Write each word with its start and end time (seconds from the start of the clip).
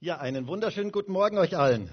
Ja, 0.00 0.18
einen 0.18 0.46
wunderschönen 0.46 0.92
guten 0.92 1.10
Morgen 1.10 1.38
euch 1.38 1.56
allen. 1.56 1.90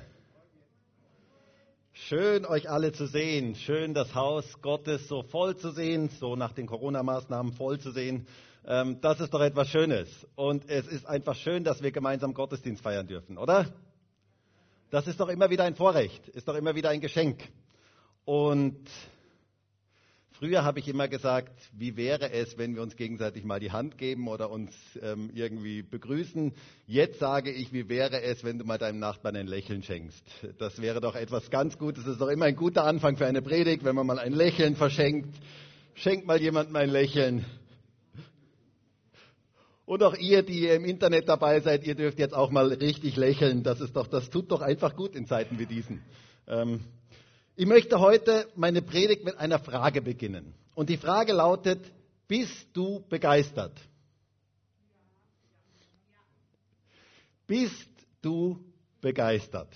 Schön, 1.92 2.46
euch 2.46 2.70
alle 2.70 2.92
zu 2.92 3.08
sehen. 3.08 3.56
Schön, 3.56 3.96
das 3.96 4.14
Haus 4.14 4.62
Gottes 4.62 5.08
so 5.08 5.24
voll 5.24 5.58
zu 5.58 5.72
sehen, 5.72 6.10
so 6.20 6.36
nach 6.36 6.52
den 6.52 6.68
Corona-Maßnahmen 6.68 7.54
voll 7.54 7.80
zu 7.80 7.90
sehen. 7.90 8.28
Ähm, 8.68 9.02
das 9.02 9.20
ist 9.22 9.34
doch 9.34 9.42
etwas 9.42 9.70
Schönes. 9.70 10.08
Und 10.36 10.70
es 10.70 10.86
ist 10.86 11.08
einfach 11.08 11.34
schön, 11.34 11.64
dass 11.64 11.82
wir 11.82 11.92
gemeinsam 11.92 12.36
Gottesdienst 12.36 12.84
feiern 12.84 13.08
dürfen, 13.08 13.40
oder? 13.40 13.74
Das 14.92 15.08
ist 15.08 15.20
doch 15.20 15.30
immer 15.30 15.50
wieder 15.50 15.64
ein 15.64 15.74
Vorrecht, 15.74 16.28
ist 16.28 16.48
doch 16.48 16.56
immer 16.56 16.76
wieder 16.76 16.90
ein 16.92 17.02
Geschenk. 17.02 17.42
Und 18.24 18.88
Früher 20.40 20.66
habe 20.66 20.80
ich 20.80 20.90
immer 20.90 21.08
gesagt, 21.08 21.54
wie 21.72 21.96
wäre 21.96 22.30
es, 22.30 22.58
wenn 22.58 22.76
wir 22.76 22.82
uns 22.82 22.98
gegenseitig 22.98 23.46
mal 23.46 23.62
die 23.62 23.72
Hand 23.72 23.98
geben 23.98 24.28
oder 24.28 24.50
uns 24.50 24.74
ähm, 25.02 25.30
irgendwie 25.34 25.82
begrüßen. 25.82 26.54
Jetzt 26.88 27.20
sage 27.20 27.52
ich, 27.52 27.72
wie 27.72 27.88
wäre 27.88 28.22
es, 28.22 28.44
wenn 28.44 28.60
du 28.60 28.66
mal 28.66 28.78
deinem 28.78 29.00
Nachbarn 29.00 29.38
ein 29.38 29.48
Lächeln 29.48 29.82
schenkst. 29.82 30.26
Das 30.58 30.82
wäre 30.82 31.00
doch 31.00 31.16
etwas 31.16 31.50
ganz 31.50 31.78
Gutes. 31.78 32.04
Das 32.04 32.14
ist 32.14 32.22
doch 32.22 32.28
immer 32.28 32.46
ein 32.46 32.58
guter 32.58 32.84
Anfang 32.84 33.16
für 33.16 33.26
eine 33.26 33.42
Predigt, 33.42 33.86
wenn 33.86 33.96
man 33.96 34.06
mal 34.06 34.20
ein 34.20 34.34
Lächeln 34.34 34.76
verschenkt. 34.76 35.34
Schenkt 35.94 36.28
mal 36.28 36.42
jemandem 36.42 36.76
ein 36.76 36.90
Lächeln. 36.90 37.46
Und 39.86 40.04
auch 40.04 40.18
ihr, 40.18 40.44
die 40.44 40.68
im 40.68 40.84
Internet 40.84 41.30
dabei 41.30 41.62
seid, 41.62 41.86
ihr 41.86 41.96
dürft 41.96 42.20
jetzt 42.20 42.34
auch 42.34 42.52
mal 42.52 42.74
richtig 42.74 43.16
lächeln. 43.16 43.64
Das 43.64 43.80
ist 43.80 43.96
doch, 43.96 44.08
das 44.08 44.30
tut 44.30 44.52
doch 44.52 44.62
einfach 44.62 44.98
gut 44.98 45.16
in 45.16 45.28
Zeiten 45.28 45.60
wie 45.60 45.66
diesen. 45.66 46.02
Ähm, 46.48 46.82
ich 47.56 47.66
möchte 47.66 48.00
heute 48.00 48.48
meine 48.56 48.82
Predigt 48.82 49.24
mit 49.24 49.38
einer 49.38 49.60
Frage 49.60 50.02
beginnen. 50.02 50.54
Und 50.76 50.90
die 50.90 50.98
Frage 50.98 51.34
lautet, 51.34 51.92
bist 52.28 52.68
du 52.74 53.04
begeistert? 53.08 53.80
Bist 57.48 57.90
du 58.22 58.60
begeistert? 59.02 59.70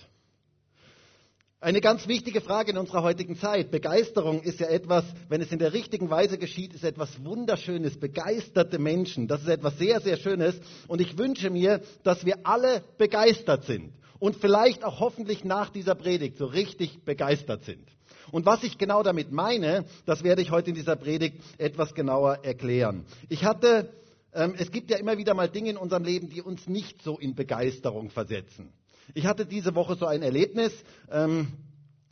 Eine 1.62 1.80
ganz 1.80 2.08
wichtige 2.08 2.40
Frage 2.40 2.72
in 2.72 2.78
unserer 2.78 3.02
heutigen 3.02 3.36
Zeit. 3.36 3.70
Begeisterung 3.70 4.42
ist 4.42 4.60
ja 4.60 4.68
etwas, 4.68 5.04
wenn 5.28 5.42
es 5.42 5.52
in 5.52 5.58
der 5.58 5.74
richtigen 5.74 6.08
Weise 6.08 6.38
geschieht, 6.38 6.74
ist 6.74 6.84
etwas 6.84 7.22
Wunderschönes. 7.22 8.00
Begeisterte 8.00 8.78
Menschen, 8.78 9.28
das 9.28 9.42
ist 9.42 9.48
etwas 9.48 9.78
sehr, 9.78 10.00
sehr 10.00 10.16
Schönes. 10.16 10.58
Und 10.88 11.00
ich 11.00 11.18
wünsche 11.18 11.50
mir, 11.50 11.82
dass 12.02 12.24
wir 12.24 12.38
alle 12.44 12.82
begeistert 12.98 13.64
sind 13.64 13.92
und 14.20 14.36
vielleicht 14.36 14.84
auch 14.84 15.00
hoffentlich 15.00 15.44
nach 15.44 15.70
dieser 15.70 15.96
Predigt 15.96 16.36
so 16.36 16.46
richtig 16.46 17.02
begeistert 17.04 17.64
sind. 17.64 17.88
Und 18.30 18.46
was 18.46 18.62
ich 18.62 18.78
genau 18.78 19.02
damit 19.02 19.32
meine, 19.32 19.86
das 20.06 20.22
werde 20.22 20.42
ich 20.42 20.52
heute 20.52 20.70
in 20.70 20.76
dieser 20.76 20.94
Predigt 20.94 21.38
etwas 21.58 21.94
genauer 21.94 22.44
erklären. 22.44 23.04
Ich 23.28 23.44
hatte, 23.44 23.92
ähm, 24.32 24.54
es 24.56 24.70
gibt 24.70 24.90
ja 24.90 24.98
immer 24.98 25.18
wieder 25.18 25.34
mal 25.34 25.48
Dinge 25.48 25.70
in 25.70 25.76
unserem 25.76 26.04
Leben, 26.04 26.28
die 26.28 26.42
uns 26.42 26.68
nicht 26.68 27.02
so 27.02 27.18
in 27.18 27.34
Begeisterung 27.34 28.10
versetzen. 28.10 28.72
Ich 29.14 29.26
hatte 29.26 29.46
diese 29.46 29.74
Woche 29.74 29.96
so 29.96 30.06
ein 30.06 30.22
Erlebnis. 30.22 30.72
Ähm, 31.10 31.48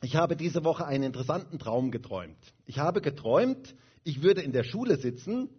ich 0.02 0.16
habe 0.16 0.34
diese 0.34 0.64
Woche 0.64 0.86
einen 0.86 1.04
interessanten 1.04 1.58
Traum 1.58 1.90
geträumt. 1.90 2.38
Ich 2.66 2.78
habe 2.78 3.00
geträumt, 3.00 3.74
ich 4.02 4.22
würde 4.22 4.40
in 4.40 4.52
der 4.52 4.64
Schule 4.64 4.96
sitzen 4.96 5.50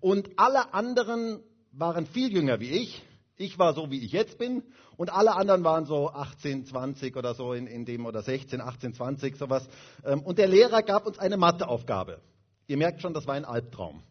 und 0.00 0.30
alle 0.36 0.74
anderen 0.74 1.40
waren 1.72 2.06
viel 2.06 2.32
jünger 2.32 2.60
wie 2.60 2.70
ich 2.70 3.02
ich 3.36 3.58
war 3.58 3.74
so, 3.74 3.90
wie 3.90 4.04
ich 4.04 4.12
jetzt 4.12 4.38
bin 4.38 4.62
und 4.96 5.12
alle 5.12 5.34
anderen 5.34 5.64
waren 5.64 5.86
so 5.86 6.10
18, 6.10 6.66
20 6.66 7.16
oder 7.16 7.34
so 7.34 7.52
in, 7.54 7.66
in 7.66 7.84
dem 7.84 8.06
oder 8.06 8.22
16, 8.22 8.60
18, 8.60 8.94
20 8.94 9.36
sowas. 9.36 9.68
Ähm, 10.04 10.22
und 10.22 10.38
der 10.38 10.48
Lehrer 10.48 10.82
gab 10.82 11.06
uns 11.06 11.18
eine 11.18 11.36
Matheaufgabe. 11.36 12.20
Ihr 12.66 12.76
merkt 12.76 13.02
schon, 13.02 13.14
das 13.14 13.26
war 13.26 13.34
ein 13.34 13.44
Albtraum. 13.44 14.02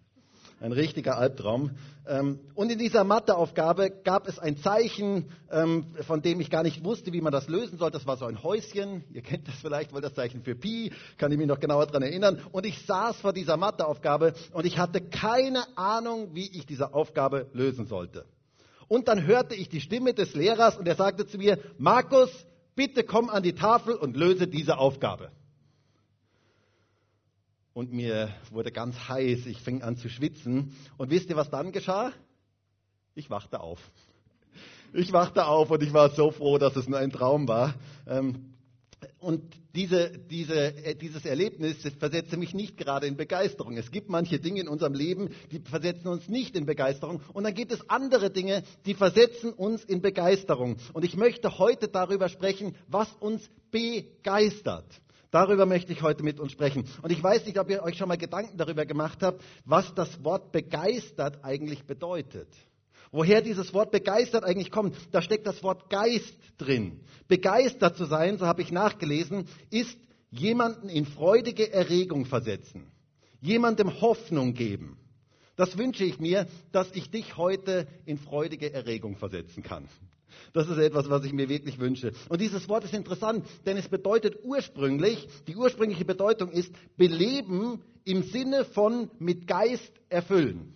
Ein 0.60 0.74
richtiger 0.74 1.18
Albtraum. 1.18 1.72
Ähm, 2.08 2.40
und 2.54 2.72
in 2.72 2.78
dieser 2.78 3.04
Matheaufgabe 3.04 3.90
gab 4.04 4.28
es 4.28 4.38
ein 4.38 4.58
Zeichen, 4.58 5.32
ähm, 5.50 5.88
von 6.06 6.22
dem 6.22 6.40
ich 6.40 6.52
gar 6.52 6.62
nicht 6.62 6.84
wusste, 6.84 7.14
wie 7.14 7.22
man 7.22 7.32
das 7.32 7.48
lösen 7.48 7.80
soll. 7.80 7.90
Das 7.90 8.06
war 8.06 8.18
so 8.18 8.26
ein 8.26 8.44
Häuschen. 8.44 9.04
Ihr 9.12 9.24
kennt 9.24 9.48
das 9.48 9.56
vielleicht, 9.56 9.92
weil 9.92 10.02
das 10.02 10.14
Zeichen 10.14 10.44
für 10.44 10.54
Pi, 10.54 10.92
kann 11.18 11.32
ich 11.32 11.40
mich 11.40 11.48
noch 11.48 11.60
genauer 11.60 11.88
daran 11.88 12.04
erinnern. 12.04 12.40
Und 12.52 12.68
ich 12.68 12.86
saß 12.86 13.18
vor 13.22 13.34
dieser 13.34 13.58
Matheaufgabe 13.58 14.34
und 14.54 14.66
ich 14.66 14.78
hatte 14.78 15.02
keine 15.02 15.66
Ahnung, 15.78 16.36
wie 16.36 16.48
ich 16.56 16.68
diese 16.68 16.94
Aufgabe 16.94 17.48
lösen 17.54 17.88
sollte. 17.88 18.26
Und 18.92 19.08
dann 19.08 19.26
hörte 19.26 19.56
ich 19.56 19.70
die 19.70 19.80
Stimme 19.80 20.14
des 20.14 20.34
Lehrers 20.34 20.76
und 20.76 20.86
er 20.86 20.96
sagte 20.96 21.26
zu 21.26 21.38
mir, 21.38 21.58
Markus, 21.78 22.30
bitte 22.76 23.06
komm 23.06 23.30
an 23.30 23.42
die 23.42 23.54
Tafel 23.54 23.96
und 23.96 24.18
löse 24.18 24.50
diese 24.50 24.78
Aufgabe. 24.80 25.32
Und 27.72 27.94
mir 27.94 28.36
wurde 28.50 28.74
ganz 28.74 29.08
heiß, 29.08 29.46
ich 29.46 29.62
fing 29.62 29.82
an 29.82 29.96
zu 29.96 30.10
schwitzen. 30.10 30.76
Und 30.98 31.10
wisst 31.10 31.30
ihr, 31.30 31.38
was 31.38 31.50
dann 31.50 31.72
geschah? 31.72 32.12
Ich 33.16 33.30
wachte 33.30 33.62
auf. 33.62 33.80
Ich 34.92 35.14
wachte 35.14 35.46
auf 35.46 35.72
und 35.72 35.82
ich 35.82 35.94
war 35.94 36.10
so 36.10 36.30
froh, 36.32 36.58
dass 36.58 36.76
es 36.76 36.90
nur 36.90 37.00
ein 37.00 37.14
Traum 37.14 37.48
war. 37.48 37.76
Ähm, 38.06 38.51
und 39.22 39.44
diese, 39.76 40.10
diese, 40.10 40.76
äh, 40.84 40.96
dieses 40.96 41.26
Erlebnis 41.26 41.78
versetze 42.00 42.38
mich 42.38 42.54
nicht 42.54 42.76
gerade 42.76 43.06
in 43.08 43.16
Begeisterung. 43.16 43.78
Es 43.78 43.92
gibt 43.92 44.10
manche 44.10 44.40
Dinge 44.40 44.62
in 44.62 44.68
unserem 44.68 44.94
Leben, 44.94 45.30
die 45.52 45.60
versetzen 45.60 46.08
uns 46.08 46.28
nicht 46.28 46.56
in 46.56 46.66
Begeisterung. 46.66 47.22
Und 47.34 47.44
dann 47.44 47.54
gibt 47.54 47.72
es 47.72 47.88
andere 47.90 48.32
Dinge, 48.32 48.64
die 48.86 48.96
versetzen 48.96 49.54
uns 49.54 49.84
in 49.84 50.02
Begeisterung. 50.02 50.78
Und 50.94 51.06
ich 51.06 51.16
möchte 51.16 51.60
heute 51.60 51.88
darüber 51.88 52.30
sprechen, 52.30 52.76
was 52.88 53.10
uns 53.20 53.48
begeistert. 53.70 54.88
Darüber 55.30 55.66
möchte 55.66 55.94
ich 55.94 56.02
heute 56.02 56.24
mit 56.24 56.40
uns 56.40 56.52
sprechen. 56.52 56.86
Und 57.02 57.12
ich 57.12 57.24
weiß 57.24 57.46
nicht, 57.46 57.60
ob 57.60 57.70
ihr 57.70 57.84
euch 57.84 57.98
schon 57.98 58.10
mal 58.10 58.18
Gedanken 58.18 58.58
darüber 58.58 58.86
gemacht 58.86 59.20
habt, 59.22 59.42
was 59.66 59.94
das 59.94 60.24
Wort 60.24 60.52
begeistert 60.52 61.46
eigentlich 61.46 61.86
bedeutet. 61.86 62.50
Woher 63.12 63.42
dieses 63.42 63.74
Wort 63.74 63.92
begeistert 63.92 64.46
eigentlich 64.46 64.72
kommt, 64.72 64.96
da 65.12 65.22
steckt 65.22 65.46
das 65.46 65.62
Wort 65.64 65.90
Geist 65.90 66.38
drin. 66.58 67.02
Begeistert 67.28 67.98
zu 67.98 68.06
sein, 68.06 68.38
so 68.38 68.48
habe 68.48 68.62
ich 68.62 68.72
nachgelesen, 68.72 69.46
ist 69.70 69.98
jemanden 70.32 70.88
in 70.88 71.06
freudige 71.06 71.74
Erregung 71.74 72.26
versetzen, 72.26 72.88
jemandem 73.42 74.00
Hoffnung 74.00 74.54
geben. 74.54 74.98
Das 75.58 75.78
wünsche 75.78 76.06
ich 76.06 76.20
mir, 76.20 76.48
dass 76.72 76.90
ich 76.94 77.12
dich 77.12 77.36
heute 77.36 77.86
in 78.06 78.18
freudige 78.18 78.72
Erregung 78.74 79.18
versetzen 79.18 79.62
kann. 79.62 79.90
Das 80.54 80.70
ist 80.70 80.78
etwas, 80.78 81.10
was 81.10 81.26
ich 81.26 81.34
mir 81.34 81.50
wirklich 81.50 81.80
wünsche. 81.80 82.14
Und 82.30 82.40
dieses 82.40 82.70
Wort 82.70 82.86
ist 82.86 82.94
interessant, 82.94 83.46
denn 83.66 83.76
es 83.76 83.90
bedeutet 83.90 84.38
ursprünglich, 84.44 85.28
die 85.48 85.58
ursprüngliche 85.58 86.06
Bedeutung 86.06 86.50
ist 86.50 86.74
beleben 86.96 87.82
im 88.06 88.24
Sinne 88.24 88.64
von 88.64 89.12
mit 89.20 89.48
Geist 89.48 89.92
erfüllen. 90.08 90.74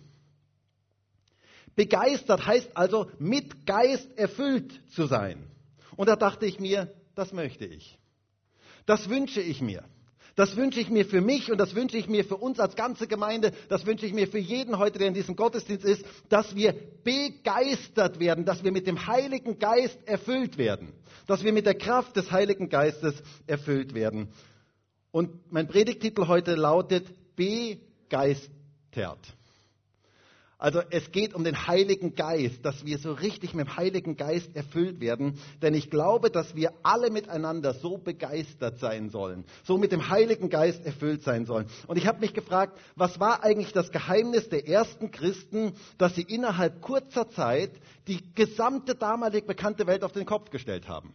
Begeistert 1.76 2.46
heißt 2.46 2.76
also 2.76 3.10
mit 3.18 3.66
Geist 3.66 4.18
erfüllt 4.18 4.80
zu 4.90 5.06
sein. 5.06 5.46
Und 5.96 6.08
da 6.08 6.16
dachte 6.16 6.46
ich 6.46 6.58
mir, 6.58 6.92
das 7.14 7.32
möchte 7.32 7.66
ich. 7.66 7.98
Das 8.86 9.08
wünsche 9.08 9.40
ich 9.40 9.60
mir. 9.60 9.84
Das 10.36 10.54
wünsche 10.54 10.80
ich 10.80 10.90
mir 10.90 11.06
für 11.06 11.22
mich 11.22 11.50
und 11.50 11.56
das 11.58 11.74
wünsche 11.74 11.96
ich 11.96 12.08
mir 12.08 12.22
für 12.22 12.36
uns 12.36 12.60
als 12.60 12.76
ganze 12.76 13.06
Gemeinde. 13.06 13.52
Das 13.70 13.86
wünsche 13.86 14.04
ich 14.04 14.12
mir 14.12 14.28
für 14.28 14.38
jeden 14.38 14.78
heute, 14.78 14.98
der 14.98 15.08
in 15.08 15.14
diesem 15.14 15.34
Gottesdienst 15.34 15.84
ist, 15.84 16.04
dass 16.28 16.54
wir 16.54 16.74
begeistert 17.04 18.20
werden, 18.20 18.44
dass 18.44 18.62
wir 18.62 18.70
mit 18.70 18.86
dem 18.86 19.06
Heiligen 19.06 19.58
Geist 19.58 19.98
erfüllt 20.06 20.58
werden, 20.58 20.92
dass 21.26 21.42
wir 21.42 21.54
mit 21.54 21.64
der 21.64 21.74
Kraft 21.74 22.16
des 22.16 22.30
Heiligen 22.30 22.68
Geistes 22.68 23.14
erfüllt 23.46 23.94
werden. 23.94 24.28
Und 25.10 25.50
mein 25.50 25.68
Predigtitel 25.68 26.26
heute 26.26 26.54
lautet 26.54 27.06
Begeistert. 27.34 28.50
Also 30.58 30.80
es 30.88 31.12
geht 31.12 31.34
um 31.34 31.44
den 31.44 31.66
Heiligen 31.66 32.14
Geist, 32.14 32.64
dass 32.64 32.86
wir 32.86 32.96
so 32.98 33.12
richtig 33.12 33.52
mit 33.52 33.66
dem 33.66 33.76
Heiligen 33.76 34.16
Geist 34.16 34.56
erfüllt 34.56 35.00
werden. 35.00 35.38
Denn 35.60 35.74
ich 35.74 35.90
glaube, 35.90 36.30
dass 36.30 36.54
wir 36.56 36.72
alle 36.82 37.10
miteinander 37.10 37.74
so 37.74 37.98
begeistert 37.98 38.78
sein 38.78 39.10
sollen, 39.10 39.44
so 39.64 39.76
mit 39.76 39.92
dem 39.92 40.08
Heiligen 40.08 40.48
Geist 40.48 40.86
erfüllt 40.86 41.22
sein 41.22 41.44
sollen. 41.44 41.66
Und 41.88 41.98
ich 41.98 42.06
habe 42.06 42.20
mich 42.20 42.32
gefragt, 42.32 42.78
was 42.94 43.20
war 43.20 43.44
eigentlich 43.44 43.72
das 43.72 43.90
Geheimnis 43.90 44.48
der 44.48 44.66
ersten 44.66 45.10
Christen, 45.10 45.74
dass 45.98 46.14
sie 46.14 46.22
innerhalb 46.22 46.80
kurzer 46.80 47.28
Zeit 47.28 47.72
die 48.08 48.22
gesamte 48.34 48.94
damalig 48.94 49.46
bekannte 49.46 49.86
Welt 49.86 50.04
auf 50.04 50.12
den 50.12 50.24
Kopf 50.24 50.48
gestellt 50.48 50.88
haben? 50.88 51.12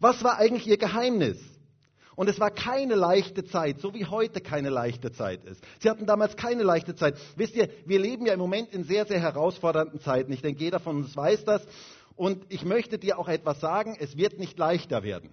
Was 0.00 0.24
war 0.24 0.38
eigentlich 0.38 0.66
ihr 0.66 0.78
Geheimnis? 0.78 1.38
Und 2.18 2.28
es 2.28 2.40
war 2.40 2.50
keine 2.50 2.96
leichte 2.96 3.44
Zeit, 3.44 3.78
so 3.78 3.94
wie 3.94 4.04
heute 4.04 4.40
keine 4.40 4.70
leichte 4.70 5.12
Zeit 5.12 5.44
ist. 5.44 5.62
Sie 5.78 5.88
hatten 5.88 6.04
damals 6.04 6.34
keine 6.34 6.64
leichte 6.64 6.96
Zeit. 6.96 7.14
Wisst 7.36 7.54
ihr, 7.54 7.68
wir 7.86 8.00
leben 8.00 8.26
ja 8.26 8.32
im 8.32 8.40
Moment 8.40 8.72
in 8.72 8.82
sehr, 8.82 9.06
sehr 9.06 9.20
herausfordernden 9.20 10.00
Zeiten. 10.00 10.32
Ich 10.32 10.42
denke, 10.42 10.60
jeder 10.60 10.80
von 10.80 10.96
uns 10.96 11.16
weiß 11.16 11.44
das. 11.44 11.64
Und 12.16 12.44
ich 12.48 12.64
möchte 12.64 12.98
dir 12.98 13.20
auch 13.20 13.28
etwas 13.28 13.60
sagen, 13.60 13.96
es 14.00 14.16
wird 14.16 14.40
nicht 14.40 14.58
leichter 14.58 15.04
werden. 15.04 15.30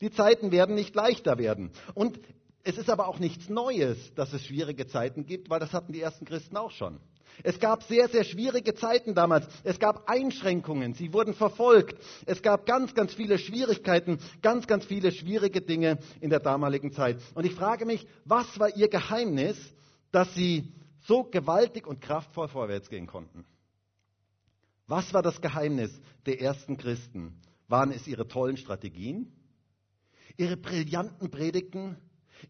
Die 0.00 0.10
Zeiten 0.10 0.50
werden 0.50 0.74
nicht 0.74 0.96
leichter 0.96 1.38
werden. 1.38 1.70
Und 1.94 2.18
es 2.64 2.76
ist 2.76 2.90
aber 2.90 3.06
auch 3.06 3.20
nichts 3.20 3.48
Neues, 3.48 4.12
dass 4.16 4.32
es 4.32 4.44
schwierige 4.44 4.88
Zeiten 4.88 5.26
gibt, 5.26 5.48
weil 5.48 5.60
das 5.60 5.72
hatten 5.72 5.92
die 5.92 6.00
ersten 6.00 6.24
Christen 6.24 6.56
auch 6.56 6.72
schon. 6.72 6.98
Es 7.42 7.60
gab 7.60 7.82
sehr, 7.82 8.08
sehr 8.08 8.24
schwierige 8.24 8.74
Zeiten 8.74 9.14
damals. 9.14 9.46
Es 9.64 9.78
gab 9.78 10.08
Einschränkungen. 10.08 10.94
Sie 10.94 11.12
wurden 11.12 11.34
verfolgt. 11.34 11.98
Es 12.26 12.42
gab 12.42 12.66
ganz, 12.66 12.94
ganz 12.94 13.12
viele 13.14 13.38
Schwierigkeiten, 13.38 14.18
ganz, 14.42 14.66
ganz 14.66 14.84
viele 14.84 15.12
schwierige 15.12 15.60
Dinge 15.60 15.98
in 16.20 16.30
der 16.30 16.40
damaligen 16.40 16.92
Zeit. 16.92 17.18
Und 17.34 17.44
ich 17.44 17.54
frage 17.54 17.84
mich, 17.84 18.06
was 18.24 18.58
war 18.58 18.74
ihr 18.76 18.88
Geheimnis, 18.88 19.56
dass 20.12 20.32
sie 20.34 20.72
so 21.00 21.24
gewaltig 21.24 21.86
und 21.86 22.00
kraftvoll 22.00 22.48
vorwärts 22.48 22.88
gehen 22.88 23.06
konnten? 23.06 23.44
Was 24.86 25.12
war 25.12 25.22
das 25.22 25.40
Geheimnis 25.40 25.90
der 26.26 26.40
ersten 26.40 26.76
Christen? 26.76 27.40
Waren 27.68 27.90
es 27.90 28.06
ihre 28.06 28.28
tollen 28.28 28.56
Strategien? 28.56 29.32
Ihre 30.36 30.56
brillanten 30.56 31.30
Predigten? 31.30 31.96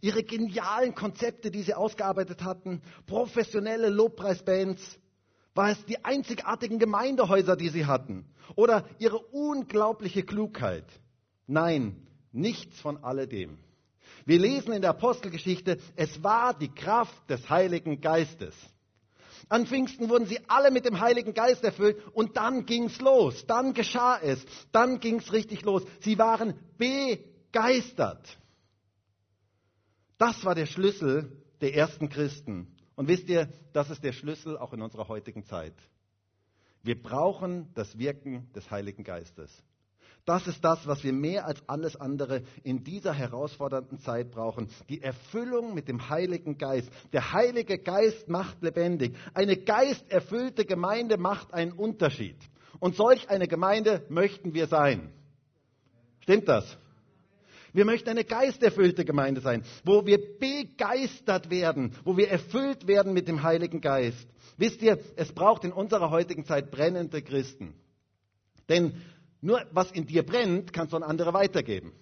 Ihre 0.01 0.23
genialen 0.23 0.95
Konzepte, 0.95 1.51
die 1.51 1.63
sie 1.63 1.75
ausgearbeitet 1.75 2.43
hatten? 2.43 2.83
Professionelle 3.07 3.89
Lobpreisbands? 3.89 4.99
War 5.55 5.71
es 5.71 5.85
die 5.87 6.05
einzigartigen 6.05 6.79
Gemeindehäuser, 6.79 7.57
die 7.57 7.71
sie 7.71 7.87
hatten? 7.87 8.27
Oder 8.57 8.85
ihre 8.99 9.19
unglaubliche 9.19 10.23
Klugheit? 10.23 10.85
Nein, 11.47 12.07
nichts 12.33 12.79
von 12.81 13.03
alledem. 13.03 13.59
Wir 14.27 14.39
lesen 14.39 14.73
in 14.73 14.83
der 14.83 14.91
Apostelgeschichte, 14.91 15.79
es 15.95 16.23
war 16.23 16.53
die 16.53 16.75
Kraft 16.75 17.31
des 17.31 17.49
Heiligen 17.49 18.01
Geistes. 18.01 18.55
An 19.49 19.67
Pfingsten 19.67 20.09
wurden 20.09 20.27
sie 20.27 20.41
alle 20.49 20.71
mit 20.71 20.85
dem 20.85 21.01
Heiligen 21.01 21.33
Geist 21.33 21.63
erfüllt 21.63 22.03
und 22.13 22.37
dann 22.37 22.67
ging's 22.67 23.01
los, 23.01 23.47
dann 23.47 23.75
geschah 23.75 24.19
es, 24.19 24.45
dann 24.73 24.99
ging's 24.99 25.33
richtig 25.33 25.63
los. 25.63 25.85
Sie 26.01 26.19
waren 26.19 26.55
begeistert. 26.77 28.39
Das 30.19 30.45
war 30.45 30.55
der 30.55 30.67
Schlüssel 30.67 31.31
der 31.61 31.75
ersten 31.75 32.09
Christen. 32.09 32.75
Und 32.95 33.09
wisst 33.09 33.29
ihr, 33.29 33.49
das 33.73 33.91
ist 33.91 34.03
der 34.03 34.13
Schlüssel 34.13 34.57
auch 34.57 34.73
in 34.73 34.81
unserer 34.81 35.09
heutigen 35.09 35.45
Zeit. 35.45 35.75
Wir 36.83 37.01
brauchen 37.01 37.73
das 37.75 37.99
Wirken 37.99 38.51
des 38.55 38.71
Heiligen 38.71 39.05
Geistes. 39.05 39.63
Das 40.25 40.49
ist 40.49 40.65
das, 40.65 40.87
was 40.89 41.05
wir 41.05 41.13
mehr 41.13 41.47
als 41.47 41.63
alles 41.69 41.95
andere 41.95 42.43
in 42.65 42.83
dieser 42.83 43.13
herausfordernden 43.13 44.01
Zeit 44.01 44.33
brauchen. 44.33 44.69
Die 44.89 45.01
Erfüllung 45.01 45.73
mit 45.73 45.89
dem 45.89 46.09
Heiligen 46.09 46.59
Geist. 46.59 46.91
Der 47.13 47.33
Heilige 47.33 47.79
Geist 47.79 48.29
macht 48.29 48.61
lebendig. 48.61 49.17
Eine 49.35 49.57
geisterfüllte 49.57 50.65
Gemeinde 50.65 51.17
macht 51.17 51.55
einen 51.55 51.73
Unterschied. 51.73 52.37
Und 52.81 52.97
solch 52.97 53.31
eine 53.31 53.47
Gemeinde 53.47 54.05
möchten 54.09 54.53
wir 54.53 54.67
sein. 54.67 55.13
Stimmt 56.21 56.49
das? 56.49 56.77
Wir 57.77 57.85
möchten 57.85 58.09
eine 58.09 58.25
geisterfüllte 58.25 59.05
Gemeinde 59.05 59.43
sein, 59.43 59.63
wo 59.85 60.07
wir 60.07 60.39
begeistert 60.39 61.51
werden, 61.51 61.95
wo 62.05 62.17
wir 62.17 62.31
erfüllt 62.31 62.87
werden 62.87 63.13
mit 63.13 63.29
dem 63.29 63.43
Heiligen 63.43 63.83
Geist. 63.83 64.27
Wisst 64.57 64.81
ihr, 64.81 64.99
es 65.17 65.35
braucht 65.35 65.63
in 65.63 65.73
unserer 65.73 66.09
heutigen 66.09 66.47
Zeit 66.47 66.71
brennende 66.71 67.21
Christen. 67.21 67.75
Denn 68.71 69.03
nur 69.43 69.61
was 69.73 69.93
in 69.93 70.07
dir 70.07 70.25
brennt, 70.25 70.73
kannst 70.73 70.95
du 70.95 70.97
an 70.97 71.03
andere 71.03 71.35
weitergeben. 71.35 71.93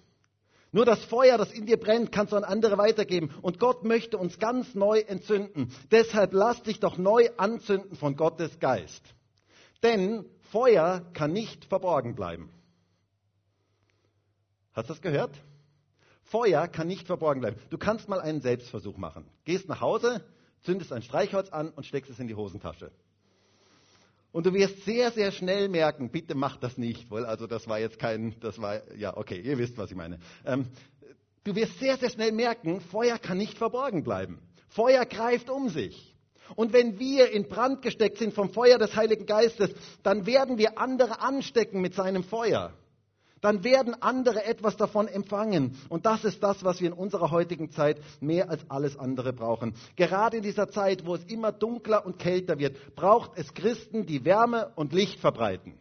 Nur 0.71 0.85
das 0.85 1.03
Feuer, 1.03 1.37
das 1.37 1.51
in 1.51 1.65
dir 1.65 1.77
brennt, 1.77 2.09
kannst 2.09 2.31
du 2.31 2.37
an 2.37 2.45
andere 2.45 2.77
weitergeben. 2.77 3.29
Und 3.41 3.59
Gott 3.59 3.83
möchte 3.83 4.17
uns 4.17 4.39
ganz 4.39 4.75
neu 4.75 4.99
entzünden. 4.99 5.73
Deshalb 5.91 6.31
lass 6.31 6.63
dich 6.63 6.79
doch 6.79 6.97
neu 6.97 7.27
anzünden 7.35 7.97
von 7.97 8.15
Gottes 8.15 8.59
Geist. 8.61 9.03
Denn 9.83 10.23
Feuer 10.53 11.05
kann 11.11 11.33
nicht 11.33 11.65
verborgen 11.65 12.15
bleiben. 12.15 12.49
Hast 14.71 14.89
du 14.89 14.93
das 14.93 15.01
gehört? 15.01 15.37
Feuer 16.25 16.67
kann 16.67 16.87
nicht 16.87 17.05
verborgen 17.07 17.41
bleiben. 17.41 17.57
Du 17.69 17.77
kannst 17.77 18.09
mal 18.09 18.19
einen 18.19 18.41
Selbstversuch 18.41 18.97
machen. 18.97 19.25
Gehst 19.43 19.69
nach 19.69 19.79
Hause, 19.79 20.25
zündest 20.63 20.91
ein 20.91 21.03
Streichholz 21.03 21.49
an 21.49 21.69
und 21.69 21.85
steckst 21.85 22.09
es 22.09 22.19
in 22.19 22.27
die 22.27 22.35
Hosentasche. 22.35 22.91
Und 24.31 24.45
du 24.45 24.53
wirst 24.53 24.83
sehr, 24.83 25.11
sehr 25.11 25.31
schnell 25.31 25.69
merken, 25.69 26.09
bitte 26.09 26.35
mach 26.35 26.57
das 26.57 26.77
nicht, 26.77 27.09
weil 27.09 27.25
also 27.25 27.47
das 27.47 27.67
war 27.69 27.79
jetzt 27.79 27.99
kein, 27.99 28.35
das 28.41 28.59
war, 28.59 28.81
ja, 28.97 29.15
okay, 29.15 29.39
ihr 29.39 29.57
wisst, 29.57 29.77
was 29.77 29.91
ich 29.91 29.95
meine. 29.95 30.19
Ähm, 30.45 30.65
du 31.45 31.55
wirst 31.55 31.79
sehr, 31.79 31.95
sehr 31.97 32.09
schnell 32.09 32.33
merken, 32.33 32.81
Feuer 32.81 33.17
kann 33.17 33.37
nicht 33.37 33.57
verborgen 33.57 34.03
bleiben. 34.03 34.39
Feuer 34.67 35.05
greift 35.05 35.49
um 35.49 35.69
sich. 35.69 36.15
Und 36.55 36.73
wenn 36.73 36.99
wir 36.99 37.31
in 37.31 37.47
Brand 37.47 37.81
gesteckt 37.81 38.17
sind 38.17 38.33
vom 38.33 38.49
Feuer 38.49 38.77
des 38.77 38.95
Heiligen 38.95 39.25
Geistes, 39.25 39.71
dann 40.03 40.25
werden 40.25 40.57
wir 40.57 40.79
andere 40.79 41.21
anstecken 41.21 41.81
mit 41.81 41.93
seinem 41.93 42.23
Feuer 42.23 42.73
dann 43.45 43.63
werden 43.63 43.93
andere 44.01 44.43
etwas 44.43 44.75
davon 44.75 45.07
empfangen. 45.07 45.77
Und 45.87 46.07
das 46.07 46.25
ist 46.25 46.41
das, 46.41 46.63
was 46.63 46.81
wir 46.81 46.87
in 46.87 46.93
unserer 46.93 47.29
heutigen 47.29 47.69
Zeit 47.69 48.01
mehr 48.19 48.49
als 48.49 48.67
alles 48.71 48.97
andere 48.97 49.33
brauchen. 49.33 49.75
Gerade 49.95 50.37
in 50.37 50.43
dieser 50.43 50.67
Zeit, 50.67 51.05
wo 51.05 51.13
es 51.13 51.23
immer 51.25 51.51
dunkler 51.51 52.07
und 52.07 52.17
kälter 52.17 52.57
wird, 52.57 52.95
braucht 52.95 53.37
es 53.37 53.53
Christen, 53.53 54.07
die 54.07 54.25
Wärme 54.25 54.71
und 54.75 54.93
Licht 54.93 55.19
verbreiten. 55.19 55.77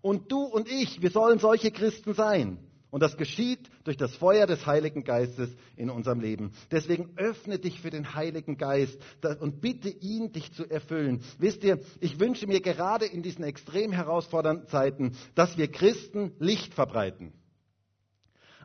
Und 0.00 0.32
du 0.32 0.44
und 0.44 0.70
ich, 0.70 1.02
wir 1.02 1.10
sollen 1.10 1.38
solche 1.40 1.70
Christen 1.70 2.14
sein. 2.14 2.56
Und 2.90 3.02
das 3.02 3.16
geschieht 3.16 3.68
durch 3.84 3.96
das 3.96 4.14
Feuer 4.16 4.46
des 4.46 4.64
Heiligen 4.64 5.02
Geistes 5.02 5.50
in 5.76 5.90
unserem 5.90 6.20
Leben. 6.20 6.52
Deswegen 6.70 7.10
öffne 7.16 7.58
dich 7.58 7.80
für 7.80 7.90
den 7.90 8.14
Heiligen 8.14 8.56
Geist 8.56 8.98
und 9.40 9.60
bitte 9.60 9.88
ihn, 9.88 10.32
dich 10.32 10.52
zu 10.52 10.68
erfüllen. 10.70 11.22
Wisst 11.38 11.64
ihr, 11.64 11.80
ich 12.00 12.20
wünsche 12.20 12.46
mir 12.46 12.60
gerade 12.60 13.04
in 13.04 13.22
diesen 13.22 13.44
extrem 13.44 13.92
herausfordernden 13.92 14.68
Zeiten, 14.68 15.16
dass 15.34 15.58
wir 15.58 15.70
Christen 15.70 16.32
Licht 16.38 16.74
verbreiten. 16.74 17.32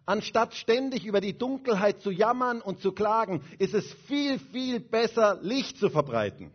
Anstatt 0.06 0.56
ständig 0.56 1.06
über 1.06 1.22
die 1.22 1.38
Dunkelheit 1.38 2.02
zu 2.02 2.12
jammern 2.12 2.62
und 2.62 2.80
zu 2.80 2.92
klagen, 2.92 3.42
ist 3.60 3.74
es 3.74 3.92
viel, 4.08 4.40
viel 4.40 4.80
besser, 4.80 5.40
Licht 5.42 5.78
zu 5.78 5.90
verbreiten 5.90 6.52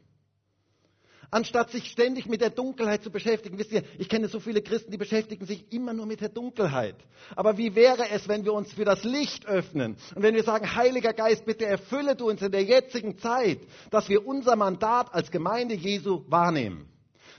anstatt 1.30 1.70
sich 1.70 1.90
ständig 1.90 2.26
mit 2.26 2.40
der 2.40 2.50
Dunkelheit 2.50 3.02
zu 3.02 3.10
beschäftigen. 3.10 3.58
Wisst 3.58 3.72
ihr, 3.72 3.82
ich 3.98 4.08
kenne 4.08 4.28
so 4.28 4.40
viele 4.40 4.62
Christen, 4.62 4.90
die 4.90 4.96
beschäftigen 4.96 5.46
sich 5.46 5.72
immer 5.72 5.92
nur 5.92 6.06
mit 6.06 6.20
der 6.20 6.28
Dunkelheit. 6.28 6.96
Aber 7.34 7.58
wie 7.58 7.74
wäre 7.74 8.10
es, 8.10 8.28
wenn 8.28 8.44
wir 8.44 8.52
uns 8.52 8.72
für 8.72 8.84
das 8.84 9.04
Licht 9.04 9.46
öffnen 9.46 9.96
und 10.14 10.22
wenn 10.22 10.34
wir 10.34 10.44
sagen, 10.44 10.74
Heiliger 10.74 11.12
Geist, 11.12 11.44
bitte 11.44 11.66
erfülle 11.66 12.16
du 12.16 12.28
uns 12.28 12.42
in 12.42 12.52
der 12.52 12.64
jetzigen 12.64 13.18
Zeit, 13.18 13.58
dass 13.90 14.08
wir 14.08 14.26
unser 14.26 14.56
Mandat 14.56 15.12
als 15.12 15.30
Gemeinde 15.30 15.74
Jesu 15.74 16.24
wahrnehmen. 16.28 16.88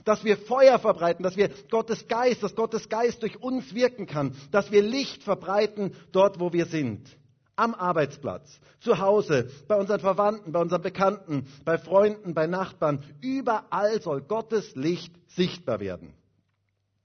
Dass 0.04 0.24
wir 0.24 0.36
Feuer 0.36 0.78
verbreiten, 0.78 1.22
dass 1.22 1.36
wir 1.36 1.50
Gottes 1.70 2.06
Geist, 2.06 2.42
dass 2.42 2.54
Gottes 2.54 2.88
Geist 2.88 3.22
durch 3.22 3.42
uns 3.42 3.74
wirken 3.74 4.06
kann, 4.06 4.34
dass 4.52 4.70
wir 4.70 4.82
Licht 4.82 5.22
verbreiten 5.22 5.92
dort, 6.12 6.38
wo 6.40 6.52
wir 6.52 6.66
sind 6.66 7.08
am 7.58 7.74
Arbeitsplatz, 7.74 8.60
zu 8.80 8.98
Hause, 8.98 9.50
bei 9.66 9.76
unseren 9.76 10.00
Verwandten, 10.00 10.52
bei 10.52 10.60
unseren 10.60 10.82
Bekannten, 10.82 11.46
bei 11.64 11.76
Freunden, 11.76 12.34
bei 12.34 12.46
Nachbarn. 12.46 13.02
Überall 13.20 14.00
soll 14.00 14.22
Gottes 14.22 14.74
Licht 14.76 15.14
sichtbar 15.28 15.80
werden. 15.80 16.14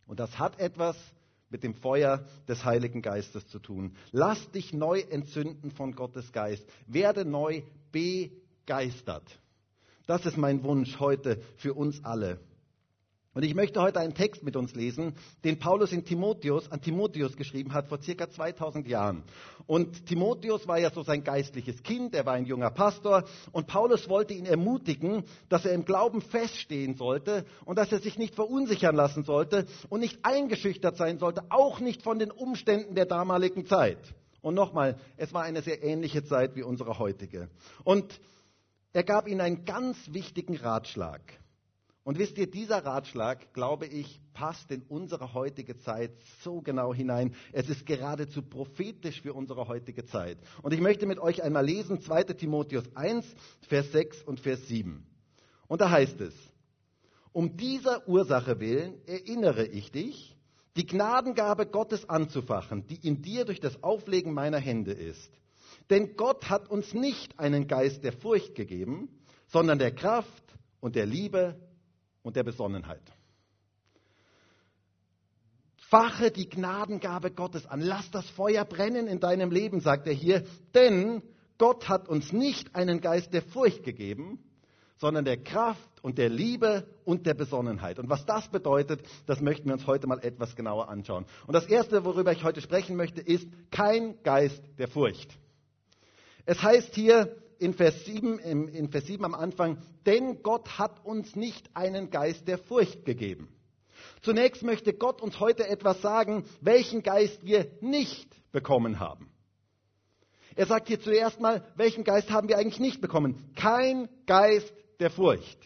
Und 0.05 0.19
das 0.19 0.38
hat 0.38 0.59
etwas 0.59 0.95
mit 1.50 1.63
dem 1.63 1.73
Feuer 1.73 2.23
des 2.47 2.65
Heiligen 2.65 3.01
Geistes 3.01 3.47
zu 3.47 3.59
tun. 3.59 3.95
Lass 4.11 4.51
dich 4.51 4.73
neu 4.73 5.00
entzünden 5.00 5.71
von 5.71 5.94
Gottes 5.94 6.31
Geist. 6.31 6.67
Werde 6.88 7.25
neu 7.25 7.63
begeistert. 7.91 9.39
Das 10.05 10.25
ist 10.25 10.38
mein 10.38 10.63
Wunsch 10.63 11.00
heute 11.00 11.41
für 11.57 11.73
uns 11.73 12.03
alle. 12.03 12.39
Und 13.35 13.44
ich 13.44 13.56
möchte 13.56 13.81
heute 13.81 14.00
einen 14.00 14.13
Text 14.13 14.44
mit 14.44 14.56
uns 14.56 14.75
lesen, 14.75 15.15
den 15.44 15.57
Paulus 15.57 15.91
in 15.91 16.06
Timotheus, 16.06 16.71
an 16.71 16.81
Timotheus 16.81 17.35
geschrieben 17.35 17.74
hat 17.74 17.88
vor 17.88 18.00
circa 18.00 18.29
2000 18.29 18.88
Jahren. 18.88 19.24
Und 19.65 20.05
Timotheus 20.05 20.67
war 20.67 20.77
ja 20.77 20.91
so 20.91 21.01
sein 21.01 21.24
geistliches 21.24 21.81
Kind, 21.81 22.13
er 22.13 22.27
war 22.27 22.34
ein 22.34 22.46
junger 22.46 22.69
Pastor 22.69 23.24
und 23.51 23.65
Paulus 23.65 24.07
wollte 24.07 24.36
ihn 24.36 24.46
ermutigen, 24.46 25.24
dass 25.50 25.65
er 25.65 25.74
im 25.74 25.84
Glauben 25.84 26.22
feststehen 26.22 26.96
sollte 26.96 27.46
und 27.65 27.77
dass 27.77 27.91
er 27.91 28.00
sich 28.00 28.19
nicht 28.19 28.36
verunsichern 28.36 28.96
lassen 28.96 29.24
sollte 29.24 29.65
und 29.89 30.01
nicht 30.01 30.19
eingeschüchtert 30.24 30.98
sein 30.98 31.17
sollte, 31.17 31.41
auch 31.50 31.79
nicht 31.79 32.03
von 32.03 32.19
den 32.19 32.29
Umständen 32.29 32.93
der 32.93 33.05
damaligen 33.05 33.65
Zeit. 33.65 33.98
Und 34.41 34.53
nochmal, 34.53 35.00
es 35.17 35.34
war 35.34 35.41
eine 35.41 35.63
sehr 35.63 35.81
ähnliche 35.81 36.24
Zeit 36.24 36.55
wie 36.55 36.63
unsere 36.63 37.00
heutige. 37.00 37.50
Und 37.84 38.19
er 38.91 39.03
gab 39.03 39.27
ihnen 39.27 39.41
einen 39.41 39.65
ganz 39.65 39.98
wichtigen 40.12 40.57
Ratschlag. 40.57 41.22
Und 42.03 42.19
wisst 42.19 42.38
ihr, 42.38 42.48
dieser 42.51 42.83
Ratschlag, 42.83 43.53
glaube 43.53 43.86
ich, 43.86 44.19
passt 44.33 44.69
in 44.72 44.81
unsere 44.89 45.33
heutige 45.33 45.77
Zeit 45.77 46.12
so 46.41 46.62
genau 46.62 46.93
hinein. 46.93 47.33
Es 47.53 47.69
ist 47.69 47.86
geradezu 47.86 48.41
prophetisch 48.41 49.22
für 49.22 49.33
unsere 49.33 49.67
heutige 49.69 50.05
Zeit. 50.05 50.38
Und 50.62 50.74
ich 50.74 50.81
möchte 50.81 51.05
mit 51.05 51.19
euch 51.19 51.43
einmal 51.43 51.65
lesen 51.65 52.01
2 52.01 52.24
Timotheus 52.24 52.93
1, 52.95 53.25
Vers 53.69 53.91
6 53.93 54.24
und 54.24 54.41
Vers 54.41 54.67
7. 54.67 55.05
Und 55.67 55.79
da 55.79 55.89
heißt 55.89 56.19
es, 56.19 56.33
um 57.31 57.55
dieser 57.55 58.07
Ursache 58.07 58.60
willen 58.60 58.95
erinnere 59.07 59.65
ich 59.65 59.91
dich, 59.91 60.36
die 60.75 60.86
Gnadengabe 60.86 61.67
Gottes 61.67 62.10
anzufachen, 62.10 62.86
die 62.88 63.07
in 63.07 63.22
dir 63.22 63.45
durch 63.45 63.62
das 63.62 63.81
Auflegen 63.81 64.33
meiner 64.33 64.60
Hände 64.60 64.91
ist. 64.91 65.31
Denn 65.89 66.17
Gott 66.17 66.50
hat 66.50 66.69
uns 66.69 66.93
nicht 66.93 67.39
einen 67.39 67.67
Geist 67.67 68.03
der 68.03 68.13
Furcht 68.13 68.55
gegeben, 68.55 69.10
sondern 69.48 69.79
der 69.79 69.93
Kraft 69.93 70.43
und 70.79 70.95
der 70.95 71.05
Liebe 71.05 71.60
und 72.24 72.36
der 72.36 72.44
Besonnenheit. 72.44 73.03
Fache 75.77 76.32
die 76.32 76.50
Gnadengabe 76.50 77.30
Gottes 77.30 77.68
an. 77.68 77.80
Lass 77.80 78.10
das 78.10 78.27
Feuer 78.32 78.65
brennen 78.65 79.06
in 79.06 79.20
deinem 79.20 79.51
Leben, 79.51 79.80
sagt 79.80 80.08
er 80.08 80.13
hier. 80.13 80.44
Denn 80.74 81.22
Gott 81.60 81.88
hat 81.88 82.10
uns 82.10 82.34
nicht 82.34 82.75
einen 82.75 83.00
Geist 83.00 83.32
der 83.32 83.44
Furcht 83.44 83.84
gegeben, 83.84 84.39
sondern 84.98 85.25
der 85.25 85.38
Kraft 85.38 86.01
und 86.01 86.18
der 86.18 86.30
Liebe 86.30 86.88
und 87.06 87.25
der 87.27 87.34
Besonnenheit. 87.34 88.00
Und 88.00 88.10
was 88.10 88.25
das 88.25 88.50
bedeutet, 88.50 89.03
das 89.27 89.39
möchten 89.42 89.68
wir 89.68 89.74
uns 89.74 89.86
heute 89.86 90.08
mal 90.08 90.20
etwas 90.20 90.56
genauer 90.56 90.89
anschauen. 90.89 91.25
Und 91.46 91.53
das 91.53 91.65
Erste, 91.68 92.06
worüber 92.06 92.32
ich 92.32 92.44
heute 92.44 92.62
sprechen 92.62 92.96
möchte, 92.96 93.22
ist 93.22 93.48
kein 93.70 94.22
Geist 94.24 94.63
der 94.80 94.88
Furcht. 94.88 95.38
Es 96.46 96.62
heißt 96.62 96.96
hier, 96.96 97.36
in 97.63 97.74
Vers 97.74 98.03
7, 98.05 98.39
in 98.39 98.89
Vers 98.89 99.08
7 99.08 99.24
am 99.24 99.34
Anfang, 99.34 99.77
denn 100.05 100.43
Gott 100.43 100.77
hat 100.77 101.05
uns 101.05 101.36
nicht 101.36 101.70
einen 101.74 102.10
Geist 102.10 102.48
der 102.48 102.58
Furcht 102.58 103.05
gegeben. 103.05 103.48
Zunächst 104.22 104.63
möchte 104.63 104.93
Gott 104.93 105.22
uns 105.22 105.39
heute 105.39 105.67
etwas 105.67 106.01
sagen, 106.01 106.43
welchen 106.60 107.03
Geist 107.03 107.46
wir 107.46 107.72
nicht 107.79 108.29
bekommen 108.51 109.00
haben. 109.00 109.29
Er 110.55 110.65
sagt 110.65 110.89
hier 110.89 111.00
zuerst 111.00 111.39
mal, 111.39 111.65
welchen 111.75 112.03
Geist 112.03 112.29
haben 112.29 112.50
wir 112.50 112.58
eigentlich 112.58 112.79
nicht 112.79 113.01
bekommen? 113.01 113.51
Kein 113.55 114.10
Geist 114.25 114.74
der 115.00 115.10
Furcht. 115.10 115.58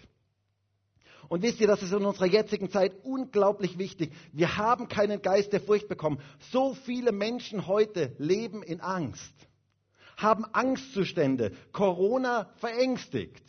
Und 1.29 1.41
wisst 1.41 1.59
ihr, 1.59 1.67
das 1.67 1.81
ist 1.81 1.91
in 1.91 2.05
unserer 2.05 2.27
jetzigen 2.27 2.69
Zeit 2.69 2.93
unglaublich 3.03 3.77
wichtig. 3.77 4.13
Wir 4.31 4.55
haben 4.55 4.87
keinen 4.87 5.21
Geist 5.21 5.51
der 5.51 5.61
Furcht 5.61 5.89
bekommen. 5.89 6.19
So 6.51 6.73
viele 6.73 7.11
Menschen 7.11 7.67
heute 7.67 8.15
leben 8.17 8.63
in 8.63 8.79
Angst, 8.81 9.33
haben 10.17 10.45
Angstzustände. 10.51 11.51
Corona 11.71 12.49
verängstigt. 12.57 13.43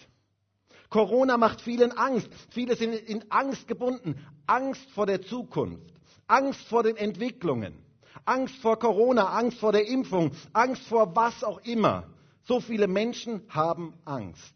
Corona 0.91 1.37
macht 1.37 1.61
vielen 1.61 1.93
Angst. 1.93 2.29
Viele 2.51 2.77
sind 2.77 2.95
in 2.95 3.31
Angst 3.31 3.67
gebunden. 3.67 4.25
Angst 4.47 4.89
vor 4.93 5.07
der 5.07 5.23
Zukunft. 5.23 5.93
Angst 6.29 6.63
vor 6.69 6.83
den 6.83 6.97
Entwicklungen. 6.97 7.75
Angst 8.25 8.57
vor 8.57 8.79
Corona, 8.79 9.27
Angst 9.39 9.59
vor 9.59 9.73
der 9.73 9.87
Impfung, 9.87 10.33
Angst 10.53 10.87
vor 10.87 11.15
was 11.17 11.43
auch 11.45 11.61
immer. 11.63 12.09
So 12.43 12.61
viele 12.61 12.87
Menschen 12.87 13.43
haben 13.49 13.95
Angst. 14.05 14.55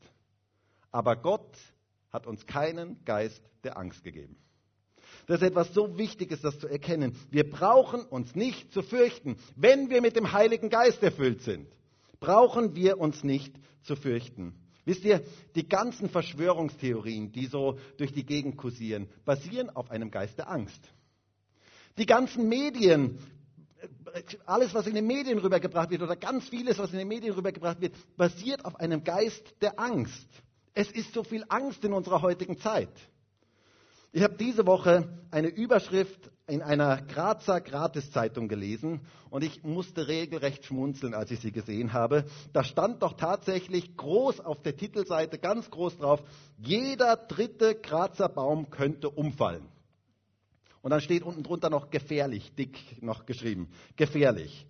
Aber 0.90 1.16
Gott 1.16 1.56
hat 2.10 2.26
uns 2.26 2.46
keinen 2.46 3.02
Geist 3.04 3.42
der 3.64 3.78
Angst 3.78 4.04
gegeben. 4.04 4.36
Das 5.26 5.40
ist 5.40 5.48
etwas 5.48 5.72
so 5.72 5.98
Wichtiges, 5.98 6.40
das 6.40 6.58
zu 6.58 6.66
erkennen. 6.66 7.16
Wir 7.30 7.48
brauchen 7.48 8.02
uns 8.02 8.34
nicht 8.34 8.72
zu 8.72 8.82
fürchten. 8.82 9.36
Wenn 9.56 9.88
wir 9.88 10.02
mit 10.02 10.16
dem 10.16 10.32
Heiligen 10.32 10.68
Geist 10.68 11.02
erfüllt 11.02 11.42
sind, 11.42 11.68
brauchen 12.22 12.74
wir 12.74 12.98
uns 12.98 13.22
nicht 13.24 13.54
zu 13.82 13.96
fürchten. 13.96 14.54
Wisst 14.84 15.04
ihr, 15.04 15.22
die 15.54 15.68
ganzen 15.68 16.08
Verschwörungstheorien, 16.08 17.30
die 17.32 17.46
so 17.46 17.78
durch 17.98 18.12
die 18.12 18.24
Gegend 18.24 18.56
kursieren, 18.56 19.08
basieren 19.24 19.70
auf 19.70 19.90
einem 19.90 20.10
Geist 20.10 20.38
der 20.38 20.48
Angst. 20.48 20.80
Die 21.98 22.06
ganzen 22.06 22.48
Medien, 22.48 23.18
alles, 24.46 24.72
was 24.72 24.86
in 24.86 24.94
den 24.94 25.06
Medien 25.06 25.38
rübergebracht 25.38 25.90
wird, 25.90 26.02
oder 26.02 26.16
ganz 26.16 26.48
vieles, 26.48 26.78
was 26.78 26.92
in 26.92 26.98
den 26.98 27.08
Medien 27.08 27.34
rübergebracht 27.34 27.80
wird, 27.80 27.94
basiert 28.16 28.64
auf 28.64 28.76
einem 28.76 29.04
Geist 29.04 29.54
der 29.60 29.78
Angst. 29.78 30.28
Es 30.74 30.90
ist 30.90 31.12
so 31.12 31.22
viel 31.22 31.44
Angst 31.48 31.84
in 31.84 31.92
unserer 31.92 32.22
heutigen 32.22 32.58
Zeit. 32.58 32.92
Ich 34.12 34.22
habe 34.22 34.34
diese 34.34 34.66
Woche 34.66 35.08
eine 35.30 35.48
Überschrift 35.48 36.31
in 36.46 36.60
einer 36.62 37.00
Grazer 37.02 37.60
Gratiszeitung 37.60 38.48
gelesen 38.48 39.00
und 39.30 39.44
ich 39.44 39.62
musste 39.62 40.08
regelrecht 40.08 40.64
schmunzeln, 40.64 41.14
als 41.14 41.30
ich 41.30 41.40
sie 41.40 41.52
gesehen 41.52 41.92
habe. 41.92 42.24
Da 42.52 42.64
stand 42.64 43.02
doch 43.02 43.14
tatsächlich 43.14 43.96
groß 43.96 44.40
auf 44.40 44.60
der 44.62 44.76
Titelseite, 44.76 45.38
ganz 45.38 45.70
groß 45.70 45.98
drauf, 45.98 46.22
jeder 46.58 47.16
dritte 47.16 47.74
Grazer 47.76 48.28
Baum 48.28 48.70
könnte 48.70 49.08
umfallen. 49.08 49.66
Und 50.82 50.90
dann 50.90 51.00
steht 51.00 51.22
unten 51.22 51.44
drunter 51.44 51.70
noch 51.70 51.90
gefährlich, 51.90 52.52
dick 52.56 53.00
noch 53.00 53.24
geschrieben, 53.24 53.68
gefährlich. 53.96 54.66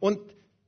Und 0.00 0.18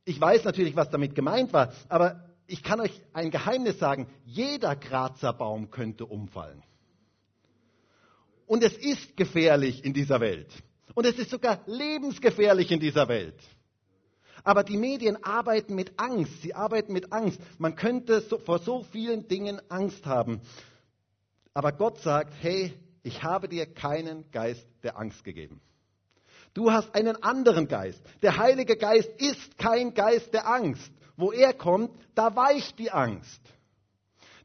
ich 0.04 0.20
weiß 0.20 0.44
natürlich, 0.44 0.76
was 0.76 0.90
damit 0.90 1.14
gemeint 1.14 1.52
war, 1.52 1.72
aber 1.88 2.28
ich 2.46 2.62
kann 2.62 2.80
euch 2.80 3.00
ein 3.14 3.30
Geheimnis 3.30 3.78
sagen, 3.78 4.06
jeder 4.26 4.76
Grazer 4.76 5.32
Baum 5.32 5.70
könnte 5.70 6.04
umfallen. 6.04 6.62
Und 8.46 8.62
es 8.62 8.76
ist 8.76 9.16
gefährlich 9.16 9.84
in 9.84 9.92
dieser 9.92 10.20
Welt. 10.20 10.48
Und 10.94 11.06
es 11.06 11.18
ist 11.18 11.30
sogar 11.30 11.60
lebensgefährlich 11.66 12.70
in 12.70 12.80
dieser 12.80 13.08
Welt. 13.08 13.38
Aber 14.44 14.64
die 14.64 14.76
Medien 14.76 15.22
arbeiten 15.22 15.74
mit 15.74 15.98
Angst. 15.98 16.42
Sie 16.42 16.54
arbeiten 16.54 16.92
mit 16.92 17.12
Angst. 17.12 17.40
Man 17.58 17.76
könnte 17.76 18.20
so, 18.22 18.38
vor 18.38 18.58
so 18.58 18.82
vielen 18.82 19.28
Dingen 19.28 19.60
Angst 19.68 20.04
haben. 20.04 20.40
Aber 21.54 21.72
Gott 21.72 22.00
sagt, 22.00 22.32
hey, 22.40 22.72
ich 23.02 23.22
habe 23.22 23.48
dir 23.48 23.66
keinen 23.66 24.30
Geist 24.30 24.66
der 24.82 24.98
Angst 24.98 25.22
gegeben. 25.24 25.60
Du 26.54 26.70
hast 26.70 26.94
einen 26.94 27.22
anderen 27.22 27.68
Geist. 27.68 28.00
Der 28.20 28.36
Heilige 28.36 28.76
Geist 28.76 29.10
ist 29.18 29.58
kein 29.58 29.94
Geist 29.94 30.34
der 30.34 30.46
Angst. 30.46 30.92
Wo 31.16 31.32
er 31.32 31.52
kommt, 31.52 31.90
da 32.14 32.34
weicht 32.34 32.78
die 32.78 32.90
Angst. 32.90 33.40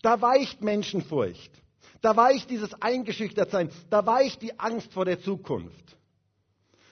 Da 0.02 0.22
weicht 0.22 0.62
Menschenfurcht. 0.62 1.52
Da 2.02 2.16
weicht 2.16 2.50
dieses 2.50 2.74
Eingeschüchtertsein. 2.82 3.70
Da 3.90 4.06
weicht 4.06 4.42
die 4.42 4.60
Angst 4.60 4.94
vor 4.94 5.06
der 5.06 5.20
Zukunft. 5.20 5.98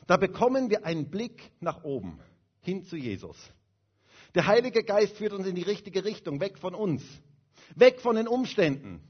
Da 0.07 0.17
bekommen 0.17 0.69
wir 0.69 0.85
einen 0.85 1.09
Blick 1.09 1.51
nach 1.59 1.83
oben, 1.83 2.19
hin 2.61 2.83
zu 2.83 2.95
Jesus. 2.95 3.37
Der 4.35 4.47
Heilige 4.47 4.83
Geist 4.83 5.17
führt 5.17 5.33
uns 5.33 5.47
in 5.47 5.55
die 5.55 5.63
richtige 5.63 6.05
Richtung, 6.05 6.39
weg 6.39 6.59
von 6.59 6.75
uns, 6.75 7.03
weg 7.75 8.01
von 8.01 8.15
den 8.15 8.27
Umständen 8.27 9.01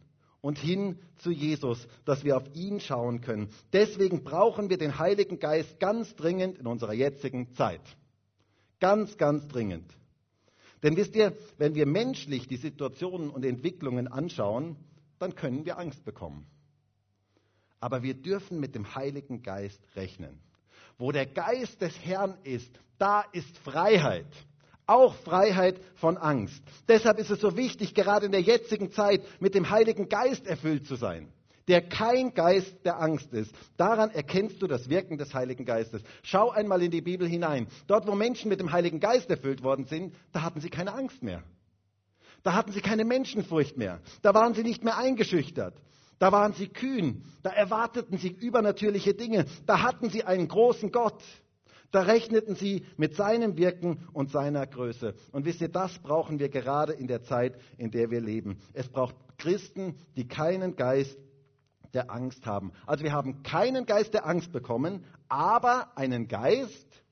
und 0.42 0.60
hin 0.60 1.00
zu 1.18 1.32
Jesus, 1.32 1.88
dass 2.06 2.24
wir 2.24 2.38
auf 2.38 2.44
ihn 2.54 2.80
schauen 2.80 3.22
können. 3.22 3.50
Deswegen 3.74 4.24
brauchen 4.24 4.70
wir 4.70 4.78
den 4.78 5.00
Heiligen 5.00 5.40
Geist 5.40 5.80
ganz 5.80 6.16
dringend 6.16 6.60
in 6.60 6.68
unserer 6.68 6.94
jetzigen 6.94 7.54
Zeit. 7.56 7.82
Ganz, 8.80 9.18
ganz 9.18 9.48
dringend. 9.48 9.92
Denn 10.84 10.96
wisst 10.96 11.16
ihr, 11.16 11.36
wenn 11.58 11.74
wir 11.74 11.88
menschlich 11.88 12.48
die 12.48 12.58
Situationen 12.58 13.32
und 13.32 13.44
Entwicklungen 13.44 14.08
anschauen, 14.08 14.78
dann 15.20 15.36
können 15.36 15.66
wir 15.66 15.78
Angst 15.78 16.04
bekommen. 16.06 16.48
Aber 17.80 18.04
wir 18.04 18.14
dürfen 18.14 18.60
mit 18.60 18.76
dem 18.76 18.96
Heiligen 18.96 19.44
Geist 19.44 19.82
rechnen. 19.96 20.40
Wo 20.98 21.12
der 21.12 21.26
Geist 21.26 21.82
des 21.82 21.98
Herrn 22.04 22.38
ist, 22.44 22.72
da 22.98 23.22
ist 23.34 23.58
Freiheit. 23.60 24.28
Auch 24.88 25.16
Freiheit 25.16 25.80
von 25.96 26.18
Angst. 26.18 26.64
Deshalb 26.88 27.20
ist 27.20 27.32
es 27.32 27.42
so 27.42 27.58
wichtig, 27.58 27.94
gerade 27.94 28.28
in 28.28 28.32
der 28.32 28.42
jetzigen 28.42 28.92
Zeit 28.92 29.22
mit 29.42 29.56
dem 29.56 29.70
Heiligen 29.70 30.10
Geist 30.10 30.48
erfüllt 30.48 30.88
zu 30.88 30.96
sein 30.96 31.32
der 31.68 31.82
kein 31.82 32.34
Geist 32.34 32.86
der 32.86 33.00
Angst 33.00 33.34
ist. 33.34 33.54
Daran 33.78 34.12
erkennst 34.12 34.62
du 34.62 34.68
das 34.68 34.90
Wirken 34.90 35.18
des 35.18 35.34
Heiligen 35.34 35.66
Geistes. 35.66 36.02
Schau 36.24 36.52
einmal 36.52 36.82
in 36.84 36.92
die 36.92 37.02
Bibel 37.02 37.28
hinein. 37.28 37.68
Dort, 37.88 38.08
wo 38.08 38.16
Menschen 38.16 38.50
mit 38.50 38.60
dem 38.60 38.72
Heiligen 38.72 39.00
Geist 39.00 39.30
erfüllt 39.30 39.64
worden 39.64 39.86
sind, 39.86 40.14
da 40.32 40.42
hatten 40.42 40.62
sie 40.62 40.70
keine 40.70 40.94
Angst 40.94 41.24
mehr. 41.24 41.44
Da 42.46 42.54
hatten 42.54 42.72
sie 42.72 42.82
keine 42.82 43.06
Menschenfurcht 43.06 43.76
mehr. 43.76 44.02
Da 44.22 44.36
waren 44.36 44.54
sie 44.54 44.62
nicht 44.62 44.84
mehr 44.84 45.00
eingeschüchtert. 45.00 45.74
Da 46.20 46.32
waren 46.32 46.54
sie 46.54 46.68
kühn. 46.68 47.24
Da 47.42 47.50
erwarteten 47.50 48.20
sie 48.20 48.30
übernatürliche 48.30 49.16
Dinge. 49.16 49.46
Da 49.66 49.82
hatten 49.82 50.12
sie 50.12 50.26
einen 50.26 50.48
großen 50.48 50.92
Gott. 50.92 51.24
Da 51.90 52.04
rechneten 52.04 52.54
sie 52.56 52.86
mit 52.98 53.16
seinem 53.16 53.58
Wirken 53.58 54.08
und 54.14 54.30
seiner 54.30 54.68
Größe. 54.68 55.16
Und 55.32 55.46
wisst 55.46 55.60
ihr, 55.60 55.70
das 55.70 55.98
brauchen 55.98 56.38
wir 56.38 56.50
gerade 56.50 56.94
in 56.94 57.08
der 57.08 57.24
Zeit, 57.24 57.60
in 57.80 57.90
der 57.90 58.12
wir 58.12 58.22
leben. 58.22 58.60
Es 58.74 58.90
braucht 58.90 59.16
Christen, 59.40 59.96
die 60.16 60.28
keinen 60.28 60.76
Geist 60.76 61.18
der 61.96 62.12
Angst 62.12 62.46
haben. 62.46 62.74
Also 62.86 63.04
wir 63.04 63.12
haben 63.12 63.42
keinen 63.42 63.88
Geist 63.88 64.14
der 64.14 64.28
Angst 64.28 64.52
bekommen, 64.52 65.04
aber 65.30 65.98
einen 65.98 66.28
Geist. 66.28 67.05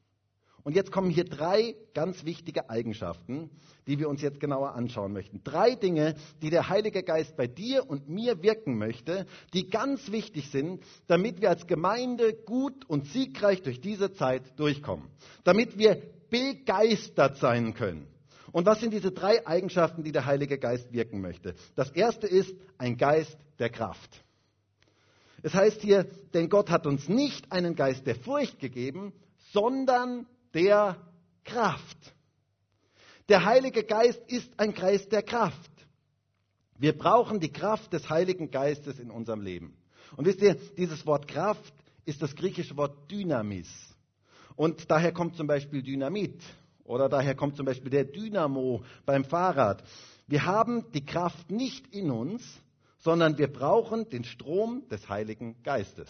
Und 0.63 0.75
jetzt 0.75 0.91
kommen 0.91 1.09
hier 1.09 1.25
drei 1.25 1.75
ganz 1.93 2.23
wichtige 2.23 2.69
Eigenschaften, 2.69 3.49
die 3.85 3.99
wir 3.99 4.07
uns 4.07 4.21
jetzt 4.21 4.39
genauer 4.39 4.75
anschauen 4.75 5.11
möchten. 5.11 5.41
Drei 5.43 5.75
Dinge, 5.75 6.15
die 6.41 6.49
der 6.49 6.69
Heilige 6.69 7.03
Geist 7.03 7.35
bei 7.35 7.47
dir 7.47 7.89
und 7.89 8.07
mir 8.07 8.41
wirken 8.41 8.77
möchte, 8.77 9.25
die 9.53 9.69
ganz 9.69 10.11
wichtig 10.11 10.49
sind, 10.51 10.81
damit 11.07 11.41
wir 11.41 11.49
als 11.49 11.67
Gemeinde 11.67 12.33
gut 12.33 12.85
und 12.85 13.05
siegreich 13.07 13.61
durch 13.61 13.81
diese 13.81 14.13
Zeit 14.13 14.57
durchkommen. 14.57 15.09
Damit 15.43 15.77
wir 15.77 16.01
begeistert 16.29 17.37
sein 17.37 17.73
können. 17.73 18.07
Und 18.53 18.65
was 18.65 18.79
sind 18.79 18.93
diese 18.93 19.11
drei 19.11 19.45
Eigenschaften, 19.45 20.03
die 20.03 20.11
der 20.11 20.25
Heilige 20.25 20.57
Geist 20.57 20.93
wirken 20.93 21.19
möchte? 21.19 21.55
Das 21.75 21.89
erste 21.89 22.27
ist 22.27 22.55
ein 22.77 22.97
Geist 22.97 23.37
der 23.59 23.69
Kraft. 23.69 24.23
Es 25.41 25.53
heißt 25.53 25.81
hier, 25.81 26.05
denn 26.33 26.47
Gott 26.47 26.69
hat 26.69 26.87
uns 26.87 27.09
nicht 27.09 27.51
einen 27.51 27.75
Geist 27.75 28.07
der 28.07 28.15
Furcht 28.15 28.59
gegeben, 28.59 29.11
sondern 29.51 30.25
der 30.53 30.97
Kraft. 31.43 31.97
Der 33.29 33.45
Heilige 33.45 33.83
Geist 33.83 34.21
ist 34.27 34.51
ein 34.57 34.73
Geist 34.73 35.11
der 35.11 35.23
Kraft. 35.23 35.71
Wir 36.77 36.97
brauchen 36.97 37.39
die 37.39 37.51
Kraft 37.51 37.93
des 37.93 38.09
Heiligen 38.09 38.51
Geistes 38.51 38.99
in 38.99 39.11
unserem 39.11 39.41
Leben. 39.41 39.77
Und 40.17 40.25
wisst 40.25 40.41
ihr, 40.41 40.55
dieses 40.77 41.05
Wort 41.05 41.27
Kraft 41.27 41.73
ist 42.05 42.21
das 42.21 42.35
griechische 42.35 42.75
Wort 42.77 43.09
Dynamis. 43.09 43.69
Und 44.55 44.91
daher 44.91 45.13
kommt 45.13 45.35
zum 45.35 45.47
Beispiel 45.47 45.81
Dynamit 45.81 46.41
oder 46.83 47.09
daher 47.09 47.35
kommt 47.35 47.55
zum 47.55 47.65
Beispiel 47.65 47.89
der 47.89 48.03
Dynamo 48.03 48.83
beim 49.05 49.23
Fahrrad. 49.23 49.83
Wir 50.27 50.45
haben 50.45 50.91
die 50.91 51.05
Kraft 51.05 51.49
nicht 51.49 51.87
in 51.93 52.11
uns, 52.11 52.43
sondern 52.99 53.37
wir 53.37 53.51
brauchen 53.51 54.09
den 54.09 54.23
Strom 54.23 54.87
des 54.89 55.09
Heiligen 55.09 55.61
Geistes. 55.63 56.09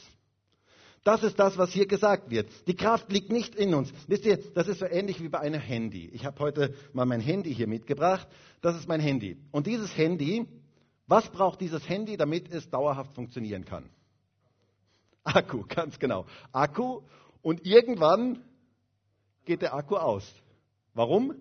Das 1.03 1.21
ist 1.21 1.37
das, 1.37 1.57
was 1.57 1.71
hier 1.71 1.85
gesagt 1.85 2.29
wird. 2.29 2.49
Die 2.67 2.75
Kraft 2.75 3.11
liegt 3.11 3.29
nicht 3.29 3.55
in 3.55 3.73
uns. 3.73 3.91
Wisst 4.07 4.25
ihr, 4.25 4.37
das 4.53 4.69
ist 4.69 4.79
so 4.79 4.85
ähnlich 4.85 5.21
wie 5.21 5.27
bei 5.27 5.39
einem 5.39 5.59
Handy. 5.59 6.09
Ich 6.13 6.25
habe 6.25 6.39
heute 6.39 6.73
mal 6.93 7.05
mein 7.05 7.19
Handy 7.19 7.53
hier 7.53 7.67
mitgebracht. 7.67 8.27
Das 8.61 8.77
ist 8.77 8.87
mein 8.87 9.01
Handy. 9.01 9.37
Und 9.51 9.67
dieses 9.67 9.95
Handy, 9.97 10.47
was 11.07 11.29
braucht 11.29 11.59
dieses 11.59 11.87
Handy, 11.89 12.15
damit 12.15 12.49
es 12.49 12.69
dauerhaft 12.69 13.13
funktionieren 13.13 13.65
kann? 13.65 13.89
Akku, 15.23 15.65
ganz 15.67 15.99
genau. 15.99 16.25
Akku 16.53 17.01
und 17.41 17.65
irgendwann 17.65 18.41
geht 19.43 19.61
der 19.61 19.73
Akku 19.73 19.97
aus. 19.97 20.23
Warum? 20.93 21.35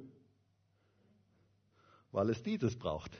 Weil 2.11 2.31
es 2.31 2.43
dieses 2.43 2.77
braucht. 2.77 3.13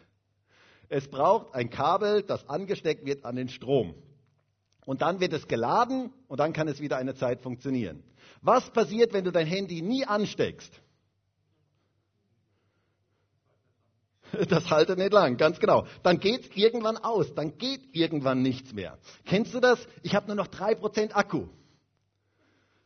Es 0.89 1.09
braucht 1.09 1.55
ein 1.55 1.71
Kabel, 1.71 2.23
das 2.23 2.49
angesteckt 2.49 3.07
wird 3.07 3.25
an 3.25 3.37
den 3.37 3.49
Strom. 3.49 3.95
Und 4.85 5.03
dann 5.03 5.21
wird 5.21 5.33
es 5.33 5.47
geladen 5.47 6.13
und 6.29 6.41
dann 6.41 6.53
kann 6.53 6.69
es 6.69 6.81
wieder 6.81 6.97
eine 6.97 7.15
Zeit 7.15 7.41
funktionieren. 7.41 8.03
Was 8.41 8.71
passiert, 8.71 9.13
wenn 9.13 9.25
du 9.25 9.31
dein 9.31 9.47
Handy 9.47 9.83
nie 9.83 10.05
ansteckst? 10.05 10.73
Das 14.49 14.71
haltet 14.71 14.99
nicht 14.99 15.13
lang, 15.13 15.37
ganz 15.37 15.61
genau. 15.61 15.87
Dann 16.03 16.19
geht 16.19 16.41
es 16.51 16.57
irgendwann 16.57 16.97
aus, 16.97 17.35
dann 17.35 17.59
geht 17.59 17.95
irgendwann 17.95 18.41
nichts 18.41 18.73
mehr. 18.73 18.99
Kennst 19.27 19.53
du 19.53 19.61
das? 19.61 19.79
Ich 20.03 20.15
habe 20.15 20.27
nur 20.27 20.37
noch 20.37 20.49
3% 20.49 21.13
Akku 21.13 21.49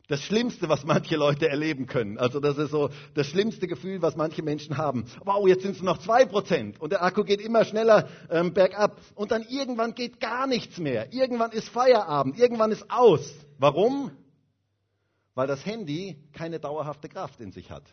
das 0.07 0.21
Schlimmste, 0.21 0.69
was 0.69 0.85
manche 0.85 1.17
Leute 1.17 1.49
erleben 1.49 1.85
können. 1.85 2.17
Also 2.17 2.39
das 2.39 2.57
ist 2.57 2.71
so 2.71 2.89
das 3.13 3.27
schlimmste 3.27 3.67
Gefühl, 3.67 4.01
was 4.01 4.15
manche 4.15 4.41
Menschen 4.41 4.77
haben. 4.77 5.05
Wow, 5.23 5.47
jetzt 5.47 5.63
sind 5.63 5.75
es 5.75 5.81
noch 5.81 5.97
zwei 5.97 6.25
Prozent 6.25 6.79
und 6.79 6.91
der 6.91 7.03
Akku 7.03 7.23
geht 7.23 7.41
immer 7.41 7.65
schneller 7.65 8.07
ähm, 8.29 8.53
bergab. 8.53 8.99
Und 9.15 9.31
dann 9.31 9.43
irgendwann 9.43 9.93
geht 9.93 10.19
gar 10.19 10.47
nichts 10.47 10.77
mehr. 10.77 11.13
Irgendwann 11.13 11.51
ist 11.51 11.69
Feierabend, 11.69 12.39
irgendwann 12.39 12.71
ist 12.71 12.89
aus. 12.89 13.33
Warum? 13.57 14.11
Weil 15.35 15.47
das 15.47 15.65
Handy 15.65 16.17
keine 16.33 16.59
dauerhafte 16.59 17.09
Kraft 17.09 17.41
in 17.41 17.51
sich 17.51 17.69
hat 17.69 17.83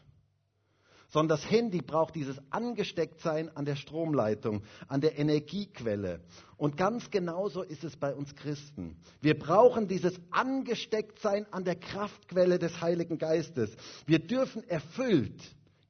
sondern 1.14 1.38
das 1.38 1.48
Handy 1.48 1.80
braucht 1.80 2.16
dieses 2.16 2.36
Angestecktsein 2.50 3.48
an 3.56 3.64
der 3.64 3.76
Stromleitung, 3.76 4.64
an 4.88 5.00
der 5.00 5.16
Energiequelle. 5.16 6.20
Und 6.56 6.76
ganz 6.76 7.08
genauso 7.08 7.62
ist 7.62 7.84
es 7.84 7.96
bei 7.96 8.12
uns 8.12 8.34
Christen. 8.34 8.96
Wir 9.20 9.38
brauchen 9.38 9.86
dieses 9.86 10.20
Angestecktsein 10.32 11.46
an 11.52 11.62
der 11.62 11.76
Kraftquelle 11.76 12.58
des 12.58 12.80
Heiligen 12.80 13.18
Geistes. 13.18 13.70
Wir 14.06 14.18
dürfen 14.18 14.68
erfüllt, 14.68 15.40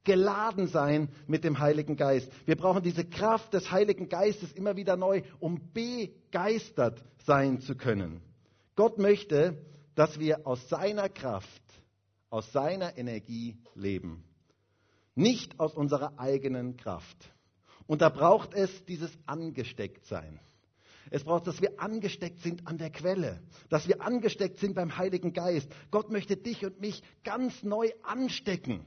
geladen 0.03 0.67
sein 0.67 1.09
mit 1.25 1.43
dem 1.43 1.57
Heiligen 1.57 1.95
Geist. 1.95 2.31
Wir 2.45 2.55
brauchen 2.55 2.83
diese 2.83 3.03
Kraft 3.03 3.51
des 3.55 3.71
Heiligen 3.71 4.09
Geistes 4.09 4.51
immer 4.51 4.75
wieder 4.75 4.95
neu, 4.95 5.23
um 5.39 5.59
begeistert 5.73 7.03
sein 7.25 7.61
zu 7.61 7.73
können. 7.73 8.21
Gott 8.75 8.99
möchte, 8.99 9.57
dass 9.95 10.19
wir 10.19 10.45
aus 10.45 10.69
seiner 10.69 11.09
Kraft, 11.09 11.63
aus 12.29 12.51
seiner 12.51 12.95
Energie 12.95 13.57
leben 13.73 14.23
nicht 15.15 15.59
aus 15.59 15.73
unserer 15.73 16.19
eigenen 16.19 16.77
Kraft. 16.77 17.17
Und 17.87 18.01
da 18.01 18.09
braucht 18.09 18.53
es 18.53 18.85
dieses 18.85 19.11
Angestecktsein. 19.25 20.39
Es 21.11 21.23
braucht, 21.23 21.47
dass 21.47 21.61
wir 21.61 21.79
angesteckt 21.79 22.41
sind 22.41 22.67
an 22.67 22.77
der 22.77 22.89
Quelle, 22.89 23.39
dass 23.69 23.87
wir 23.87 24.01
angesteckt 24.01 24.57
sind 24.57 24.73
beim 24.73 24.97
Heiligen 24.97 25.33
Geist. 25.33 25.69
Gott 25.91 26.11
möchte 26.11 26.35
dich 26.35 26.65
und 26.65 26.81
mich 26.81 27.03
ganz 27.23 27.63
neu 27.63 27.91
anstecken, 28.01 28.85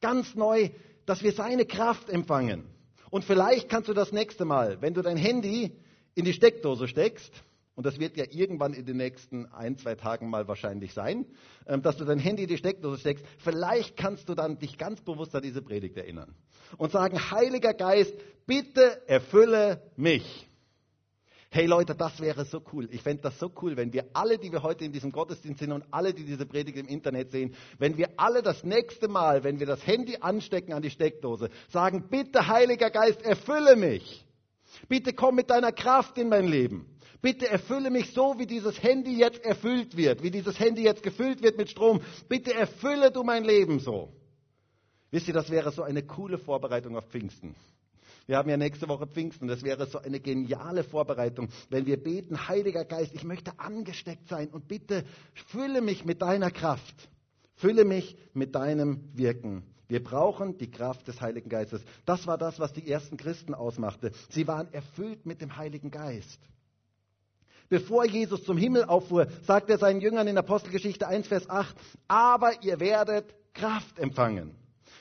ganz 0.00 0.34
neu, 0.34 0.70
dass 1.06 1.22
wir 1.22 1.32
seine 1.32 1.64
Kraft 1.64 2.10
empfangen. 2.10 2.66
Und 3.10 3.24
vielleicht 3.24 3.68
kannst 3.68 3.88
du 3.88 3.94
das 3.94 4.12
nächste 4.12 4.44
Mal, 4.44 4.80
wenn 4.82 4.94
du 4.94 5.02
dein 5.02 5.16
Handy 5.16 5.76
in 6.14 6.24
die 6.24 6.34
Steckdose 6.34 6.86
steckst, 6.88 7.32
und 7.80 7.86
das 7.86 7.98
wird 7.98 8.18
ja 8.18 8.26
irgendwann 8.28 8.74
in 8.74 8.84
den 8.84 8.98
nächsten 8.98 9.46
ein, 9.46 9.78
zwei 9.78 9.94
Tagen 9.94 10.28
mal 10.28 10.46
wahrscheinlich 10.46 10.92
sein, 10.92 11.24
ähm, 11.66 11.80
dass 11.80 11.96
du 11.96 12.04
dein 12.04 12.18
Handy 12.18 12.42
in 12.42 12.48
die 12.50 12.58
Steckdose 12.58 13.00
steckst. 13.00 13.24
Vielleicht 13.38 13.96
kannst 13.96 14.28
du 14.28 14.34
dann 14.34 14.58
dich 14.58 14.76
ganz 14.76 15.00
bewusst 15.00 15.34
an 15.34 15.40
diese 15.40 15.62
Predigt 15.62 15.96
erinnern 15.96 16.34
und 16.76 16.92
sagen, 16.92 17.18
Heiliger 17.30 17.72
Geist, 17.72 18.12
bitte 18.44 19.00
erfülle 19.08 19.80
mich. 19.96 20.46
Hey 21.50 21.64
Leute, 21.64 21.94
das 21.94 22.20
wäre 22.20 22.44
so 22.44 22.62
cool. 22.74 22.86
Ich 22.92 23.00
fände 23.00 23.22
das 23.22 23.38
so 23.38 23.50
cool, 23.62 23.78
wenn 23.78 23.94
wir 23.94 24.04
alle, 24.12 24.36
die 24.36 24.52
wir 24.52 24.62
heute 24.62 24.84
in 24.84 24.92
diesem 24.92 25.10
Gottesdienst 25.10 25.60
sind 25.60 25.72
und 25.72 25.86
alle, 25.90 26.12
die 26.12 26.24
diese 26.24 26.44
Predigt 26.44 26.76
im 26.76 26.86
Internet 26.86 27.30
sehen, 27.30 27.54
wenn 27.78 27.96
wir 27.96 28.10
alle 28.18 28.42
das 28.42 28.62
nächste 28.62 29.08
Mal, 29.08 29.42
wenn 29.42 29.58
wir 29.58 29.66
das 29.66 29.86
Handy 29.86 30.18
anstecken 30.20 30.74
an 30.74 30.82
die 30.82 30.90
Steckdose, 30.90 31.48
sagen, 31.70 32.10
bitte 32.10 32.46
Heiliger 32.46 32.90
Geist, 32.90 33.22
erfülle 33.22 33.74
mich. 33.74 34.26
Bitte 34.86 35.14
komm 35.14 35.36
mit 35.36 35.48
deiner 35.48 35.72
Kraft 35.72 36.18
in 36.18 36.28
mein 36.28 36.46
Leben. 36.46 36.86
Bitte 37.22 37.48
erfülle 37.48 37.90
mich 37.90 38.12
so, 38.12 38.38
wie 38.38 38.46
dieses 38.46 38.82
Handy 38.82 39.18
jetzt 39.18 39.44
erfüllt 39.44 39.96
wird, 39.96 40.22
wie 40.22 40.30
dieses 40.30 40.58
Handy 40.58 40.82
jetzt 40.82 41.02
gefüllt 41.02 41.42
wird 41.42 41.58
mit 41.58 41.70
Strom. 41.70 42.00
Bitte 42.28 42.54
erfülle 42.54 43.10
du 43.10 43.22
mein 43.22 43.44
Leben 43.44 43.78
so. 43.78 44.12
Wisst 45.10 45.28
ihr, 45.28 45.34
das 45.34 45.50
wäre 45.50 45.72
so 45.72 45.82
eine 45.82 46.02
coole 46.02 46.38
Vorbereitung 46.38 46.96
auf 46.96 47.04
Pfingsten. 47.08 47.54
Wir 48.26 48.36
haben 48.36 48.48
ja 48.48 48.56
nächste 48.56 48.88
Woche 48.88 49.06
Pfingsten. 49.06 49.48
Das 49.48 49.64
wäre 49.64 49.86
so 49.86 49.98
eine 49.98 50.20
geniale 50.20 50.84
Vorbereitung, 50.84 51.48
wenn 51.68 51.84
wir 51.86 52.02
beten, 52.02 52.48
Heiliger 52.48 52.84
Geist, 52.84 53.12
ich 53.12 53.24
möchte 53.24 53.58
angesteckt 53.58 54.28
sein 54.28 54.48
und 54.50 54.68
bitte 54.68 55.04
fülle 55.48 55.80
mich 55.80 56.04
mit 56.04 56.22
deiner 56.22 56.50
Kraft. 56.50 57.08
Fülle 57.56 57.84
mich 57.84 58.16
mit 58.32 58.54
deinem 58.54 59.10
Wirken. 59.14 59.64
Wir 59.88 60.02
brauchen 60.02 60.56
die 60.56 60.70
Kraft 60.70 61.08
des 61.08 61.20
Heiligen 61.20 61.48
Geistes. 61.48 61.82
Das 62.06 62.26
war 62.28 62.38
das, 62.38 62.60
was 62.60 62.72
die 62.72 62.88
ersten 62.88 63.16
Christen 63.16 63.52
ausmachte. 63.52 64.12
Sie 64.28 64.46
waren 64.46 64.72
erfüllt 64.72 65.26
mit 65.26 65.40
dem 65.40 65.56
Heiligen 65.56 65.90
Geist. 65.90 66.38
Bevor 67.70 68.04
Jesus 68.04 68.42
zum 68.44 68.58
Himmel 68.58 68.84
auffuhr, 68.84 69.28
sagt 69.42 69.70
er 69.70 69.78
seinen 69.78 70.00
Jüngern 70.00 70.26
in 70.26 70.36
Apostelgeschichte 70.36 71.06
1, 71.06 71.28
Vers 71.28 71.48
8, 71.48 71.76
aber 72.08 72.64
ihr 72.64 72.80
werdet 72.80 73.32
Kraft 73.54 73.96
empfangen. 74.00 74.56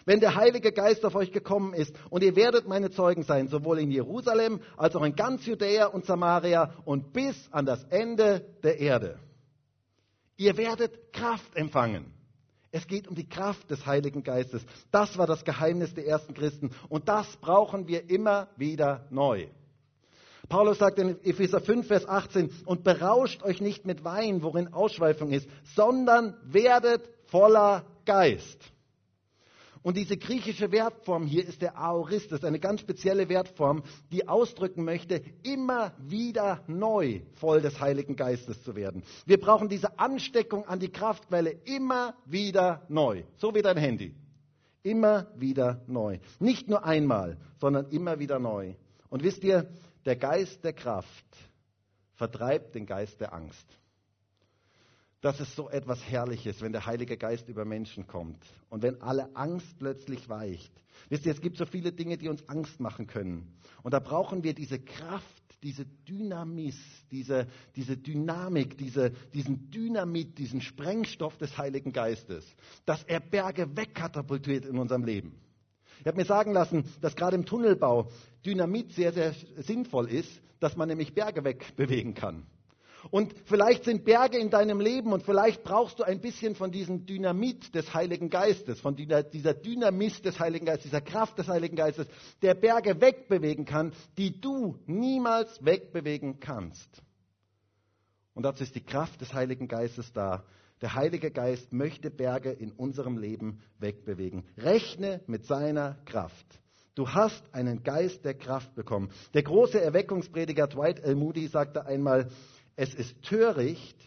Wenn 0.06 0.20
der 0.20 0.36
Heilige 0.36 0.72
Geist 0.72 1.04
auf 1.04 1.16
euch 1.16 1.32
gekommen 1.32 1.74
ist 1.74 1.96
und 2.12 2.24
ihr 2.24 2.36
werdet 2.36 2.68
meine 2.68 2.92
Zeugen 2.92 3.24
sein, 3.24 3.48
sowohl 3.48 3.80
in 3.80 3.90
Jerusalem 3.90 4.62
als 4.78 4.96
auch 4.96 5.04
in 5.04 5.16
ganz 5.16 5.48
Judäa 5.48 5.88
und 5.88 6.06
Samaria 6.06 6.76
und 6.86 7.12
bis 7.12 7.36
an 7.52 7.66
das 7.66 7.84
Ende 7.86 8.46
der 8.64 8.80
Erde. 8.80 9.20
Ihr 10.38 10.56
werdet 10.56 11.12
Kraft 11.12 11.56
empfangen. 11.56 12.14
Es 12.72 12.86
geht 12.86 13.08
um 13.08 13.16
die 13.16 13.28
Kraft 13.28 13.72
des 13.72 13.88
Heiligen 13.88 14.24
Geistes. 14.24 14.64
Das 14.92 15.18
war 15.18 15.26
das 15.26 15.44
Geheimnis 15.44 15.96
der 15.96 16.06
ersten 16.06 16.36
Christen 16.36 16.70
und 16.88 17.10
das 17.10 17.36
brauchen 17.38 17.88
wir 17.88 18.12
immer 18.12 18.48
wieder 18.58 19.08
neu. 19.10 19.48
Paulus 20.50 20.80
sagt 20.80 20.98
in 20.98 21.24
Epheser 21.24 21.62
5, 21.62 21.88
Vers 21.88 22.08
18, 22.08 22.50
und 22.66 22.84
berauscht 22.84 23.44
euch 23.44 23.62
nicht 23.62 23.86
mit 23.86 24.04
Wein, 24.04 24.42
worin 24.42 24.74
Ausschweifung 24.74 25.32
ist, 25.32 25.48
sondern 25.76 26.36
werdet 26.44 27.08
voller 27.28 27.86
Geist. 28.06 28.60
Und 29.82 29.96
diese 29.96 30.18
griechische 30.18 30.72
Wertform 30.72 31.26
hier 31.26 31.48
ist 31.48 31.62
der 31.62 31.78
Aoristus, 31.78 32.44
eine 32.44 32.60
ganz 32.60 32.82
spezielle 32.82 33.30
Wertform, 33.30 33.84
die 34.12 34.28
ausdrücken 34.28 34.84
möchte, 34.84 35.22
immer 35.44 35.94
wieder 36.00 36.64
neu 36.68 37.22
voll 37.36 37.62
des 37.62 37.80
Heiligen 37.80 38.16
Geistes 38.16 38.62
zu 38.64 38.76
werden. 38.76 39.04
Wir 39.26 39.40
brauchen 39.40 39.70
diese 39.70 39.98
Ansteckung 39.98 40.66
an 40.66 40.80
die 40.80 40.90
Kraftquelle 40.90 41.52
immer 41.64 42.16
wieder 42.26 42.86
neu, 42.90 43.24
so 43.38 43.56
wie 43.56 43.62
dein 43.62 43.78
Handy. 43.78 44.16
Immer 44.84 45.28
wieder 45.36 45.82
neu. 45.88 46.20
Nicht 46.40 46.68
nur 46.68 46.84
einmal, 46.84 47.38
sondern 47.60 47.88
immer 47.90 48.20
wieder 48.20 48.40
neu. 48.40 48.76
Und 49.10 49.24
wisst 49.24 49.44
ihr, 49.44 49.70
der 50.06 50.16
Geist 50.16 50.64
der 50.64 50.74
Kraft 50.74 51.26
vertreibt 52.16 52.76
den 52.76 52.86
Geist 52.86 53.20
der 53.22 53.34
Angst. 53.34 53.80
Das 55.22 55.42
ist 55.42 55.54
so 55.56 55.70
etwas 55.70 56.02
Herrliches, 56.10 56.62
wenn 56.62 56.72
der 56.72 56.86
Heilige 56.86 57.18
Geist 57.18 57.50
über 57.50 57.66
Menschen 57.66 58.08
kommt 58.08 58.42
und 58.70 58.84
wenn 58.84 59.02
alle 59.02 59.36
Angst 59.36 59.78
plötzlich 59.78 60.30
weicht. 60.30 60.72
Wisst 61.10 61.26
ihr, 61.26 61.34
es 61.34 61.42
gibt 61.42 61.58
so 61.58 61.66
viele 61.66 61.92
Dinge, 61.92 62.18
die 62.18 62.30
uns 62.30 62.48
Angst 62.48 62.80
machen 62.80 63.06
können. 63.06 63.54
Und 63.84 63.94
da 63.94 64.00
brauchen 64.00 64.44
wir 64.44 64.54
diese 64.54 64.80
Kraft, 64.80 65.44
diese 65.62 65.86
Dynamis, 65.86 66.78
diese, 67.12 67.48
diese 67.76 67.98
Dynamik, 67.98 68.78
diese, 68.78 69.12
diesen 69.34 69.70
Dynamit, 69.70 70.38
diesen 70.38 70.62
Sprengstoff 70.62 71.38
des 71.38 71.58
Heiligen 71.58 71.92
Geistes, 71.92 72.46
dass 72.86 73.04
er 73.04 73.20
Berge 73.20 73.76
wegkatapultiert 73.76 74.66
in 74.66 74.78
unserem 74.78 75.04
Leben. 75.04 75.38
Ich 76.00 76.06
habe 76.06 76.18
mir 76.18 76.26
sagen 76.26 76.54
lassen, 76.54 76.86
dass 77.02 77.16
gerade 77.16 77.36
im 77.36 77.46
Tunnelbau 77.46 78.10
Dynamit 78.46 78.94
sehr, 78.94 79.12
sehr 79.12 79.34
sinnvoll 79.58 80.10
ist, 80.10 80.30
dass 80.60 80.78
man 80.78 80.88
nämlich 80.88 81.14
Berge 81.14 81.44
wegbewegen 81.44 82.14
kann. 82.14 82.46
Und 83.12 83.34
vielleicht 83.46 83.86
sind 83.86 84.04
Berge 84.04 84.38
in 84.38 84.50
deinem 84.50 84.80
Leben 84.82 85.14
und 85.14 85.24
vielleicht 85.24 85.64
brauchst 85.64 86.00
du 86.00 86.04
ein 86.04 86.20
bisschen 86.20 86.56
von 86.56 86.72
diesem 86.72 87.06
Dynamit 87.06 87.74
des 87.74 87.94
Heiligen 87.94 88.30
Geistes, 88.30 88.80
von 88.80 88.96
dieser 88.96 89.24
Dynamis 89.24 90.22
des 90.22 90.40
Heiligen 90.40 90.66
Geistes, 90.66 90.84
dieser 90.86 91.02
Kraft 91.02 91.38
des 91.38 91.48
Heiligen 91.48 91.76
Geistes, 91.76 92.08
der 92.42 92.56
Berge 92.56 93.00
wegbewegen 93.00 93.66
kann, 93.66 93.94
die 94.18 94.40
du 94.40 94.78
niemals 94.86 95.64
wegbewegen 95.64 96.40
kannst. 96.40 97.02
Und 98.34 98.44
dazu 98.44 98.64
ist 98.64 98.76
die 98.76 98.84
Kraft 98.84 99.22
des 99.22 99.34
Heiligen 99.34 99.68
Geistes 99.68 100.12
da, 100.14 100.44
der 100.82 100.96
Heilige 100.96 101.32
Geist 101.32 101.74
möchte 101.74 102.10
Berge 102.10 102.52
in 102.52 102.72
unserem 102.72 103.18
Leben 103.18 103.62
wegbewegen. 103.80 104.46
Rechne 104.58 105.22
mit 105.28 105.46
seiner 105.46 105.96
Kraft. 106.06 106.46
Du 106.96 107.08
hast 107.08 107.44
einen 107.54 107.84
Geist 107.84 108.26
der 108.26 108.34
Kraft 108.34 108.76
bekommen. 108.76 109.10
Der 109.34 109.44
große 109.44 109.80
Erweckungsprediger 109.80 110.68
Dwight 110.68 111.00
L. 111.00 111.16
Moody 111.16 111.48
sagte 111.48 111.86
einmal, 111.86 112.30
es 112.76 112.94
ist 112.94 113.22
töricht, 113.24 113.98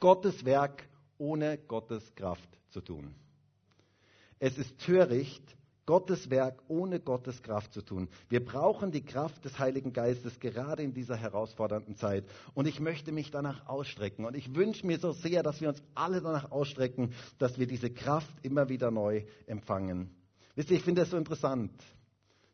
Gottes 0.00 0.44
Werk 0.44 0.88
ohne 1.18 1.58
Gottes 1.58 2.14
Kraft 2.14 2.48
zu 2.70 2.80
tun. 2.80 3.14
Es 4.38 4.58
ist 4.58 4.78
töricht, 4.80 5.56
Gottes 5.86 6.30
Werk 6.30 6.62
ohne 6.66 6.98
Gottes 6.98 7.42
Kraft 7.42 7.72
zu 7.72 7.80
tun. 7.80 8.08
Wir 8.28 8.44
brauchen 8.44 8.90
die 8.90 9.04
Kraft 9.04 9.44
des 9.44 9.58
Heiligen 9.60 9.92
Geistes 9.92 10.40
gerade 10.40 10.82
in 10.82 10.92
dieser 10.92 11.16
herausfordernden 11.16 11.94
Zeit. 11.94 12.24
Und 12.54 12.66
ich 12.66 12.80
möchte 12.80 13.12
mich 13.12 13.30
danach 13.30 13.68
ausstrecken. 13.68 14.24
Und 14.24 14.36
ich 14.36 14.54
wünsche 14.54 14.84
mir 14.84 14.98
so 14.98 15.12
sehr, 15.12 15.44
dass 15.44 15.60
wir 15.60 15.68
uns 15.68 15.82
alle 15.94 16.20
danach 16.20 16.50
ausstrecken, 16.50 17.12
dass 17.38 17.58
wir 17.58 17.68
diese 17.68 17.90
Kraft 17.90 18.34
immer 18.42 18.68
wieder 18.68 18.90
neu 18.90 19.22
empfangen. 19.46 20.10
Wisst 20.56 20.70
ihr, 20.70 20.76
ich 20.76 20.82
finde 20.82 21.02
es 21.02 21.10
so 21.10 21.16
interessant, 21.16 21.70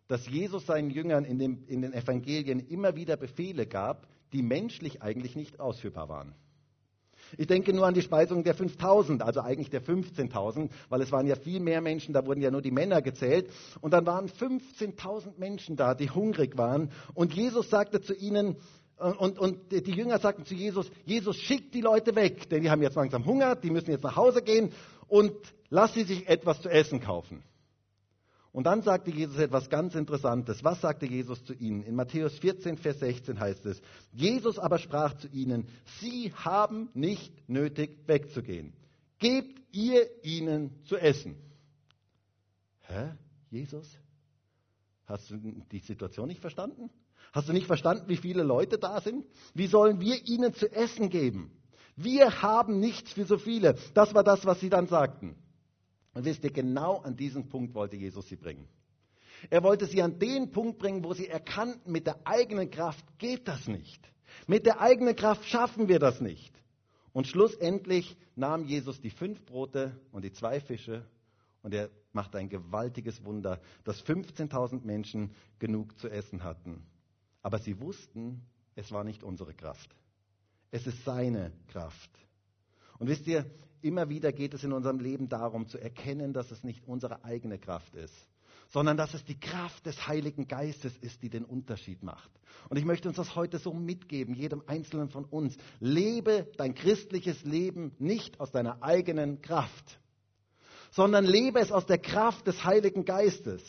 dass 0.09 0.29
Jesus 0.29 0.67
seinen 0.67 0.91
Jüngern 0.91 1.25
in, 1.25 1.39
dem, 1.39 1.65
in 1.69 1.81
den 1.81 1.95
Evangelien 1.95 2.61
immer 2.69 2.97
wieder 2.97 3.17
Befehle 3.17 3.67
gab, 3.67 4.07
die 4.33 4.43
menschlich 4.43 5.01
eigentlich 5.01 5.37
nicht 5.37 5.59
ausführbar 5.59 6.11
waren. 6.11 6.35
Ich 7.39 7.47
denke 7.47 7.73
nur 7.73 7.87
an 7.87 7.95
die 7.95 8.03
Speisung 8.03 8.45
der 8.45 8.55
5000, 8.55 9.23
also 9.23 9.41
eigentlich 9.41 9.71
der 9.71 9.83
15.000, 9.83 10.71
weil 10.89 11.01
es 11.01 11.13
waren 11.13 11.27
ja 11.27 11.37
viel 11.37 11.61
mehr 11.61 11.81
Menschen, 11.81 12.13
da 12.13 12.27
wurden 12.27 12.41
ja 12.41 12.51
nur 12.51 12.63
die 12.63 12.71
Männer 12.71 13.03
gezählt. 13.03 13.51
Und 13.81 13.93
dann 13.93 14.07
waren 14.07 14.29
15.000 14.29 15.39
Menschen 15.39 15.77
da, 15.77 15.95
die 15.95 16.11
hungrig 16.11 16.57
waren. 16.59 16.91
Und 17.15 17.35
Jesus 17.35 17.71
sagte 17.71 18.01
zu 18.01 18.15
ihnen, 18.15 18.57
äh, 18.99 19.05
und, 19.05 19.39
und 19.39 19.73
die 19.73 19.93
Jünger 19.93 20.19
sagten 20.19 20.45
zu 20.45 20.55
Jesus, 20.55 20.91
Jesus 21.05 21.37
schickt 21.37 21.75
die 21.75 21.81
Leute 21.81 22.15
weg, 22.15 22.49
denn 22.49 22.63
die 22.63 22.71
haben 22.71 22.83
jetzt 22.83 22.97
langsam 22.97 23.25
Hunger, 23.25 23.57
die 23.57 23.71
müssen 23.71 23.91
jetzt 23.91 24.05
nach 24.05 24.17
Hause 24.17 24.43
gehen 24.43 24.73
und 25.09 25.33
lass 25.71 25.95
sie 25.95 26.05
sich 26.05 26.29
etwas 26.29 26.61
zu 26.61 26.69
essen 26.69 27.01
kaufen. 27.01 27.43
Und 28.53 28.65
dann 28.65 28.83
sagte 28.83 29.11
Jesus 29.11 29.39
etwas 29.39 29.71
ganz 29.71 29.95
Interessantes. 29.95 30.63
Was 30.63 30.83
sagte 30.83 31.07
Jesus 31.07 31.43
zu 31.45 31.55
ihnen? 31.55 31.83
In 31.85 31.95
Matthäus 31.95 32.39
14, 32.39 32.77
Vers 32.77 33.01
16 33.01 33.41
heißt 33.41 33.65
es, 33.65 33.81
Jesus 34.13 34.59
aber 34.59 34.79
sprach 34.79 35.17
zu 35.17 35.27
ihnen, 35.29 35.67
Sie 36.01 36.33
haben 36.35 36.91
nicht 36.93 37.49
nötig 37.49 38.07
wegzugehen. 38.07 38.75
Gebt 39.19 39.59
ihr 39.73 40.07
ihnen 40.23 40.83
zu 40.85 40.97
essen. 40.99 41.37
Hä? 42.81 43.13
Jesus? 43.51 43.89
Hast 45.07 45.31
du 45.31 45.37
die 45.37 45.79
Situation 45.79 46.29
nicht 46.29 46.41
verstanden? 46.41 46.91
Hast 47.33 47.49
du 47.49 47.55
nicht 47.55 47.67
verstanden, 47.67 48.05
wie 48.09 48.19
viele 48.19 48.43
Leute 48.43 48.77
da 48.77 49.01
sind? 49.01 49.25
Wie 49.55 49.67
sollen 49.67 50.01
wir 50.01 50.27
ihnen 50.27 50.53
zu 50.53 50.71
essen 50.71 51.09
geben? 51.09 51.51
Wir 51.97 52.43
haben 52.43 52.81
nichts 52.81 53.13
für 53.13 53.25
so 53.25 53.39
viele. 53.39 53.77
Das 53.95 54.15
war 54.15 54.25
das, 54.25 54.45
was 54.45 54.61
sie 54.61 54.69
dann 54.69 54.89
sagten. 54.89 55.37
Und 56.15 56.25
wisst 56.25 56.45
ihr, 56.45 56.53
genau 56.53 56.99
an 56.99 57.17
diesen 57.17 57.49
Punkt 57.49 57.75
wollte 57.75 57.97
Jesus 57.97 58.29
sie 58.29 58.37
bringen. 58.37 58.69
Er 59.51 59.63
wollte 59.63 59.87
sie 59.87 60.03
an 60.03 60.19
den 60.19 60.51
Punkt 60.51 60.79
bringen, 60.79 61.03
wo 61.03 61.15
sie 61.15 61.27
erkannten, 61.27 61.91
mit 61.91 62.07
der 62.07 62.27
eigenen 62.27 62.71
Kraft 62.71 63.05
geht 63.19 63.49
das 63.49 63.67
nicht. 63.67 64.09
Mit 64.47 64.67
der 64.67 64.81
eigenen 64.81 65.17
Kraft 65.17 65.45
schaffen 65.47 65.89
wir 65.89 65.99
das 65.99 66.21
nicht. 66.21 66.53
Und 67.13 67.27
schlussendlich 67.27 68.17
nahm 68.37 68.65
Jesus 68.65 69.01
die 69.01 69.11
fünf 69.11 69.45
Brote 69.45 70.01
und 70.13 70.25
die 70.25 70.33
zwei 70.33 70.61
Fische 70.61 71.05
und 71.63 71.75
er 71.75 71.91
machte 72.13 72.39
ein 72.39 72.49
gewaltiges 72.49 73.25
Wunder, 73.25 73.61
dass 73.85 74.05
15.000 74.05 74.85
Menschen 74.85 75.35
genug 75.59 75.99
zu 75.99 76.09
essen 76.09 76.43
hatten. 76.43 76.87
Aber 77.43 77.59
sie 77.59 77.81
wussten, 77.81 78.43
es 78.75 78.91
war 78.93 79.05
nicht 79.05 79.23
unsere 79.23 79.55
Kraft. 79.55 79.95
Es 80.71 80.87
ist 80.87 81.05
seine 81.05 81.53
Kraft. 81.69 82.11
Und 82.99 83.09
wisst 83.09 83.27
ihr, 83.27 83.45
immer 83.83 84.09
wieder 84.09 84.33
geht 84.33 84.55
es 84.55 84.65
in 84.65 84.73
unserem 84.73 85.01
Leben 85.01 85.29
darum 85.29 85.67
zu 85.67 85.79
erkennen, 85.79 86.33
dass 86.33 86.51
es 86.51 86.65
nicht 86.65 86.87
unsere 86.87 87.25
eigene 87.25 87.59
Kraft 87.59 87.95
ist, 87.95 88.15
sondern 88.69 88.97
dass 88.97 89.15
es 89.15 89.25
die 89.25 89.39
Kraft 89.39 89.87
des 89.87 90.07
Heiligen 90.07 90.49
Geistes 90.49 90.97
ist, 90.99 91.23
die 91.23 91.31
den 91.31 91.45
Unterschied 91.45 92.03
macht. 92.03 92.31
Und 92.69 92.77
ich 92.77 92.85
möchte 92.85 93.09
uns 93.09 93.17
das 93.17 93.35
heute 93.35 93.59
so 93.59 93.73
mitgeben, 93.73 94.35
jedem 94.35 94.63
Einzelnen 94.67 95.09
von 95.09 95.25
uns. 95.25 95.57
Lebe 95.81 96.51
dein 96.57 96.75
christliches 96.75 97.45
Leben 97.45 97.93
nicht 97.99 98.41
aus 98.41 98.51
deiner 98.51 98.83
eigenen 98.83 99.43
Kraft, 99.43 99.99
sondern 100.91 101.25
lebe 101.25 101.61
es 101.61 101.73
aus 101.73 101.87
der 101.87 101.99
Kraft 101.99 102.47
des 102.47 102.65
Heiligen 102.65 103.05
Geistes. 103.05 103.63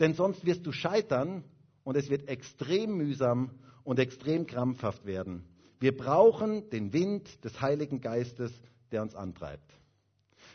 Denn 0.00 0.14
sonst 0.14 0.44
wirst 0.44 0.66
du 0.66 0.72
scheitern 0.72 1.44
und 1.84 1.96
es 1.96 2.08
wird 2.08 2.28
extrem 2.28 2.96
mühsam 2.96 3.50
und 3.84 3.98
extrem 3.98 4.46
krampfhaft 4.46 5.04
werden. 5.04 5.44
Wir 5.78 5.96
brauchen 5.96 6.68
den 6.70 6.92
Wind 6.92 7.44
des 7.44 7.60
Heiligen 7.60 8.00
Geistes, 8.00 8.52
der 8.92 9.02
uns 9.02 9.14
antreibt. 9.14 9.72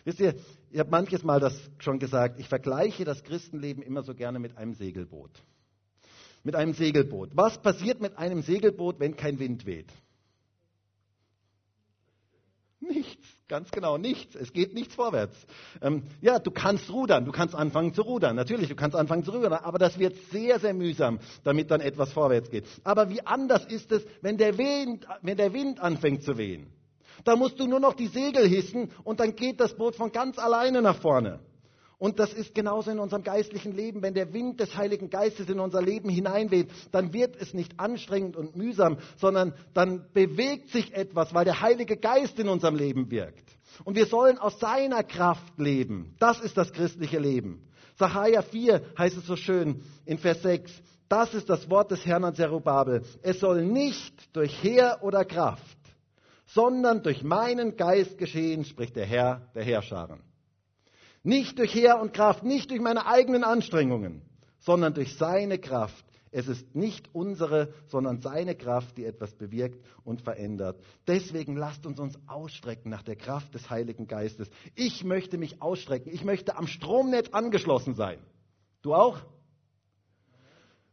Wisst 0.04 0.20
ihr, 0.20 0.36
ich 0.72 0.80
habe 0.80 0.92
manches 0.92 1.24
Mal 1.24 1.40
das 1.40 1.60
schon 1.80 2.00
gesagt, 2.00 2.40
ich 2.40 2.48
vergleiche 2.48 3.06
das 3.06 3.24
Christenleben 3.24 3.84
immer 3.84 4.04
so 4.04 4.14
gerne 4.14 4.40
mit 4.40 4.58
einem 4.58 4.74
Segelboot. 4.74 5.32
Mit 6.44 6.56
einem 6.56 6.74
Segelboot. 6.74 7.32
Was 7.34 7.60
passiert 7.60 8.02
mit 8.02 8.18
einem 8.18 8.44
Segelboot, 8.44 9.00
wenn 9.00 9.16
kein 9.16 9.40
Wind 9.40 9.66
weht? 9.66 9.92
Nichts, 12.80 13.26
ganz 13.48 13.72
genau, 13.72 13.98
nichts. 13.98 14.36
Es 14.36 14.54
geht 14.54 14.76
nichts 14.76 14.94
vorwärts. 14.94 15.36
Ähm, 15.82 16.04
ja, 16.22 16.38
du 16.38 16.52
kannst 16.52 16.92
rudern, 16.92 17.26
du 17.26 17.32
kannst 17.32 17.56
anfangen 17.56 17.96
zu 17.96 18.04
rudern. 18.04 18.36
Natürlich, 18.36 18.70
du 18.70 18.76
kannst 18.76 18.96
anfangen 18.96 19.24
zu 19.24 19.32
rudern, 19.32 19.54
aber 19.54 19.80
das 19.80 19.98
wird 19.98 20.16
sehr, 20.32 20.60
sehr 20.60 20.76
mühsam, 20.76 21.20
damit 21.44 21.72
dann 21.72 21.82
etwas 21.82 22.14
vorwärts 22.14 22.52
geht. 22.52 22.66
Aber 22.84 23.10
wie 23.10 23.26
anders 23.26 23.66
ist 23.66 23.92
es, 23.92 24.06
wenn 24.22 24.38
der 24.38 24.58
Wind, 24.58 25.08
wenn 25.24 25.38
der 25.38 25.54
Wind 25.54 25.80
anfängt 25.80 26.22
zu 26.24 26.38
wehen? 26.38 26.68
Da 27.24 27.36
musst 27.36 27.60
du 27.60 27.68
nur 27.68 27.80
noch 27.80 27.94
die 27.94 28.08
Segel 28.08 28.48
hissen 28.48 28.92
und 29.04 29.20
dann 29.20 29.36
geht 29.36 29.60
das 29.60 29.76
Boot 29.76 29.96
von 29.96 30.12
ganz 30.12 30.38
alleine 30.38 30.82
nach 30.82 30.98
vorne. 30.98 31.40
Und 31.98 32.20
das 32.20 32.34
ist 32.34 32.54
genauso 32.54 32.92
in 32.92 33.00
unserem 33.00 33.24
geistlichen 33.24 33.74
Leben. 33.74 34.02
Wenn 34.02 34.14
der 34.14 34.34
Wind 34.34 34.60
des 34.60 34.76
Heiligen 34.76 35.10
Geistes 35.10 35.50
in 35.50 35.60
unser 35.60 35.82
Leben 35.82 36.10
hineinweht, 36.10 36.70
dann 36.92 37.14
wird 37.14 37.36
es 37.38 37.54
nicht 37.54 37.80
anstrengend 37.80 38.36
und 38.36 38.56
mühsam, 38.56 38.98
sondern 39.18 39.54
dann 39.74 40.06
bewegt 40.14 40.70
sich 40.70 40.94
etwas, 40.94 41.34
weil 41.34 41.46
der 41.46 41.62
Heilige 41.62 41.96
Geist 41.96 42.38
in 42.38 42.50
unserem 42.50 42.76
Leben 42.76 43.10
wirkt. 43.12 43.58
Und 43.86 43.96
wir 43.96 44.06
sollen 44.06 44.38
aus 44.38 44.60
seiner 44.60 45.04
Kraft 45.04 45.58
leben. 45.58 46.16
Das 46.20 46.40
ist 46.40 46.58
das 46.58 46.72
christliche 46.74 47.20
Leben. 47.20 47.62
Sacharja 47.98 48.42
4 48.42 48.82
heißt 48.98 49.18
es 49.18 49.26
so 49.26 49.36
schön 49.36 49.82
in 50.06 50.18
Vers 50.18 50.42
6. 50.42 50.72
Das 51.08 51.34
ist 51.34 51.50
das 51.50 51.70
Wort 51.70 51.92
des 51.92 52.06
Herrn 52.06 52.26
an 52.26 52.36
Zerubabel. 52.36 53.04
Es 53.22 53.40
soll 53.40 53.64
nicht 53.64 54.36
durch 54.36 54.64
Heer 54.64 55.00
oder 55.02 55.24
Kraft, 55.24 55.78
sondern 56.46 57.04
durch 57.04 57.24
meinen 57.24 57.76
Geist 57.76 58.18
geschehen, 58.18 58.66
spricht 58.66 58.96
der 58.96 59.06
Herr 59.06 59.52
der 59.56 59.64
Herrscharen. 59.64 60.22
Nicht 61.24 61.58
durch 61.58 61.74
Heer 61.74 62.00
und 62.00 62.14
Kraft, 62.14 62.44
nicht 62.44 62.70
durch 62.70 62.82
meine 62.82 63.08
eigenen 63.08 63.44
Anstrengungen, 63.44 64.22
sondern 64.60 64.94
durch 64.94 65.16
seine 65.16 65.58
Kraft. 65.58 66.06
Es 66.32 66.48
ist 66.48 66.76
nicht 66.76 67.16
unsere, 67.16 67.74
sondern 67.88 68.20
seine 68.20 68.56
Kraft, 68.56 68.98
die 68.98 69.06
etwas 69.06 69.34
bewirkt 69.34 69.84
und 70.04 70.22
verändert. 70.22 70.80
Deswegen 71.08 71.56
lasst 71.56 71.86
uns 71.86 72.00
uns 72.00 72.20
ausstrecken 72.28 72.90
nach 72.92 73.04
der 73.04 73.16
Kraft 73.16 73.54
des 73.54 73.70
Heiligen 73.70 74.06
Geistes. 74.08 74.50
Ich 74.76 75.06
möchte 75.06 75.38
mich 75.38 75.62
ausstrecken. 75.62 76.12
Ich 76.14 76.26
möchte 76.26 76.58
am 76.58 76.68
Stromnetz 76.68 77.30
angeschlossen 77.30 77.96
sein. 77.96 78.20
Du 78.82 78.94
auch? 78.94 79.22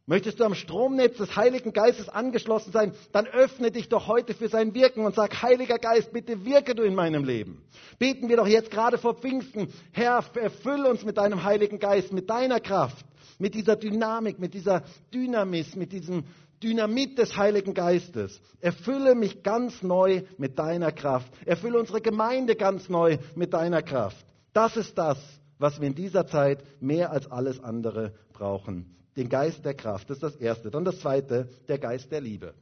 Möchtest 0.06 0.40
du 0.40 0.44
am 0.44 0.54
Stromnetz 0.54 1.18
des 1.18 1.36
Heiligen 1.36 1.72
Geistes 1.72 2.08
angeschlossen 2.08 2.72
sein, 2.72 2.92
dann 3.12 3.26
öffne 3.28 3.70
dich 3.70 3.88
doch 3.88 4.08
heute 4.08 4.34
für 4.34 4.48
sein 4.48 4.74
Wirken 4.74 5.04
und 5.04 5.14
sag, 5.14 5.42
Heiliger 5.42 5.78
Geist, 5.78 6.12
bitte 6.12 6.44
wirke 6.44 6.74
du 6.74 6.82
in 6.82 6.96
meinem 6.96 7.22
Leben. 7.24 7.62
Beten 8.00 8.28
wir 8.28 8.36
doch 8.36 8.48
jetzt 8.48 8.72
gerade 8.72 8.98
vor 8.98 9.14
Pfingsten, 9.14 9.68
Herr, 9.92 10.24
erfülle 10.34 10.90
uns 10.90 11.04
mit 11.04 11.18
deinem 11.18 11.44
Heiligen 11.44 11.78
Geist, 11.78 12.12
mit 12.12 12.28
deiner 12.28 12.58
Kraft, 12.58 13.06
mit 13.38 13.54
dieser 13.54 13.76
Dynamik, 13.76 14.40
mit 14.40 14.54
dieser 14.54 14.82
Dynamis, 15.14 15.76
mit 15.76 15.92
diesem 15.92 16.24
Dynamit 16.60 17.18
des 17.18 17.36
Heiligen 17.36 17.72
Geistes. 17.72 18.40
Erfülle 18.60 19.14
mich 19.14 19.44
ganz 19.44 19.82
neu 19.84 20.22
mit 20.36 20.58
deiner 20.58 20.90
Kraft. 20.90 21.32
Erfülle 21.46 21.78
unsere 21.78 22.00
Gemeinde 22.00 22.56
ganz 22.56 22.88
neu 22.88 23.18
mit 23.36 23.52
deiner 23.52 23.82
Kraft. 23.82 24.26
Das 24.52 24.76
ist 24.76 24.98
das, 24.98 25.18
was 25.58 25.80
wir 25.80 25.86
in 25.86 25.94
dieser 25.94 26.26
Zeit 26.26 26.64
mehr 26.80 27.12
als 27.12 27.30
alles 27.30 27.62
andere 27.62 28.14
brauchen 28.32 28.96
den 29.16 29.28
Geist 29.28 29.64
der 29.64 29.74
Kraft. 29.74 30.10
Das 30.10 30.18
ist 30.18 30.22
das 30.22 30.36
Erste. 30.36 30.70
Dann 30.70 30.84
das 30.84 31.00
Zweite, 31.00 31.48
der 31.68 31.78
Geist 31.78 32.10
der 32.10 32.20
Liebe. 32.20 32.54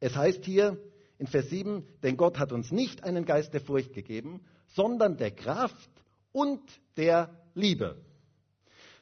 Es 0.00 0.16
heißt 0.16 0.44
hier 0.44 0.78
in 1.18 1.26
Vers 1.26 1.50
7, 1.50 1.86
denn 2.02 2.16
Gott 2.16 2.38
hat 2.38 2.52
uns 2.52 2.72
nicht 2.72 3.04
einen 3.04 3.24
Geist 3.24 3.54
der 3.54 3.60
Furcht 3.60 3.92
gegeben, 3.92 4.40
sondern 4.68 5.16
der 5.16 5.30
Kraft 5.30 5.90
und 6.32 6.60
der 6.96 7.30
Liebe. 7.54 7.96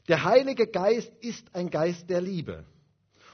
Der 0.09 0.24
Heilige 0.24 0.66
Geist 0.66 1.12
ist 1.20 1.55
ein 1.55 1.70
Geist 1.70 2.11
der 2.11 2.20
Liebe. 2.20 2.64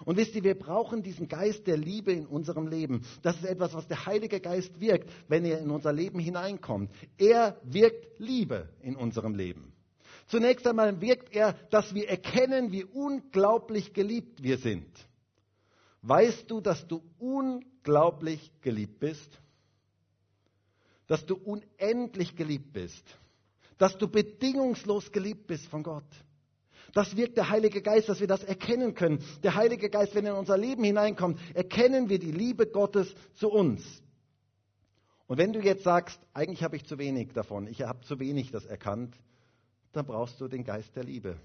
Und 0.05 0.16
wisst 0.16 0.35
ihr, 0.35 0.45
wir 0.45 0.59
brauchen 0.59 1.03
diesen 1.03 1.27
Geist 1.27 1.66
der 1.66 1.77
Liebe 1.77 2.12
in 2.12 2.27
unserem 2.27 2.66
Leben. 2.66 3.05
Das 3.23 3.37
ist 3.37 3.47
etwas, 3.47 3.73
was 3.75 3.88
der 3.88 4.05
Heilige 4.05 4.40
Geist 4.40 4.79
wirkt, 4.79 5.11
wenn 5.29 5.45
er 5.45 5.59
in 5.59 5.71
unser 5.71 5.92
Leben 5.92 6.19
hineinkommt. 6.19 6.90
Er 7.16 7.59
wirkt 7.64 8.19
Liebe 8.19 8.69
in 8.83 8.95
unserem 8.95 9.35
Leben. 9.35 9.73
Zunächst 10.26 10.66
einmal 10.66 11.00
wirkt 11.00 11.34
er, 11.34 11.52
dass 11.70 11.94
wir 11.94 12.08
erkennen, 12.08 12.72
wie 12.72 12.84
unglaublich 12.84 13.92
geliebt 13.92 14.42
wir 14.42 14.58
sind. 14.58 14.88
Weißt 16.02 16.50
du, 16.50 16.60
dass 16.60 16.86
du 16.86 17.02
unglaublich 17.18 18.50
geliebt 18.60 18.98
bist? 18.98 19.38
Dass 21.06 21.24
du 21.24 21.36
unendlich 21.36 22.34
geliebt 22.34 22.72
bist? 22.72 23.04
Dass 23.78 23.96
du 23.96 24.08
bedingungslos 24.08 25.12
geliebt 25.12 25.46
bist 25.46 25.66
von 25.66 25.82
Gott? 25.82 26.04
Das 26.92 27.16
wirkt 27.16 27.36
der 27.36 27.50
Heilige 27.50 27.82
Geist, 27.82 28.08
dass 28.08 28.20
wir 28.20 28.26
das 28.26 28.42
erkennen 28.42 28.94
können. 28.94 29.22
Der 29.42 29.54
Heilige 29.54 29.90
Geist, 29.90 30.14
wenn 30.14 30.24
er 30.24 30.32
in 30.32 30.38
unser 30.38 30.56
Leben 30.56 30.82
hineinkommt, 30.82 31.38
erkennen 31.54 32.08
wir 32.08 32.18
die 32.18 32.32
Liebe 32.32 32.66
Gottes 32.66 33.14
zu 33.34 33.50
uns. 33.50 34.02
Und 35.26 35.38
wenn 35.38 35.52
du 35.52 35.60
jetzt 35.60 35.84
sagst, 35.84 36.20
eigentlich 36.32 36.62
habe 36.62 36.76
ich 36.76 36.84
zu 36.84 36.98
wenig 36.98 37.32
davon, 37.32 37.66
ich 37.66 37.82
habe 37.82 38.00
zu 38.02 38.18
wenig 38.18 38.50
das 38.50 38.64
erkannt, 38.64 39.14
dann 39.96 40.06
brauchst 40.06 40.40
du 40.40 40.48
den 40.48 40.64
Geist 40.64 40.94
der 40.94 41.04
Liebe. 41.04 41.37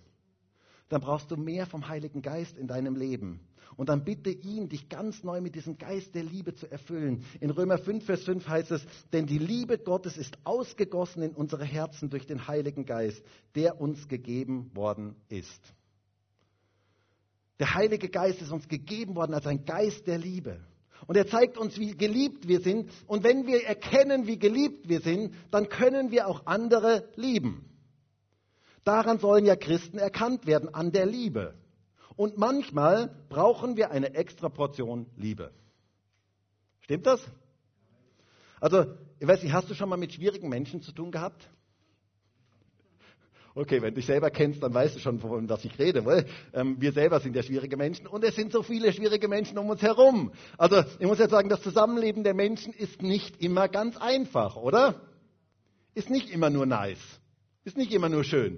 Dann 0.90 1.00
brauchst 1.00 1.32
du 1.32 1.38
mehr 1.38 1.66
vom 1.66 1.88
Heiligen 1.88 2.22
Geist 2.22 2.58
in 2.58 2.68
deinem 2.68 2.96
Leben. 2.98 3.40
Und 3.78 3.88
dann 3.88 4.04
bitte 4.04 4.30
ihn, 4.30 4.68
dich 4.68 4.90
ganz 4.90 5.24
neu 5.24 5.40
mit 5.40 5.56
diesem 5.56 5.78
Geist 5.78 6.14
der 6.14 6.24
Liebe 6.24 6.54
zu 6.54 6.70
erfüllen. 6.70 7.24
In 7.40 7.50
Römer 7.50 7.78
5, 7.78 8.04
Vers 8.04 8.24
5 8.24 8.46
heißt 8.46 8.72
es, 8.72 8.86
denn 9.14 9.26
die 9.26 9.38
Liebe 9.38 9.78
Gottes 9.78 10.18
ist 10.18 10.38
ausgegossen 10.44 11.24
in 11.24 11.32
unsere 11.32 11.64
Herzen 11.64 12.10
durch 12.10 12.28
den 12.28 12.48
Heiligen 12.48 12.86
Geist, 12.86 13.24
der 13.56 13.80
uns 13.80 14.10
gegeben 14.10 14.76
worden 14.76 15.16
ist. 15.30 15.62
Der 17.60 17.74
Heilige 17.74 18.10
Geist 18.10 18.42
ist 18.42 18.52
uns 18.52 18.68
gegeben 18.68 19.16
worden 19.16 19.34
als 19.34 19.48
ein 19.48 19.64
Geist 19.64 20.08
der 20.08 20.18
Liebe. 20.18 20.60
Und 21.08 21.16
er 21.16 21.28
zeigt 21.28 21.58
uns, 21.58 21.80
wie 21.80 21.96
geliebt 21.96 22.48
wir 22.48 22.60
sind. 22.60 22.92
Und 23.08 23.24
wenn 23.24 23.48
wir 23.48 23.66
erkennen, 23.66 24.28
wie 24.28 24.38
geliebt 24.38 24.90
wir 24.90 25.00
sind, 25.00 25.34
dann 25.52 25.70
können 25.70 26.12
wir 26.12 26.28
auch 26.28 26.46
andere 26.46 27.08
lieben. 27.16 27.71
Daran 28.84 29.20
sollen 29.20 29.46
ja 29.46 29.56
Christen 29.56 29.98
erkannt 29.98 30.48
werden, 30.48 30.74
an 30.74 30.92
der 30.92 31.06
Liebe. 31.06 31.54
Und 32.16 32.38
manchmal 32.38 33.10
brauchen 33.30 33.78
wir 33.78 33.92
eine 33.92 34.14
extra 34.16 34.50
Portion 34.50 35.08
Liebe. 35.16 35.52
Stimmt 36.82 37.06
das? 37.06 37.22
Also, 38.60 38.86
ich 39.20 39.28
weiß 39.28 39.44
nicht, 39.44 39.54
hast 39.54 39.70
du 39.70 39.76
schon 39.76 39.90
mal 39.90 39.98
mit 39.98 40.14
schwierigen 40.14 40.50
Menschen 40.50 40.82
zu 40.82 40.92
tun 40.92 41.12
gehabt? 41.12 41.50
Okay, 43.54 43.82
wenn 43.82 43.90
du 43.90 43.96
dich 43.96 44.06
selber 44.06 44.30
kennst, 44.32 44.64
dann 44.64 44.74
weißt 44.74 44.96
du 44.96 45.00
schon, 45.00 45.20
von 45.20 45.50
was 45.50 45.66
ich 45.66 45.78
rede. 45.78 46.06
Weil, 46.06 46.26
ähm, 46.54 46.78
wir 46.80 46.94
selber 46.94 47.20
sind 47.20 47.36
ja 47.36 47.44
schwierige 47.44 47.76
Menschen 47.76 48.08
und 48.08 48.24
es 48.24 48.36
sind 48.36 48.52
so 48.52 48.64
viele 48.64 48.94
schwierige 48.94 49.28
Menschen 49.28 49.58
um 49.58 49.70
uns 49.70 49.82
herum. 49.82 50.32
Also 50.58 50.84
ich 51.00 51.06
muss 51.06 51.20
jetzt 51.20 51.32
sagen, 51.32 51.50
das 51.50 51.62
Zusammenleben 51.62 52.24
der 52.24 52.34
Menschen 52.34 52.72
ist 52.72 53.02
nicht 53.02 53.42
immer 53.42 53.68
ganz 53.68 53.98
einfach, 53.98 54.56
oder? 54.56 55.02
Ist 55.94 56.10
nicht 56.10 56.30
immer 56.30 56.50
nur 56.50 56.66
nice. 56.66 57.21
Ist 57.64 57.78
nicht 57.78 57.92
immer 57.94 58.10
nur 58.10 58.24
schön. 58.24 58.58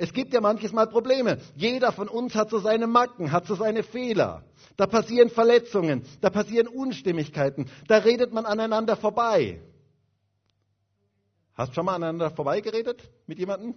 Es 0.00 0.12
gibt 0.12 0.32
ja 0.32 0.40
manches 0.40 0.72
Mal 0.72 0.86
Probleme. 0.86 1.38
Jeder 1.56 1.90
von 1.90 2.08
uns 2.08 2.36
hat 2.36 2.50
so 2.50 2.60
seine 2.60 2.86
Macken, 2.86 3.32
hat 3.32 3.46
so 3.46 3.56
seine 3.56 3.82
Fehler. 3.82 4.44
Da 4.76 4.86
passieren 4.86 5.28
Verletzungen, 5.28 6.04
da 6.20 6.30
passieren 6.30 6.68
Unstimmigkeiten, 6.68 7.68
da 7.88 7.98
redet 7.98 8.32
man 8.32 8.46
aneinander 8.46 8.96
vorbei. 8.96 9.60
Hast 11.54 11.70
du 11.70 11.74
schon 11.74 11.86
mal 11.86 11.96
aneinander 11.96 12.30
vorbeigeredet 12.30 13.02
mit 13.26 13.40
jemandem? 13.40 13.74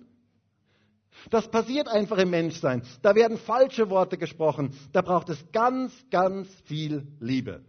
Das 1.32 1.50
passiert 1.50 1.88
einfach 1.88 2.20
im 2.20 2.30
Menschsein. 2.30 2.84
Da 3.02 3.16
werden 3.16 3.38
falsche 3.38 3.90
Worte 3.90 4.20
gesprochen. 4.20 4.78
Da 4.94 5.02
braucht 5.02 5.30
es 5.30 5.52
ganz, 5.52 5.92
ganz 6.12 6.48
viel 6.66 7.08
Liebe. 7.20 7.66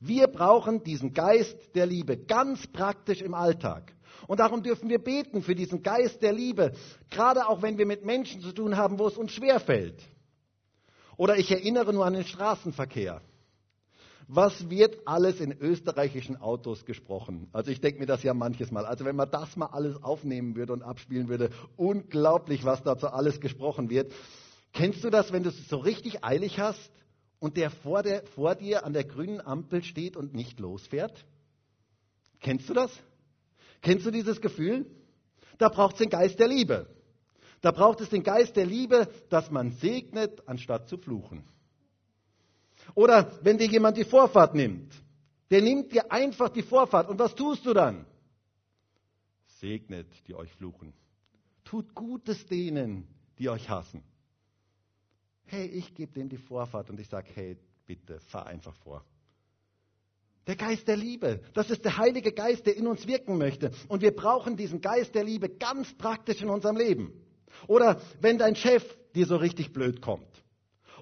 Wir 0.00 0.26
brauchen 0.26 0.82
diesen 0.82 1.14
Geist 1.14 1.74
der 1.76 1.86
Liebe 1.86 2.16
ganz 2.18 2.66
praktisch 2.66 3.22
im 3.22 3.34
Alltag. 3.34 3.95
Und 4.26 4.40
darum 4.40 4.62
dürfen 4.62 4.88
wir 4.88 4.98
beten 4.98 5.42
für 5.42 5.54
diesen 5.54 5.82
Geist 5.82 6.22
der 6.22 6.32
Liebe, 6.32 6.72
gerade 7.10 7.48
auch 7.48 7.62
wenn 7.62 7.78
wir 7.78 7.86
mit 7.86 8.04
Menschen 8.04 8.40
zu 8.40 8.52
tun 8.52 8.76
haben, 8.76 8.98
wo 8.98 9.06
es 9.06 9.16
uns 9.16 9.32
schwerfällt. 9.32 10.02
Oder 11.16 11.38
ich 11.38 11.50
erinnere 11.50 11.92
nur 11.92 12.04
an 12.04 12.14
den 12.14 12.24
Straßenverkehr. 12.24 13.22
Was 14.28 14.68
wird 14.68 14.98
alles 15.06 15.40
in 15.40 15.52
österreichischen 15.52 16.36
Autos 16.36 16.84
gesprochen? 16.84 17.48
Also 17.52 17.70
ich 17.70 17.80
denke 17.80 18.00
mir 18.00 18.06
das 18.06 18.24
ja 18.24 18.34
manches 18.34 18.72
Mal. 18.72 18.84
Also 18.84 19.04
wenn 19.04 19.14
man 19.14 19.30
das 19.30 19.56
mal 19.56 19.66
alles 19.66 20.02
aufnehmen 20.02 20.56
würde 20.56 20.72
und 20.72 20.82
abspielen 20.82 21.28
würde, 21.28 21.50
unglaublich, 21.76 22.64
was 22.64 22.82
dazu 22.82 23.06
alles 23.06 23.40
gesprochen 23.40 23.88
wird. 23.88 24.12
Kennst 24.72 25.04
du 25.04 25.10
das, 25.10 25.32
wenn 25.32 25.44
du 25.44 25.50
es 25.50 25.68
so 25.68 25.76
richtig 25.76 26.24
eilig 26.24 26.58
hast 26.58 26.90
und 27.38 27.56
der 27.56 27.70
vor, 27.70 28.02
der 28.02 28.26
vor 28.34 28.56
dir 28.56 28.84
an 28.84 28.92
der 28.92 29.04
grünen 29.04 29.40
Ampel 29.40 29.84
steht 29.84 30.16
und 30.16 30.34
nicht 30.34 30.58
losfährt? 30.58 31.24
Kennst 32.40 32.68
du 32.68 32.74
das? 32.74 32.90
Kennst 33.86 34.04
du 34.04 34.10
dieses 34.10 34.40
Gefühl? 34.40 34.84
Da 35.58 35.68
braucht 35.68 35.94
es 35.94 36.00
den 36.00 36.10
Geist 36.10 36.40
der 36.40 36.48
Liebe. 36.48 36.92
Da 37.60 37.70
braucht 37.70 38.00
es 38.00 38.08
den 38.08 38.24
Geist 38.24 38.56
der 38.56 38.66
Liebe, 38.66 39.08
dass 39.28 39.48
man 39.52 39.70
segnet, 39.70 40.42
anstatt 40.48 40.88
zu 40.88 40.98
fluchen. 40.98 41.44
Oder 42.96 43.30
wenn 43.42 43.58
dir 43.58 43.68
jemand 43.68 43.96
die 43.96 44.04
Vorfahrt 44.04 44.56
nimmt, 44.56 44.92
der 45.52 45.62
nimmt 45.62 45.92
dir 45.92 46.10
einfach 46.10 46.48
die 46.48 46.64
Vorfahrt. 46.64 47.08
Und 47.08 47.20
was 47.20 47.36
tust 47.36 47.64
du 47.64 47.74
dann? 47.74 48.04
Segnet, 49.60 50.08
die 50.26 50.34
euch 50.34 50.52
fluchen. 50.54 50.92
Tut 51.62 51.94
Gutes 51.94 52.44
denen, 52.46 53.06
die 53.38 53.48
euch 53.48 53.70
hassen. 53.70 54.02
Hey, 55.44 55.66
ich 55.66 55.94
gebe 55.94 56.12
dem 56.12 56.28
die 56.28 56.38
Vorfahrt 56.38 56.90
und 56.90 56.98
ich 56.98 57.06
sage, 57.06 57.28
hey, 57.32 57.56
bitte, 57.86 58.18
fahr 58.18 58.46
einfach 58.46 58.74
vor. 58.78 59.04
Der 60.46 60.56
Geist 60.56 60.86
der 60.86 60.96
Liebe, 60.96 61.40
das 61.54 61.70
ist 61.70 61.84
der 61.84 61.96
Heilige 61.96 62.30
Geist, 62.30 62.66
der 62.66 62.76
in 62.76 62.86
uns 62.86 63.06
wirken 63.08 63.36
möchte. 63.36 63.72
Und 63.88 64.00
wir 64.00 64.14
brauchen 64.14 64.56
diesen 64.56 64.80
Geist 64.80 65.14
der 65.14 65.24
Liebe 65.24 65.48
ganz 65.48 65.92
praktisch 65.94 66.40
in 66.40 66.50
unserem 66.50 66.76
Leben. 66.76 67.12
Oder 67.66 68.00
wenn 68.20 68.38
dein 68.38 68.54
Chef 68.54 68.84
dir 69.14 69.26
so 69.26 69.36
richtig 69.36 69.72
blöd 69.72 70.00
kommt. 70.00 70.28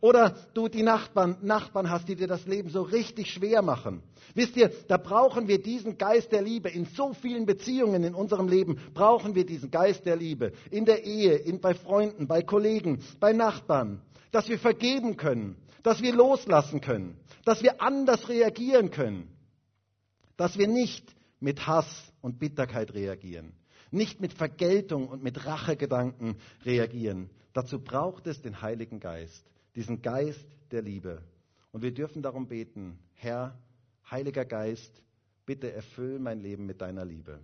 Oder 0.00 0.37
du 0.54 0.68
die 0.68 0.83
Nachbarn, 0.83 1.37
Nachbarn 1.42 1.90
hast, 1.90 2.09
die 2.09 2.16
dir 2.16 2.26
das 2.26 2.46
Leben 2.46 2.68
so 2.68 2.83
richtig 2.83 3.30
schwer 3.30 3.62
machen. 3.62 4.02
Wisst 4.35 4.57
ihr, 4.57 4.70
da 4.88 4.96
brauchen 4.96 5.48
wir 5.48 5.62
diesen 5.62 5.98
Geist 5.98 6.33
der 6.33 6.42
Liebe. 6.42 6.68
In 6.68 6.87
so 6.87 7.12
vielen 7.12 7.46
Beziehungen 7.46 8.04
in 8.04 8.14
unserem 8.14 8.48
Leben 8.48 8.78
brauchen 8.92 9.35
wir 9.35 9.46
diesen 9.46 9.70
Geist 9.70 10.04
der 10.07 10.16
Liebe. 10.16 10.52
In 10.70 10.85
der 10.85 11.04
Ehe, 11.04 11.35
in, 11.35 11.61
bei 11.61 11.74
Freunden, 11.74 12.26
bei 12.26 12.42
Kollegen, 12.42 13.00
bei 13.20 13.33
Nachbarn. 13.33 14.00
Dass 14.30 14.48
wir 14.48 14.59
vergeben 14.59 15.16
können, 15.16 15.57
dass 15.83 16.02
wir 16.02 16.14
loslassen 16.14 16.80
können, 16.80 17.16
dass 17.44 17.62
wir 17.62 17.80
anders 17.80 18.28
reagieren 18.28 18.90
können. 18.90 19.34
Dass 20.37 20.59
wir 20.59 20.68
nicht 20.68 21.14
mit 21.40 21.66
Hass 21.66 22.12
und 22.20 22.38
Bitterkeit 22.38 22.94
reagieren, 22.94 23.53
nicht 23.90 24.20
mit 24.20 24.33
Vergeltung 24.33 25.09
und 25.09 25.23
mit 25.23 25.44
Rachegedanken 25.44 26.37
reagieren. 26.64 27.31
Dazu 27.53 27.79
braucht 27.79 28.27
es 28.27 28.42
den 28.42 28.61
Heiligen 28.61 28.99
Geist 29.01 29.44
diesen 29.75 30.03
Geist 30.03 30.47
der 30.70 30.83
Liebe. 30.83 31.23
Und 31.73 31.83
wir 31.83 31.92
dürfen 31.92 32.23
darum 32.23 32.47
beten, 32.47 32.99
Herr, 33.14 33.59
Heiliger 34.11 34.44
Geist, 34.44 35.03
bitte 35.47 35.73
erfüll 35.73 36.18
mein 36.18 36.40
Leben 36.40 36.66
mit 36.66 36.81
deiner 36.81 37.05
Liebe. 37.05 37.40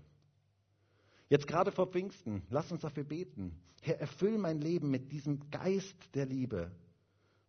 Jetzt 1.28 1.46
gerade 1.46 1.72
vor 1.72 1.88
Pfingsten, 1.88 2.42
lass 2.50 2.70
uns 2.70 2.82
dafür 2.82 3.04
beten. 3.04 3.56
Herr, 3.82 4.00
erfüll 4.00 4.38
mein 4.38 4.60
Leben 4.60 4.90
mit 4.90 5.10
diesem 5.12 5.50
Geist 5.50 5.96
der 6.14 6.26
Liebe. 6.26 6.70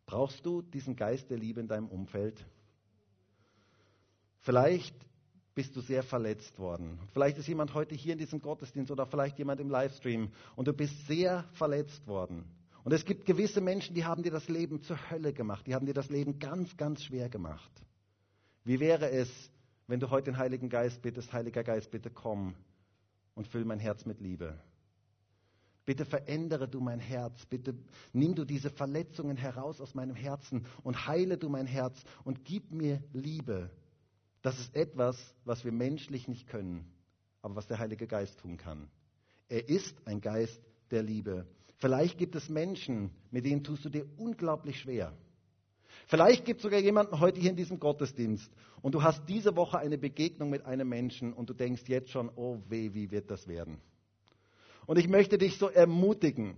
Brauchst 0.05 0.45
du 0.45 0.61
diesen 0.61 0.95
Geist 0.95 1.29
der 1.29 1.37
Liebe 1.37 1.61
in 1.61 1.67
deinem 1.67 1.87
Umfeld? 1.87 2.45
Vielleicht 4.39 4.95
bist 5.53 5.75
du 5.75 5.81
sehr 5.81 6.03
verletzt 6.03 6.57
worden. 6.59 6.99
Vielleicht 7.13 7.37
ist 7.37 7.47
jemand 7.47 7.73
heute 7.73 7.95
hier 7.95 8.13
in 8.13 8.19
diesem 8.19 8.41
Gottesdienst 8.41 8.91
oder 8.91 9.05
vielleicht 9.05 9.37
jemand 9.37 9.59
im 9.59 9.69
Livestream 9.69 10.31
und 10.55 10.67
du 10.67 10.73
bist 10.73 11.07
sehr 11.07 11.45
verletzt 11.53 12.07
worden. 12.07 12.45
Und 12.83 12.93
es 12.93 13.05
gibt 13.05 13.25
gewisse 13.25 13.61
Menschen, 13.61 13.93
die 13.93 14.05
haben 14.05 14.23
dir 14.23 14.31
das 14.31 14.47
Leben 14.47 14.81
zur 14.81 14.97
Hölle 15.11 15.33
gemacht. 15.33 15.67
Die 15.67 15.75
haben 15.75 15.85
dir 15.85 15.93
das 15.93 16.09
Leben 16.09 16.39
ganz, 16.39 16.75
ganz 16.77 17.03
schwer 17.03 17.29
gemacht. 17.29 17.71
Wie 18.63 18.79
wäre 18.79 19.11
es, 19.11 19.29
wenn 19.87 19.99
du 19.99 20.09
heute 20.09 20.31
den 20.31 20.37
Heiligen 20.37 20.69
Geist 20.69 21.01
bittest, 21.01 21.31
Heiliger 21.33 21.63
Geist, 21.63 21.91
bitte 21.91 22.09
komm 22.09 22.55
und 23.35 23.47
füll 23.47 23.65
mein 23.65 23.79
Herz 23.79 24.05
mit 24.05 24.19
Liebe. 24.19 24.59
Bitte 25.85 26.05
verändere 26.05 26.67
du 26.67 26.79
mein 26.79 26.99
Herz. 26.99 27.45
Bitte 27.47 27.75
nimm 28.13 28.35
du 28.35 28.45
diese 28.45 28.69
Verletzungen 28.69 29.35
heraus 29.35 29.81
aus 29.81 29.95
meinem 29.95 30.15
Herzen 30.15 30.65
und 30.83 31.07
heile 31.07 31.37
du 31.37 31.49
mein 31.49 31.65
Herz 31.65 32.03
und 32.23 32.45
gib 32.45 32.71
mir 32.71 33.03
Liebe. 33.13 33.71
Das 34.41 34.59
ist 34.59 34.75
etwas, 34.75 35.17
was 35.45 35.63
wir 35.63 35.71
menschlich 35.71 36.27
nicht 36.27 36.47
können, 36.47 36.85
aber 37.41 37.55
was 37.55 37.67
der 37.67 37.79
Heilige 37.79 38.07
Geist 38.07 38.39
tun 38.39 38.57
kann. 38.57 38.89
Er 39.49 39.69
ist 39.69 39.95
ein 40.05 40.21
Geist 40.21 40.59
der 40.89 41.03
Liebe. 41.03 41.45
Vielleicht 41.77 42.17
gibt 42.17 42.35
es 42.35 42.49
Menschen, 42.49 43.11
mit 43.31 43.45
denen 43.45 43.63
tust 43.63 43.85
du 43.85 43.89
dir 43.89 44.05
unglaublich 44.17 44.79
schwer. 44.79 45.13
Vielleicht 46.07 46.45
gibt 46.45 46.59
es 46.59 46.63
sogar 46.63 46.79
jemanden 46.79 47.19
heute 47.19 47.39
hier 47.39 47.49
in 47.49 47.55
diesem 47.55 47.79
Gottesdienst 47.79 48.51
und 48.81 48.95
du 48.95 49.03
hast 49.03 49.27
diese 49.27 49.55
Woche 49.55 49.77
eine 49.77 49.97
Begegnung 49.97 50.49
mit 50.49 50.65
einem 50.65 50.89
Menschen 50.89 51.33
und 51.33 51.49
du 51.49 51.53
denkst 51.53 51.83
jetzt 51.87 52.09
schon, 52.09 52.29
oh 52.35 52.61
weh, 52.69 52.93
wie 52.93 53.11
wird 53.11 53.29
das 53.29 53.47
werden? 53.47 53.79
Und 54.85 54.97
ich 54.97 55.07
möchte 55.07 55.37
dich 55.37 55.57
so 55.57 55.69
ermutigen, 55.69 56.57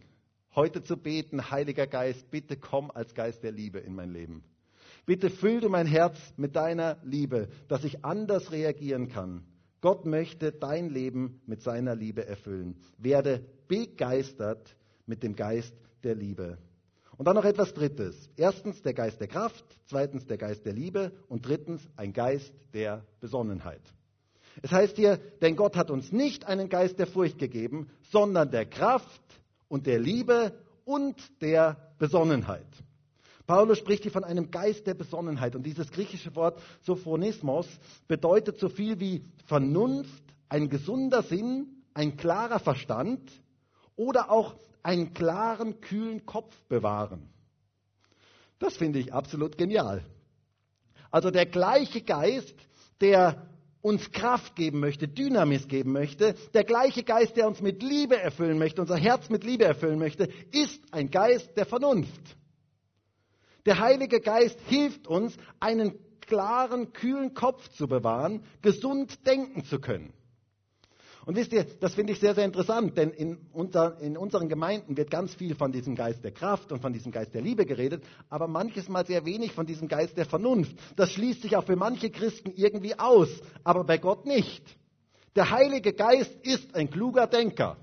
heute 0.55 0.83
zu 0.83 0.97
beten, 0.97 1.51
Heiliger 1.51 1.87
Geist, 1.87 2.29
bitte 2.31 2.57
komm 2.57 2.91
als 2.91 3.13
Geist 3.13 3.43
der 3.43 3.51
Liebe 3.51 3.79
in 3.79 3.95
mein 3.95 4.11
Leben. 4.13 4.43
Bitte 5.05 5.29
füll 5.29 5.59
du 5.59 5.69
mein 5.69 5.87
Herz 5.87 6.17
mit 6.37 6.55
deiner 6.55 6.97
Liebe, 7.03 7.49
dass 7.67 7.83
ich 7.83 8.05
anders 8.05 8.51
reagieren 8.51 9.09
kann. 9.09 9.43
Gott 9.81 10.05
möchte 10.05 10.53
dein 10.53 10.89
Leben 10.89 11.41
mit 11.45 11.61
seiner 11.61 11.93
Liebe 11.93 12.25
erfüllen. 12.25 12.77
Werde 12.97 13.43
begeistert 13.67 14.77
mit 15.05 15.23
dem 15.23 15.35
Geist 15.35 15.75
der 16.03 16.15
Liebe. 16.15 16.57
Und 17.17 17.27
dann 17.27 17.35
noch 17.35 17.45
etwas 17.45 17.73
Drittes. 17.73 18.29
Erstens 18.37 18.81
der 18.81 18.93
Geist 18.93 19.19
der 19.19 19.27
Kraft, 19.27 19.65
zweitens 19.85 20.25
der 20.25 20.37
Geist 20.37 20.65
der 20.65 20.73
Liebe 20.73 21.11
und 21.27 21.45
drittens 21.45 21.81
ein 21.97 22.13
Geist 22.13 22.53
der 22.73 23.05
Besonnenheit. 23.19 23.81
Es 24.61 24.71
heißt 24.71 24.95
hier, 24.95 25.17
denn 25.41 25.55
Gott 25.55 25.75
hat 25.75 25.91
uns 25.91 26.11
nicht 26.11 26.45
einen 26.45 26.69
Geist 26.69 26.97
der 26.97 27.07
Furcht 27.07 27.37
gegeben, 27.37 27.89
sondern 28.11 28.51
der 28.51 28.65
Kraft 28.65 29.21
und 29.67 29.85
der 29.85 29.99
Liebe 29.99 30.53
und 30.85 31.41
der 31.41 31.93
Besonnenheit. 31.97 32.67
Paulus 33.45 33.77
spricht 33.77 34.03
hier 34.03 34.11
von 34.11 34.23
einem 34.23 34.51
Geist 34.51 34.87
der 34.87 34.93
Besonnenheit 34.93 35.55
und 35.55 35.63
dieses 35.63 35.91
griechische 35.91 36.35
Wort 36.35 36.61
Sophronismos 36.81 37.67
bedeutet 38.07 38.57
so 38.57 38.69
viel 38.69 38.99
wie 38.99 39.25
Vernunft, 39.45 40.23
ein 40.47 40.69
gesunder 40.69 41.23
Sinn, 41.23 41.83
ein 41.93 42.15
klarer 42.15 42.59
Verstand 42.59 43.31
oder 43.95 44.31
auch 44.31 44.55
einen 44.81 45.13
klaren, 45.13 45.81
kühlen 45.81 46.25
Kopf 46.25 46.55
bewahren. 46.67 47.29
Das 48.59 48.77
finde 48.77 48.99
ich 48.99 49.13
absolut 49.13 49.57
genial. 49.57 50.05
Also 51.11 51.29
der 51.29 51.45
gleiche 51.45 52.01
Geist, 52.01 52.55
der 53.01 53.47
uns 53.81 54.11
Kraft 54.11 54.55
geben 54.55 54.79
möchte, 54.79 55.09
Dynamis 55.09 55.67
geben 55.67 55.91
möchte, 55.91 56.35
der 56.53 56.63
gleiche 56.63 57.03
Geist, 57.03 57.35
der 57.35 57.47
uns 57.47 57.61
mit 57.61 57.83
Liebe 57.83 58.17
erfüllen 58.17 58.57
möchte, 58.57 58.79
unser 58.79 58.95
Herz 58.95 59.29
mit 59.29 59.43
Liebe 59.43 59.65
erfüllen 59.65 59.99
möchte, 59.99 60.29
ist 60.51 60.81
ein 60.91 61.11
Geist 61.11 61.57
der 61.57 61.65
Vernunft. 61.65 62.37
Der 63.65 63.79
Heilige 63.79 64.19
Geist 64.19 64.59
hilft 64.67 65.07
uns, 65.07 65.35
einen 65.59 65.97
klaren, 66.21 66.93
kühlen 66.93 67.33
Kopf 67.33 67.69
zu 67.69 67.87
bewahren, 67.87 68.43
gesund 68.61 69.25
denken 69.25 69.63
zu 69.63 69.79
können. 69.79 70.13
Und 71.25 71.37
wisst 71.37 71.53
ihr, 71.53 71.65
das 71.79 71.95
finde 71.95 72.11
ich 72.11 72.19
sehr, 72.19 72.35
sehr 72.35 72.43
interessant, 72.43 72.97
denn 72.97 73.11
in, 73.11 73.37
unser, 73.53 73.97
in, 74.01 74.17
unseren 74.17 74.49
Gemeinden 74.49 74.97
wird 74.97 75.09
ganz 75.09 75.33
viel 75.33 75.55
von 75.55 75.71
diesem 75.71 75.95
Geist 75.95 76.21
der 76.23 76.33
Kraft 76.33 76.71
und 76.73 76.81
von 76.81 76.91
diesem 76.91 77.13
Geist 77.13 77.33
der 77.33 77.41
Liebe 77.41 77.65
geredet, 77.65 78.03
aber 78.29 78.47
manches 78.47 78.89
Mal 78.89 79.05
sehr 79.05 79.25
wenig 79.25 79.53
von 79.53 79.65
diesem 79.65 79.87
Geist 79.87 80.17
der 80.17 80.25
Vernunft. 80.25 80.75
Das 80.97 81.11
schließt 81.11 81.41
sich 81.41 81.55
auch 81.55 81.63
für 81.63 81.77
manche 81.77 82.09
Christen 82.09 82.51
irgendwie 82.53 82.99
aus, 82.99 83.29
aber 83.63 83.85
bei 83.85 83.97
Gott 83.97 84.25
nicht. 84.25 84.63
Der 85.37 85.49
Heilige 85.49 85.93
Geist 85.93 86.35
ist 86.43 86.75
ein 86.75 86.89
kluger 86.89 87.25
Denker. 87.25 87.77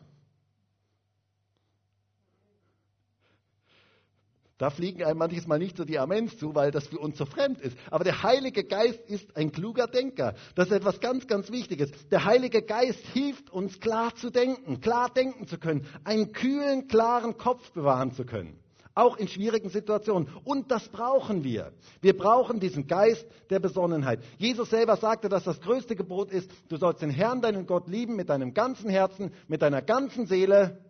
Da 4.60 4.68
fliegen 4.68 5.02
einem 5.04 5.16
manches 5.16 5.46
Mal 5.46 5.58
nicht 5.58 5.78
so 5.78 5.86
die 5.86 5.98
Amens 5.98 6.36
zu, 6.36 6.54
weil 6.54 6.70
das 6.70 6.86
für 6.86 6.98
uns 6.98 7.16
so 7.16 7.24
fremd 7.24 7.62
ist. 7.62 7.78
Aber 7.90 8.04
der 8.04 8.22
Heilige 8.22 8.62
Geist 8.62 9.00
ist 9.08 9.34
ein 9.34 9.52
kluger 9.52 9.86
Denker. 9.86 10.34
Das 10.54 10.66
ist 10.66 10.74
etwas 10.74 11.00
ganz, 11.00 11.26
ganz 11.26 11.50
Wichtiges. 11.50 11.90
Der 12.10 12.26
Heilige 12.26 12.60
Geist 12.60 13.02
hilft 13.14 13.48
uns 13.48 13.80
klar 13.80 14.14
zu 14.16 14.28
denken, 14.28 14.82
klar 14.82 15.08
denken 15.08 15.46
zu 15.46 15.56
können, 15.56 15.86
einen 16.04 16.32
kühlen, 16.32 16.88
klaren 16.88 17.38
Kopf 17.38 17.72
bewahren 17.72 18.12
zu 18.12 18.26
können. 18.26 18.60
Auch 18.94 19.16
in 19.16 19.28
schwierigen 19.28 19.70
Situationen. 19.70 20.28
Und 20.44 20.70
das 20.70 20.90
brauchen 20.90 21.42
wir. 21.42 21.72
Wir 22.02 22.14
brauchen 22.14 22.60
diesen 22.60 22.86
Geist 22.86 23.26
der 23.48 23.60
Besonnenheit. 23.60 24.22
Jesus 24.36 24.68
selber 24.68 24.98
sagte, 24.98 25.30
dass 25.30 25.44
das 25.44 25.58
größte 25.62 25.96
Gebot 25.96 26.30
ist, 26.30 26.50
du 26.68 26.76
sollst 26.76 27.00
den 27.00 27.08
Herrn, 27.08 27.40
deinen 27.40 27.64
Gott 27.64 27.88
lieben 27.88 28.14
mit 28.14 28.28
deinem 28.28 28.52
ganzen 28.52 28.90
Herzen, 28.90 29.32
mit 29.48 29.62
deiner 29.62 29.80
ganzen 29.80 30.26
Seele 30.26 30.84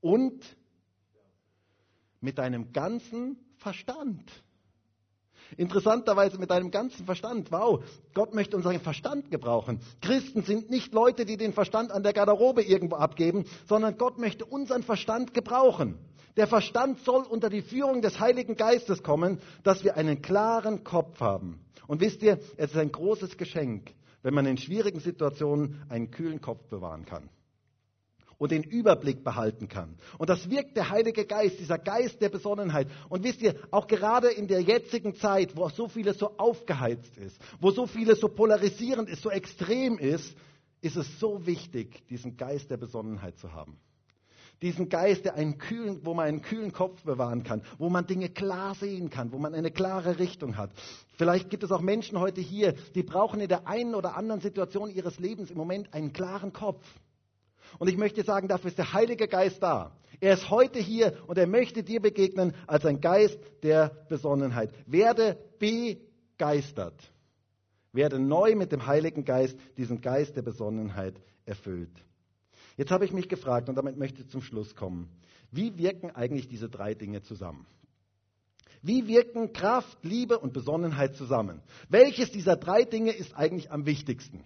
und 0.00 0.42
mit 2.22 2.38
deinem 2.38 2.72
ganzen 2.72 3.36
Verstand. 3.58 4.24
Interessanterweise 5.56 6.38
mit 6.38 6.50
deinem 6.50 6.70
ganzen 6.70 7.04
Verstand. 7.04 7.52
Wow, 7.52 7.84
Gott 8.14 8.34
möchte 8.34 8.56
unseren 8.56 8.80
Verstand 8.80 9.30
gebrauchen. 9.30 9.80
Christen 10.00 10.42
sind 10.42 10.70
nicht 10.70 10.94
Leute, 10.94 11.26
die 11.26 11.36
den 11.36 11.52
Verstand 11.52 11.90
an 11.90 12.02
der 12.02 12.14
Garderobe 12.14 12.62
irgendwo 12.62 12.96
abgeben, 12.96 13.44
sondern 13.68 13.98
Gott 13.98 14.18
möchte 14.18 14.46
unseren 14.46 14.82
Verstand 14.82 15.34
gebrauchen. 15.34 15.98
Der 16.38 16.46
Verstand 16.46 17.00
soll 17.00 17.24
unter 17.24 17.50
die 17.50 17.60
Führung 17.60 18.00
des 18.00 18.18
Heiligen 18.18 18.56
Geistes 18.56 19.02
kommen, 19.02 19.38
dass 19.62 19.84
wir 19.84 19.96
einen 19.96 20.22
klaren 20.22 20.84
Kopf 20.84 21.20
haben. 21.20 21.60
Und 21.86 22.00
wisst 22.00 22.22
ihr, 22.22 22.38
es 22.56 22.70
ist 22.70 22.78
ein 22.78 22.90
großes 22.90 23.36
Geschenk, 23.36 23.92
wenn 24.22 24.32
man 24.32 24.46
in 24.46 24.56
schwierigen 24.56 25.00
Situationen 25.00 25.82
einen 25.90 26.10
kühlen 26.10 26.40
Kopf 26.40 26.66
bewahren 26.68 27.04
kann 27.04 27.28
und 28.42 28.50
den 28.50 28.64
Überblick 28.64 29.22
behalten 29.22 29.68
kann. 29.68 29.94
Und 30.18 30.28
das 30.28 30.50
wirkt 30.50 30.76
der 30.76 30.90
Heilige 30.90 31.26
Geist, 31.26 31.60
dieser 31.60 31.78
Geist 31.78 32.20
der 32.20 32.28
Besonnenheit. 32.28 32.88
Und 33.08 33.22
wisst 33.22 33.40
ihr, 33.40 33.54
auch 33.70 33.86
gerade 33.86 34.30
in 34.30 34.48
der 34.48 34.60
jetzigen 34.60 35.14
Zeit, 35.14 35.56
wo 35.56 35.68
so 35.68 35.86
vieles 35.86 36.18
so 36.18 36.36
aufgeheizt 36.38 37.16
ist, 37.18 37.38
wo 37.60 37.70
so 37.70 37.86
vieles 37.86 38.18
so 38.18 38.26
polarisierend 38.26 39.08
ist, 39.08 39.22
so 39.22 39.30
extrem 39.30 39.96
ist, 39.96 40.36
ist 40.80 40.96
es 40.96 41.20
so 41.20 41.46
wichtig, 41.46 42.04
diesen 42.08 42.36
Geist 42.36 42.68
der 42.68 42.78
Besonnenheit 42.78 43.38
zu 43.38 43.52
haben. 43.52 43.78
Diesen 44.60 44.88
Geist, 44.88 45.24
der 45.24 45.34
einen 45.36 45.58
kühlen, 45.58 46.00
wo 46.02 46.12
man 46.12 46.26
einen 46.26 46.42
kühlen 46.42 46.72
Kopf 46.72 47.04
bewahren 47.04 47.44
kann, 47.44 47.62
wo 47.78 47.90
man 47.90 48.08
Dinge 48.08 48.28
klar 48.28 48.74
sehen 48.74 49.08
kann, 49.08 49.30
wo 49.30 49.38
man 49.38 49.54
eine 49.54 49.70
klare 49.70 50.18
Richtung 50.18 50.56
hat. 50.56 50.72
Vielleicht 51.16 51.48
gibt 51.48 51.62
es 51.62 51.70
auch 51.70 51.80
Menschen 51.80 52.18
heute 52.18 52.40
hier, 52.40 52.72
die 52.96 53.04
brauchen 53.04 53.38
in 53.38 53.48
der 53.48 53.68
einen 53.68 53.94
oder 53.94 54.16
anderen 54.16 54.40
Situation 54.40 54.90
ihres 54.90 55.20
Lebens 55.20 55.52
im 55.52 55.58
Moment 55.58 55.94
einen 55.94 56.12
klaren 56.12 56.52
Kopf. 56.52 56.84
Und 57.78 57.88
ich 57.88 57.96
möchte 57.96 58.22
sagen, 58.22 58.48
dafür 58.48 58.68
ist 58.68 58.78
der 58.78 58.92
Heilige 58.92 59.28
Geist 59.28 59.62
da. 59.62 59.96
Er 60.20 60.34
ist 60.34 60.50
heute 60.50 60.78
hier 60.78 61.18
und 61.26 61.36
er 61.38 61.46
möchte 61.46 61.82
dir 61.82 62.00
begegnen 62.00 62.54
als 62.66 62.84
ein 62.84 63.00
Geist 63.00 63.38
der 63.62 63.88
Besonnenheit. 64.08 64.70
Werde 64.86 65.38
begeistert. 65.58 67.12
Werde 67.92 68.18
neu 68.18 68.54
mit 68.54 68.72
dem 68.72 68.86
Heiligen 68.86 69.24
Geist, 69.24 69.58
diesen 69.76 70.00
Geist 70.00 70.36
der 70.36 70.42
Besonnenheit 70.42 71.20
erfüllt. 71.44 71.92
Jetzt 72.76 72.90
habe 72.90 73.04
ich 73.04 73.12
mich 73.12 73.28
gefragt, 73.28 73.68
und 73.68 73.74
damit 73.74 73.98
möchte 73.98 74.22
ich 74.22 74.28
zum 74.28 74.42
Schluss 74.42 74.74
kommen, 74.74 75.10
wie 75.50 75.76
wirken 75.76 76.10
eigentlich 76.10 76.48
diese 76.48 76.68
drei 76.68 76.94
Dinge 76.94 77.22
zusammen? 77.22 77.66
Wie 78.80 79.06
wirken 79.06 79.52
Kraft, 79.52 79.98
Liebe 80.02 80.38
und 80.38 80.52
Besonnenheit 80.52 81.14
zusammen? 81.14 81.62
Welches 81.88 82.32
dieser 82.32 82.56
drei 82.56 82.84
Dinge 82.84 83.12
ist 83.12 83.34
eigentlich 83.34 83.70
am 83.70 83.86
wichtigsten? 83.86 84.42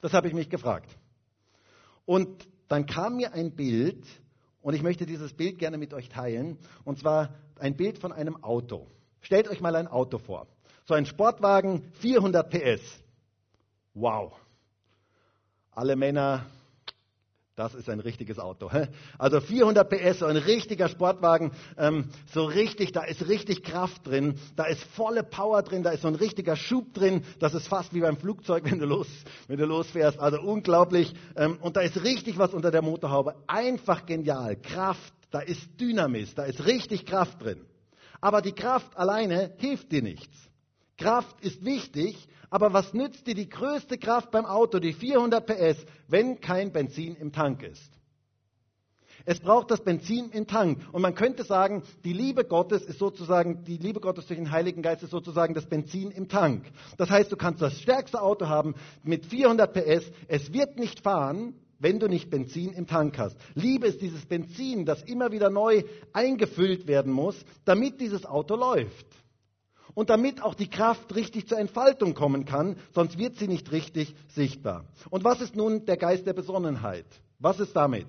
Das 0.00 0.12
habe 0.14 0.26
ich 0.26 0.34
mich 0.34 0.48
gefragt. 0.48 0.90
Und 2.04 2.48
dann 2.68 2.86
kam 2.86 3.16
mir 3.16 3.32
ein 3.32 3.54
Bild, 3.54 4.06
und 4.62 4.74
ich 4.74 4.82
möchte 4.82 5.06
dieses 5.06 5.32
Bild 5.32 5.58
gerne 5.58 5.78
mit 5.78 5.94
euch 5.94 6.08
teilen, 6.08 6.58
und 6.84 6.98
zwar 6.98 7.34
ein 7.58 7.76
Bild 7.76 7.98
von 7.98 8.12
einem 8.12 8.42
Auto. 8.42 8.86
Stellt 9.20 9.48
euch 9.48 9.60
mal 9.60 9.76
ein 9.76 9.88
Auto 9.88 10.18
vor. 10.18 10.46
So 10.86 10.94
ein 10.94 11.06
Sportwagen, 11.06 11.82
400 12.00 12.50
PS. 12.50 13.00
Wow. 13.94 14.32
Alle 15.72 15.96
Männer 15.96 16.46
das 17.60 17.74
ist 17.74 17.90
ein 17.90 18.00
richtiges 18.00 18.38
Auto. 18.38 18.70
Also 19.18 19.40
400 19.40 19.86
PS, 19.86 20.20
so 20.20 20.26
ein 20.26 20.38
richtiger 20.38 20.88
Sportwagen, 20.88 21.52
ähm, 21.76 22.06
so 22.32 22.44
richtig, 22.44 22.92
da 22.92 23.04
ist 23.04 23.28
richtig 23.28 23.62
Kraft 23.62 24.06
drin, 24.06 24.36
da 24.56 24.64
ist 24.64 24.82
volle 24.82 25.22
Power 25.22 25.62
drin, 25.62 25.82
da 25.82 25.90
ist 25.90 26.00
so 26.00 26.08
ein 26.08 26.14
richtiger 26.14 26.56
Schub 26.56 26.94
drin, 26.94 27.22
das 27.38 27.52
ist 27.52 27.68
fast 27.68 27.92
wie 27.92 28.00
beim 28.00 28.16
Flugzeug, 28.16 28.64
wenn 28.70 28.78
du, 28.78 28.86
los, 28.86 29.08
wenn 29.46 29.58
du 29.58 29.66
losfährst, 29.66 30.18
also 30.18 30.40
unglaublich. 30.40 31.12
Ähm, 31.36 31.58
und 31.60 31.76
da 31.76 31.82
ist 31.82 32.02
richtig 32.02 32.38
was 32.38 32.54
unter 32.54 32.70
der 32.70 32.80
Motorhaube, 32.80 33.34
einfach 33.46 34.06
genial, 34.06 34.56
Kraft, 34.56 35.12
da 35.30 35.40
ist 35.40 35.68
Dynamis, 35.78 36.34
da 36.34 36.44
ist 36.44 36.64
richtig 36.64 37.04
Kraft 37.04 37.42
drin. 37.42 37.66
Aber 38.22 38.40
die 38.40 38.52
Kraft 38.52 38.96
alleine 38.96 39.52
hilft 39.58 39.92
dir 39.92 40.02
nichts. 40.02 40.49
Kraft 41.00 41.42
ist 41.42 41.64
wichtig, 41.64 42.28
aber 42.50 42.74
was 42.74 42.92
nützt 42.92 43.26
dir 43.26 43.34
die 43.34 43.48
größte 43.48 43.96
Kraft 43.96 44.30
beim 44.30 44.44
Auto, 44.44 44.78
die 44.78 44.92
400 44.92 45.46
PS, 45.46 45.86
wenn 46.08 46.40
kein 46.40 46.72
Benzin 46.72 47.16
im 47.16 47.32
Tank 47.32 47.62
ist? 47.62 47.90
Es 49.24 49.40
braucht 49.40 49.70
das 49.70 49.82
Benzin 49.82 50.30
im 50.30 50.46
Tank. 50.46 50.78
Und 50.92 51.00
man 51.00 51.14
könnte 51.14 51.44
sagen, 51.44 51.82
die 52.04 52.12
Liebe 52.12 52.44
Gottes 52.44 52.82
ist 52.82 52.98
sozusagen, 52.98 53.64
die 53.64 53.78
Liebe 53.78 54.00
Gottes 54.00 54.26
durch 54.26 54.38
den 54.38 54.50
Heiligen 54.50 54.82
Geist 54.82 55.02
ist 55.02 55.10
sozusagen 55.10 55.54
das 55.54 55.66
Benzin 55.66 56.10
im 56.10 56.28
Tank. 56.28 56.70
Das 56.98 57.10
heißt, 57.10 57.32
du 57.32 57.36
kannst 57.36 57.62
das 57.62 57.80
stärkste 57.80 58.20
Auto 58.20 58.48
haben 58.48 58.74
mit 59.02 59.24
400 59.24 59.72
PS. 59.72 60.10
Es 60.28 60.52
wird 60.52 60.78
nicht 60.78 61.00
fahren, 61.00 61.54
wenn 61.78 61.98
du 61.98 62.08
nicht 62.08 62.28
Benzin 62.28 62.72
im 62.72 62.86
Tank 62.86 63.18
hast. 63.18 63.36
Liebe 63.54 63.86
ist 63.86 64.02
dieses 64.02 64.26
Benzin, 64.26 64.84
das 64.84 65.02
immer 65.02 65.32
wieder 65.32 65.48
neu 65.48 65.82
eingefüllt 66.12 66.86
werden 66.86 67.12
muss, 67.12 67.42
damit 67.64 68.00
dieses 68.00 68.26
Auto 68.26 68.54
läuft 68.56 69.06
und 70.00 70.08
damit 70.08 70.42
auch 70.42 70.54
die 70.54 70.70
Kraft 70.70 71.14
richtig 71.14 71.46
zur 71.46 71.58
Entfaltung 71.58 72.14
kommen 72.14 72.46
kann, 72.46 72.78
sonst 72.94 73.18
wird 73.18 73.36
sie 73.36 73.48
nicht 73.48 73.70
richtig 73.70 74.14
sichtbar. 74.28 74.86
Und 75.10 75.24
was 75.24 75.42
ist 75.42 75.54
nun 75.54 75.84
der 75.84 75.98
Geist 75.98 76.26
der 76.26 76.32
Besonnenheit? 76.32 77.04
Was 77.38 77.60
ist 77.60 77.76
damit? 77.76 78.06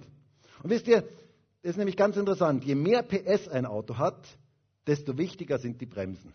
Und 0.64 0.70
wisst 0.70 0.88
ihr, 0.88 1.02
das 1.02 1.72
ist 1.72 1.78
nämlich 1.78 1.98
ganz 1.98 2.16
interessant, 2.16 2.64
je 2.64 2.76
mehr 2.76 3.04
PS 3.04 3.50
ein 3.50 3.66
Auto 3.66 3.98
hat, 3.98 4.26
desto 4.88 5.18
wichtiger 5.18 5.60
sind 5.60 5.82
die 5.82 5.86
Bremsen. 5.86 6.32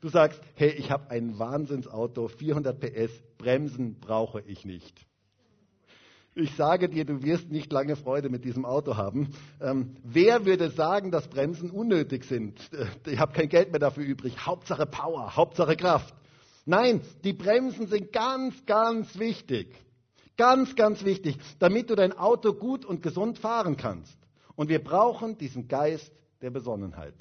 Du 0.00 0.08
sagst, 0.08 0.40
hey, 0.56 0.70
ich 0.70 0.90
habe 0.90 1.08
ein 1.08 1.38
Wahnsinnsauto, 1.38 2.26
400 2.26 2.80
PS, 2.80 3.12
Bremsen 3.38 4.00
brauche 4.00 4.40
ich 4.40 4.64
nicht. 4.64 5.06
Ich 6.34 6.56
sage 6.56 6.88
dir, 6.88 7.04
du 7.04 7.22
wirst 7.22 7.50
nicht 7.50 7.70
lange 7.70 7.94
Freude 7.94 8.30
mit 8.30 8.44
diesem 8.44 8.64
Auto 8.64 8.96
haben. 8.96 9.34
Ähm, 9.60 9.96
wer 10.02 10.46
würde 10.46 10.70
sagen, 10.70 11.10
dass 11.10 11.28
Bremsen 11.28 11.70
unnötig 11.70 12.24
sind? 12.24 12.58
Ich 13.06 13.18
habe 13.18 13.34
kein 13.34 13.50
Geld 13.50 13.70
mehr 13.70 13.80
dafür 13.80 14.04
übrig. 14.04 14.46
Hauptsache 14.46 14.86
Power, 14.86 15.36
Hauptsache 15.36 15.76
Kraft. 15.76 16.14
Nein, 16.64 17.02
die 17.22 17.34
Bremsen 17.34 17.86
sind 17.86 18.12
ganz, 18.12 18.64
ganz 18.64 19.18
wichtig. 19.18 19.76
Ganz, 20.38 20.74
ganz 20.74 21.04
wichtig, 21.04 21.36
damit 21.58 21.90
du 21.90 21.96
dein 21.96 22.12
Auto 22.14 22.54
gut 22.54 22.86
und 22.86 23.02
gesund 23.02 23.38
fahren 23.38 23.76
kannst. 23.76 24.16
Und 24.56 24.70
wir 24.70 24.82
brauchen 24.82 25.36
diesen 25.36 25.68
Geist 25.68 26.10
der 26.40 26.50
Besonnenheit. 26.50 27.14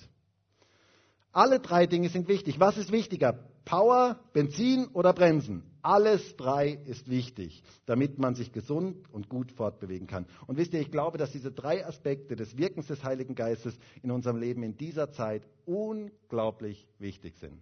Alle 1.33 1.59
drei 1.59 1.85
Dinge 1.85 2.07
sind 2.07 2.29
wichtig. 2.29 2.61
Was 2.61 2.77
ist 2.77 2.93
wichtiger? 2.93 3.39
Power, 3.65 4.19
Benzin 4.31 4.87
oder 4.93 5.11
Bremsen? 5.11 5.70
Alles 5.81 6.35
drei 6.35 6.79
ist 6.85 7.09
wichtig, 7.09 7.63
damit 7.85 8.19
man 8.19 8.35
sich 8.35 8.51
gesund 8.51 9.11
und 9.11 9.29
gut 9.29 9.51
fortbewegen 9.51 10.07
kann. 10.07 10.25
Und 10.45 10.57
wisst 10.57 10.73
ihr, 10.73 10.79
ich 10.79 10.91
glaube, 10.91 11.17
dass 11.17 11.31
diese 11.31 11.51
drei 11.51 11.85
Aspekte 11.85 12.35
des 12.35 12.57
Wirkens 12.57 12.87
des 12.87 13.03
Heiligen 13.03 13.35
Geistes 13.35 13.77
in 14.03 14.11
unserem 14.11 14.37
Leben 14.37 14.63
in 14.63 14.77
dieser 14.77 15.11
Zeit 15.11 15.47
unglaublich 15.65 16.87
wichtig 16.99 17.37
sind. 17.37 17.61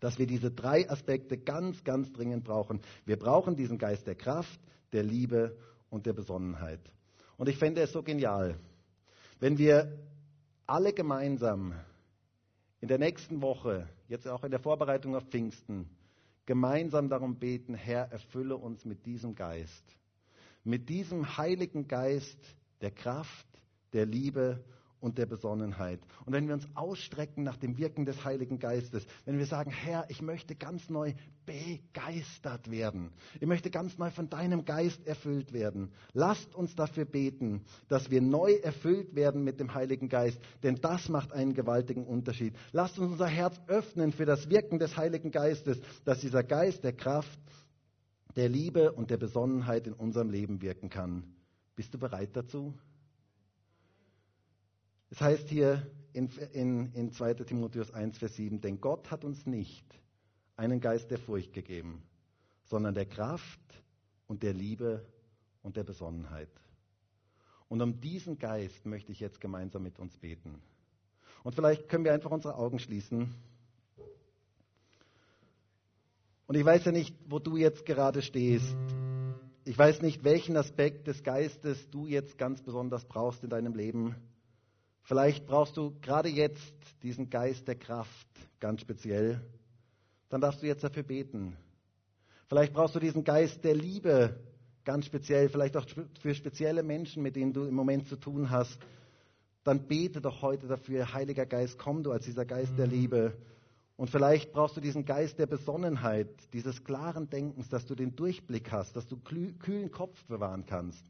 Dass 0.00 0.18
wir 0.18 0.26
diese 0.26 0.50
drei 0.50 0.90
Aspekte 0.90 1.38
ganz, 1.38 1.84
ganz 1.84 2.12
dringend 2.12 2.44
brauchen. 2.44 2.80
Wir 3.06 3.18
brauchen 3.18 3.56
diesen 3.56 3.78
Geist 3.78 4.06
der 4.06 4.16
Kraft, 4.16 4.60
der 4.92 5.04
Liebe 5.04 5.56
und 5.90 6.06
der 6.06 6.12
Besonnenheit. 6.12 6.80
Und 7.36 7.48
ich 7.48 7.58
fände 7.58 7.80
es 7.80 7.92
so 7.92 8.02
genial, 8.02 8.58
wenn 9.40 9.58
wir 9.58 9.98
alle 10.66 10.92
gemeinsam 10.92 11.74
in 12.80 12.88
der 12.88 12.98
nächsten 12.98 13.40
Woche, 13.40 13.88
jetzt 14.08 14.28
auch 14.28 14.44
in 14.44 14.50
der 14.50 14.60
Vorbereitung 14.60 15.16
auf 15.16 15.24
Pfingsten, 15.24 15.88
gemeinsam 16.46 17.08
darum 17.08 17.38
beten, 17.38 17.74
Herr, 17.74 18.10
erfülle 18.12 18.56
uns 18.56 18.84
mit 18.84 19.06
diesem 19.06 19.34
Geist, 19.34 19.84
mit 20.62 20.88
diesem 20.88 21.36
heiligen 21.36 21.88
Geist 21.88 22.38
der 22.80 22.90
Kraft, 22.90 23.46
der 23.92 24.06
Liebe 24.06 24.64
und 25.04 25.18
der 25.18 25.26
Besonnenheit. 25.26 26.00
Und 26.24 26.32
wenn 26.32 26.46
wir 26.46 26.54
uns 26.54 26.66
ausstrecken 26.74 27.44
nach 27.44 27.58
dem 27.58 27.76
Wirken 27.76 28.06
des 28.06 28.24
Heiligen 28.24 28.58
Geistes, 28.58 29.06
wenn 29.26 29.36
wir 29.36 29.44
sagen, 29.44 29.70
Herr, 29.70 30.06
ich 30.08 30.22
möchte 30.22 30.54
ganz 30.54 30.88
neu 30.88 31.12
begeistert 31.44 32.70
werden, 32.70 33.10
ich 33.38 33.46
möchte 33.46 33.70
ganz 33.70 33.98
neu 33.98 34.10
von 34.10 34.30
deinem 34.30 34.64
Geist 34.64 35.06
erfüllt 35.06 35.52
werden, 35.52 35.92
lasst 36.14 36.54
uns 36.54 36.74
dafür 36.74 37.04
beten, 37.04 37.66
dass 37.88 38.10
wir 38.10 38.22
neu 38.22 38.54
erfüllt 38.54 39.14
werden 39.14 39.44
mit 39.44 39.60
dem 39.60 39.74
Heiligen 39.74 40.08
Geist, 40.08 40.40
denn 40.62 40.76
das 40.76 41.10
macht 41.10 41.34
einen 41.34 41.52
gewaltigen 41.52 42.06
Unterschied. 42.06 42.56
Lasst 42.72 42.98
uns 42.98 43.12
unser 43.12 43.28
Herz 43.28 43.60
öffnen 43.66 44.10
für 44.10 44.24
das 44.24 44.48
Wirken 44.48 44.78
des 44.78 44.96
Heiligen 44.96 45.30
Geistes, 45.30 45.78
dass 46.06 46.20
dieser 46.20 46.42
Geist 46.42 46.82
der 46.82 46.94
Kraft, 46.94 47.38
der 48.36 48.48
Liebe 48.48 48.92
und 48.92 49.10
der 49.10 49.18
Besonnenheit 49.18 49.86
in 49.86 49.92
unserem 49.92 50.30
Leben 50.30 50.62
wirken 50.62 50.88
kann. 50.88 51.24
Bist 51.76 51.92
du 51.92 51.98
bereit 51.98 52.30
dazu? 52.32 52.72
Es 55.14 55.20
heißt 55.20 55.48
hier 55.48 55.86
in, 56.12 56.28
in, 56.54 56.92
in 56.92 57.12
2 57.12 57.34
Timotheus 57.34 57.92
1, 57.92 58.18
Vers 58.18 58.34
7, 58.34 58.60
denn 58.60 58.80
Gott 58.80 59.12
hat 59.12 59.24
uns 59.24 59.46
nicht 59.46 59.86
einen 60.56 60.80
Geist 60.80 61.08
der 61.08 61.18
Furcht 61.18 61.52
gegeben, 61.52 62.02
sondern 62.64 62.94
der 62.94 63.06
Kraft 63.06 63.60
und 64.26 64.42
der 64.42 64.52
Liebe 64.52 65.06
und 65.62 65.76
der 65.76 65.84
Besonnenheit. 65.84 66.50
Und 67.68 67.80
um 67.80 68.00
diesen 68.00 68.40
Geist 68.40 68.86
möchte 68.86 69.12
ich 69.12 69.20
jetzt 69.20 69.40
gemeinsam 69.40 69.84
mit 69.84 70.00
uns 70.00 70.18
beten. 70.18 70.60
Und 71.44 71.54
vielleicht 71.54 71.88
können 71.88 72.04
wir 72.04 72.12
einfach 72.12 72.32
unsere 72.32 72.56
Augen 72.56 72.80
schließen. 72.80 73.32
Und 76.48 76.56
ich 76.56 76.64
weiß 76.64 76.86
ja 76.86 76.90
nicht, 76.90 77.14
wo 77.28 77.38
du 77.38 77.56
jetzt 77.56 77.86
gerade 77.86 78.20
stehst. 78.20 78.76
Ich 79.64 79.78
weiß 79.78 80.02
nicht, 80.02 80.24
welchen 80.24 80.56
Aspekt 80.56 81.06
des 81.06 81.22
Geistes 81.22 81.88
du 81.90 82.08
jetzt 82.08 82.36
ganz 82.36 82.60
besonders 82.62 83.04
brauchst 83.04 83.44
in 83.44 83.50
deinem 83.50 83.76
Leben. 83.76 84.16
Vielleicht 85.04 85.46
brauchst 85.46 85.76
du 85.76 85.92
gerade 86.00 86.30
jetzt 86.30 86.74
diesen 87.02 87.28
Geist 87.28 87.68
der 87.68 87.74
Kraft 87.74 88.26
ganz 88.58 88.80
speziell. 88.80 89.38
Dann 90.30 90.40
darfst 90.40 90.62
du 90.62 90.66
jetzt 90.66 90.82
dafür 90.82 91.02
beten. 91.02 91.54
Vielleicht 92.48 92.72
brauchst 92.72 92.94
du 92.94 93.00
diesen 93.00 93.22
Geist 93.22 93.62
der 93.64 93.74
Liebe 93.74 94.34
ganz 94.84 95.04
speziell, 95.04 95.50
vielleicht 95.50 95.76
auch 95.76 95.86
für 96.20 96.34
spezielle 96.34 96.82
Menschen, 96.82 97.22
mit 97.22 97.36
denen 97.36 97.52
du 97.52 97.64
im 97.64 97.74
Moment 97.74 98.08
zu 98.08 98.16
tun 98.16 98.48
hast. 98.50 98.78
Dann 99.62 99.86
bete 99.86 100.22
doch 100.22 100.40
heute 100.40 100.68
dafür, 100.68 101.12
Heiliger 101.12 101.44
Geist, 101.44 101.78
komm 101.78 102.02
du 102.02 102.10
als 102.10 102.24
dieser 102.24 102.46
Geist 102.46 102.78
der 102.78 102.86
Liebe. 102.86 103.36
Und 103.96 104.08
vielleicht 104.08 104.52
brauchst 104.52 104.76
du 104.76 104.80
diesen 104.80 105.04
Geist 105.04 105.38
der 105.38 105.46
Besonnenheit, 105.46 106.28
dieses 106.54 106.82
klaren 106.82 107.28
Denkens, 107.28 107.68
dass 107.68 107.84
du 107.84 107.94
den 107.94 108.16
Durchblick 108.16 108.72
hast, 108.72 108.96
dass 108.96 109.06
du 109.06 109.18
kühlen 109.18 109.90
Kopf 109.90 110.24
bewahren 110.24 110.64
kannst 110.66 111.04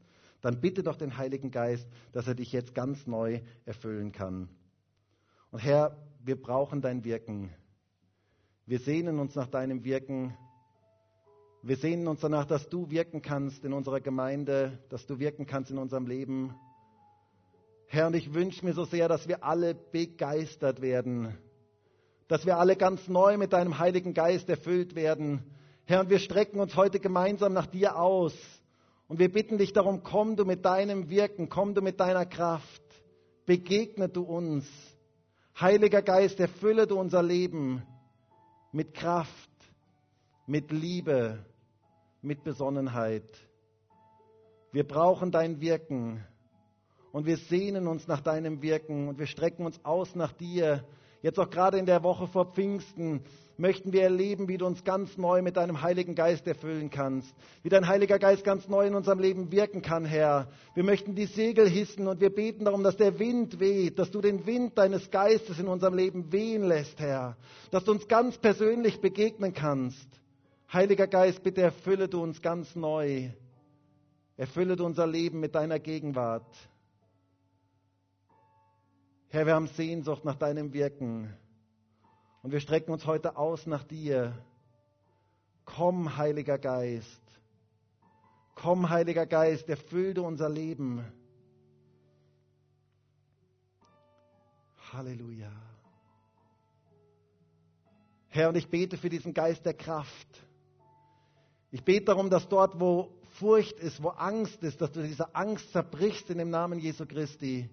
dann 0.45 0.61
bitte 0.61 0.83
doch 0.83 0.95
den 0.95 1.17
Heiligen 1.17 1.49
Geist, 1.49 1.89
dass 2.11 2.27
er 2.27 2.35
dich 2.35 2.51
jetzt 2.51 2.75
ganz 2.75 3.07
neu 3.07 3.41
erfüllen 3.65 4.11
kann. 4.11 4.47
Und 5.49 5.57
Herr, 5.57 5.97
wir 6.23 6.39
brauchen 6.39 6.83
dein 6.83 7.03
Wirken. 7.03 7.51
Wir 8.67 8.77
sehnen 8.77 9.17
uns 9.17 9.33
nach 9.33 9.47
deinem 9.47 9.83
Wirken. 9.83 10.37
Wir 11.63 11.77
sehnen 11.77 12.07
uns 12.07 12.19
danach, 12.19 12.45
dass 12.45 12.69
du 12.69 12.91
wirken 12.91 13.23
kannst 13.23 13.65
in 13.65 13.73
unserer 13.73 14.01
Gemeinde, 14.01 14.77
dass 14.89 15.07
du 15.07 15.17
wirken 15.17 15.47
kannst 15.47 15.71
in 15.71 15.79
unserem 15.79 16.05
Leben. 16.05 16.53
Herr, 17.87 18.05
und 18.05 18.15
ich 18.15 18.35
wünsche 18.35 18.63
mir 18.63 18.73
so 18.73 18.85
sehr, 18.85 19.07
dass 19.07 19.27
wir 19.27 19.43
alle 19.43 19.73
begeistert 19.73 20.79
werden, 20.79 21.35
dass 22.27 22.45
wir 22.45 22.57
alle 22.57 22.75
ganz 22.75 23.07
neu 23.07 23.37
mit 23.39 23.51
deinem 23.51 23.79
Heiligen 23.79 24.13
Geist 24.13 24.47
erfüllt 24.47 24.93
werden. 24.93 25.41
Herr, 25.85 26.01
und 26.01 26.11
wir 26.11 26.19
strecken 26.19 26.59
uns 26.59 26.75
heute 26.75 26.99
gemeinsam 26.99 27.51
nach 27.53 27.65
dir 27.65 27.97
aus. 27.97 28.35
Und 29.07 29.19
wir 29.19 29.31
bitten 29.31 29.57
dich 29.57 29.71
darum, 29.71 30.01
komm 30.03 30.35
du 30.35 30.45
mit 30.45 30.65
deinem 30.65 31.09
Wirken, 31.09 31.49
komm 31.49 31.75
du 31.75 31.81
mit 31.81 31.99
deiner 31.99 32.25
Kraft, 32.25 32.81
begegne 33.45 34.09
du 34.09 34.23
uns. 34.23 34.65
Heiliger 35.59 36.01
Geist, 36.01 36.39
erfülle 36.39 36.87
du 36.87 36.99
unser 36.99 37.21
Leben 37.21 37.83
mit 38.71 38.93
Kraft, 38.93 39.51
mit 40.47 40.71
Liebe, 40.71 41.45
mit 42.21 42.43
Besonnenheit. 42.43 43.29
Wir 44.71 44.85
brauchen 44.85 45.31
dein 45.31 45.61
Wirken 45.61 46.25
und 47.13 47.25
wir 47.25 47.37
sehnen 47.37 47.87
uns 47.87 48.07
nach 48.07 48.19
deinem 48.19 48.61
Wirken 48.61 49.07
und 49.07 49.19
wir 49.19 49.27
strecken 49.27 49.65
uns 49.65 49.79
aus 49.85 50.15
nach 50.15 50.33
dir. 50.33 50.83
Jetzt 51.21 51.39
auch 51.39 51.49
gerade 51.49 51.77
in 51.77 51.85
der 51.85 52.03
Woche 52.03 52.27
vor 52.27 52.51
Pfingsten 52.51 53.23
möchten 53.57 53.93
wir 53.93 54.03
erleben, 54.03 54.47
wie 54.47 54.57
du 54.57 54.65
uns 54.65 54.83
ganz 54.83 55.17
neu 55.17 55.41
mit 55.41 55.57
deinem 55.57 55.81
Heiligen 55.81 56.15
Geist 56.15 56.45
erfüllen 56.47 56.89
kannst, 56.89 57.33
wie 57.63 57.69
dein 57.69 57.87
Heiliger 57.87 58.19
Geist 58.19 58.43
ganz 58.43 58.67
neu 58.67 58.87
in 58.87 58.95
unserem 58.95 59.19
Leben 59.19 59.51
wirken 59.51 59.81
kann, 59.81 60.05
Herr. 60.05 60.47
Wir 60.73 60.83
möchten 60.83 61.15
die 61.15 61.25
Segel 61.25 61.67
hissen 61.69 62.07
und 62.07 62.19
wir 62.21 62.29
beten 62.33 62.65
darum, 62.65 62.83
dass 62.83 62.97
der 62.97 63.19
Wind 63.19 63.59
weht, 63.59 63.97
dass 63.99 64.11
du 64.11 64.21
den 64.21 64.45
Wind 64.45 64.77
deines 64.77 65.09
Geistes 65.11 65.59
in 65.59 65.67
unserem 65.67 65.93
Leben 65.93 66.31
wehen 66.31 66.63
lässt, 66.63 66.99
Herr, 66.99 67.37
dass 67.71 67.83
du 67.85 67.91
uns 67.91 68.07
ganz 68.07 68.37
persönlich 68.37 68.99
begegnen 69.01 69.53
kannst. 69.53 70.07
Heiliger 70.71 71.07
Geist, 71.07 71.43
bitte 71.43 71.61
erfülle 71.61 72.07
du 72.09 72.21
uns 72.21 72.41
ganz 72.41 72.75
neu. 72.75 73.29
Erfülle 74.37 74.75
du 74.75 74.85
unser 74.85 75.07
Leben 75.07 75.39
mit 75.39 75.55
deiner 75.55 75.79
Gegenwart. 75.79 76.53
Herr, 79.29 79.45
wir 79.45 79.53
haben 79.53 79.67
Sehnsucht 79.67 80.25
nach 80.25 80.35
deinem 80.35 80.73
Wirken. 80.73 81.33
Und 82.45 82.51
wir 82.51 82.59
strecken 82.59 82.91
uns 82.91 83.07
heute 83.07 83.37
aus 83.37 83.65
nach 83.65 83.83
dir. 83.83 84.37
Komm, 85.65 86.15
Heiliger 86.15 86.59
Geist. 86.59 87.23
Komm, 88.53 88.87
Heiliger 88.87 89.25
Geist, 89.25 89.67
erfülle 89.67 90.21
unser 90.21 90.47
Leben. 90.47 91.03
Halleluja. 94.93 95.51
Herr, 98.27 98.49
und 98.49 98.57
ich 98.57 98.69
bete 98.69 98.97
für 98.97 99.09
diesen 99.09 99.33
Geist 99.33 99.65
der 99.65 99.73
Kraft. 99.73 100.27
Ich 101.71 101.83
bete 101.83 102.05
darum, 102.05 102.29
dass 102.29 102.47
dort, 102.47 102.79
wo 102.79 103.09
Furcht 103.39 103.79
ist, 103.79 104.03
wo 104.03 104.09
Angst 104.09 104.61
ist, 104.61 104.79
dass 104.81 104.91
du 104.91 105.01
diese 105.01 105.33
Angst 105.33 105.71
zerbrichst 105.71 106.29
in 106.29 106.37
dem 106.37 106.51
Namen 106.51 106.77
Jesu 106.77 107.07
Christi. 107.07 107.67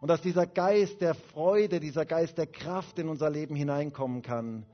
Und 0.00 0.08
dass 0.08 0.20
dieser 0.20 0.46
Geist 0.46 1.00
der 1.00 1.14
Freude, 1.14 1.80
dieser 1.80 2.06
Geist 2.06 2.38
der 2.38 2.46
Kraft 2.46 2.98
in 2.98 3.08
unser 3.08 3.30
Leben 3.30 3.56
hineinkommen 3.56 4.22
kann. 4.22 4.64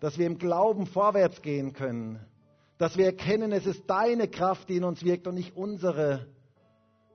Dass 0.00 0.18
wir 0.18 0.26
im 0.26 0.38
Glauben 0.38 0.86
vorwärts 0.86 1.42
gehen 1.42 1.72
können. 1.72 2.20
Dass 2.78 2.96
wir 2.96 3.06
erkennen, 3.06 3.52
es 3.52 3.66
ist 3.66 3.84
deine 3.88 4.28
Kraft, 4.28 4.68
die 4.68 4.76
in 4.76 4.84
uns 4.84 5.04
wirkt 5.04 5.26
und 5.26 5.34
nicht 5.34 5.56
unsere. 5.56 6.26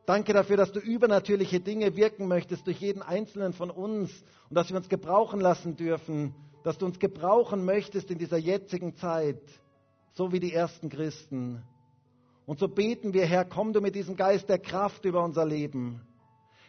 Danke 0.06 0.34
dafür, 0.34 0.58
dass 0.58 0.72
du 0.72 0.80
übernatürliche 0.80 1.60
Dinge 1.60 1.96
wirken 1.96 2.28
möchtest 2.28 2.66
durch 2.66 2.80
jeden 2.80 3.02
einzelnen 3.02 3.54
von 3.54 3.70
uns 3.70 4.12
und 4.50 4.56
dass 4.56 4.70
wir 4.70 4.78
uns 4.78 4.90
gebrauchen 4.90 5.40
lassen 5.40 5.76
dürfen, 5.76 6.34
dass 6.64 6.78
du 6.78 6.86
uns 6.86 7.00
gebrauchen 7.00 7.64
möchtest 7.64 8.10
in 8.10 8.18
dieser 8.18 8.38
jetzigen 8.38 8.96
Zeit, 8.96 9.42
so 10.14 10.32
wie 10.32 10.40
die 10.40 10.54
ersten 10.54 10.90
Christen. 10.90 11.62
Und 12.46 12.58
so 12.58 12.68
beten 12.68 13.14
wir, 13.14 13.26
Herr, 13.26 13.46
komm 13.46 13.74
du 13.74 13.82
mit 13.82 13.94
diesem 13.94 14.16
Geist 14.16 14.50
der 14.50 14.58
Kraft 14.58 15.06
über 15.06 15.24
unser 15.24 15.46
Leben. 15.46 16.02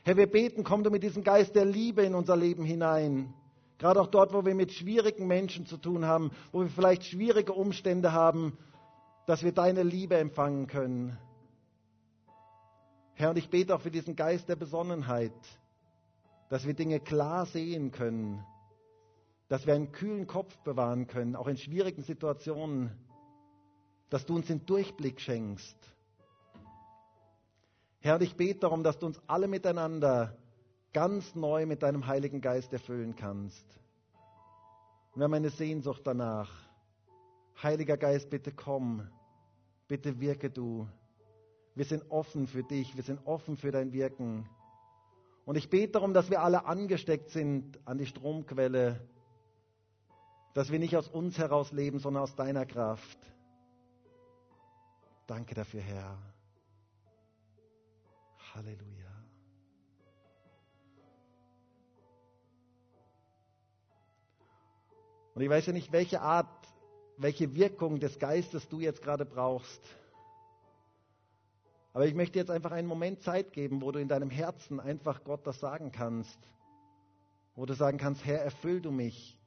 Herr, 0.02 0.16
wir 0.16 0.30
beten, 0.30 0.64
komm 0.64 0.82
du 0.82 0.90
mit 0.90 1.02
diesem 1.02 1.22
Geist 1.24 1.54
der 1.54 1.66
Liebe 1.66 2.02
in 2.02 2.14
unser 2.14 2.34
Leben 2.36 2.64
hinein. 2.64 3.34
Gerade 3.78 4.00
auch 4.00 4.06
dort, 4.06 4.32
wo 4.32 4.44
wir 4.46 4.54
mit 4.54 4.72
schwierigen 4.72 5.26
Menschen 5.26 5.66
zu 5.66 5.76
tun 5.76 6.06
haben, 6.06 6.30
wo 6.52 6.60
wir 6.60 6.68
vielleicht 6.70 7.04
schwierige 7.04 7.52
Umstände 7.52 8.12
haben, 8.12 8.56
dass 9.26 9.42
wir 9.42 9.52
deine 9.52 9.82
Liebe 9.82 10.16
empfangen 10.16 10.66
können. 10.66 11.18
Herr, 13.14 13.30
und 13.30 13.36
ich 13.36 13.50
bete 13.50 13.74
auch 13.74 13.82
für 13.82 13.90
diesen 13.90 14.16
Geist 14.16 14.48
der 14.48 14.56
Besonnenheit, 14.56 15.32
dass 16.48 16.66
wir 16.66 16.72
Dinge 16.72 17.00
klar 17.00 17.44
sehen 17.44 17.90
können, 17.90 18.42
dass 19.48 19.66
wir 19.66 19.74
einen 19.74 19.92
kühlen 19.92 20.26
Kopf 20.26 20.56
bewahren 20.58 21.06
können, 21.06 21.36
auch 21.36 21.46
in 21.46 21.58
schwierigen 21.58 22.02
Situationen, 22.02 22.90
dass 24.08 24.24
du 24.24 24.34
uns 24.36 24.46
den 24.46 24.64
Durchblick 24.64 25.20
schenkst 25.20 25.76
Herr, 28.02 28.14
und 28.14 28.22
ich 28.22 28.34
bete 28.34 28.60
darum, 28.60 28.82
dass 28.82 28.98
du 28.98 29.06
uns 29.06 29.20
alle 29.26 29.46
miteinander 29.46 30.36
ganz 30.92 31.34
neu 31.34 31.66
mit 31.66 31.82
deinem 31.82 32.06
Heiligen 32.06 32.40
Geist 32.40 32.72
erfüllen 32.72 33.14
kannst. 33.14 33.64
Wir 35.14 35.24
haben 35.24 35.34
eine 35.34 35.50
Sehnsucht 35.50 36.02
danach. 36.04 36.50
Heiliger 37.62 37.98
Geist, 37.98 38.30
bitte 38.30 38.52
komm, 38.52 39.06
bitte 39.86 40.18
wirke 40.18 40.48
du. 40.48 40.88
Wir 41.74 41.84
sind 41.84 42.10
offen 42.10 42.46
für 42.46 42.62
dich, 42.62 42.96
wir 42.96 43.02
sind 43.02 43.20
offen 43.26 43.58
für 43.58 43.70
dein 43.70 43.92
Wirken. 43.92 44.48
Und 45.44 45.56
ich 45.56 45.68
bete 45.68 45.92
darum, 45.92 46.14
dass 46.14 46.30
wir 46.30 46.42
alle 46.42 46.64
angesteckt 46.64 47.28
sind 47.30 47.78
an 47.86 47.98
die 47.98 48.06
Stromquelle, 48.06 49.06
dass 50.54 50.70
wir 50.70 50.78
nicht 50.78 50.96
aus 50.96 51.08
uns 51.08 51.36
heraus 51.36 51.70
leben, 51.70 51.98
sondern 51.98 52.22
aus 52.22 52.34
deiner 52.34 52.64
Kraft. 52.64 53.18
Danke 55.26 55.54
dafür, 55.54 55.80
Herr. 55.80 56.18
Halleluja. 58.60 59.08
Und 65.34 65.40
ich 65.40 65.48
weiß 65.48 65.64
ja 65.64 65.72
nicht, 65.72 65.92
welche 65.92 66.20
Art, 66.20 66.68
welche 67.16 67.54
Wirkung 67.54 68.00
des 68.00 68.18
Geistes 68.18 68.68
du 68.68 68.80
jetzt 68.80 69.00
gerade 69.00 69.24
brauchst. 69.24 69.80
Aber 71.94 72.04
ich 72.04 72.14
möchte 72.14 72.38
jetzt 72.38 72.50
einfach 72.50 72.72
einen 72.72 72.86
Moment 72.86 73.22
Zeit 73.22 73.54
geben, 73.54 73.80
wo 73.80 73.92
du 73.92 73.98
in 73.98 74.08
deinem 74.08 74.28
Herzen 74.28 74.78
einfach 74.78 75.24
Gott 75.24 75.46
das 75.46 75.58
sagen 75.58 75.90
kannst. 75.90 76.38
Wo 77.54 77.64
du 77.64 77.72
sagen 77.72 77.96
kannst, 77.96 78.26
Herr, 78.26 78.42
erfüll 78.42 78.82
du 78.82 78.90
mich 78.90 79.38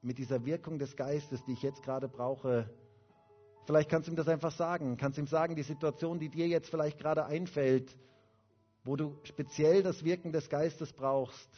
mit 0.00 0.16
dieser 0.16 0.46
Wirkung 0.46 0.78
des 0.78 0.96
Geistes, 0.96 1.44
die 1.44 1.52
ich 1.52 1.62
jetzt 1.62 1.82
gerade 1.82 2.08
brauche. 2.08 2.70
Vielleicht 3.66 3.90
kannst 3.90 4.08
du 4.08 4.12
ihm 4.12 4.16
das 4.16 4.28
einfach 4.28 4.52
sagen. 4.52 4.96
Kannst 4.96 5.18
ihm 5.18 5.26
sagen, 5.26 5.54
die 5.54 5.62
Situation, 5.62 6.18
die 6.18 6.30
dir 6.30 6.48
jetzt 6.48 6.70
vielleicht 6.70 6.98
gerade 6.98 7.26
einfällt, 7.26 7.94
wo 8.84 8.96
du 8.96 9.18
speziell 9.22 9.82
das 9.82 10.04
Wirken 10.04 10.32
des 10.32 10.48
Geistes 10.48 10.92
brauchst, 10.92 11.48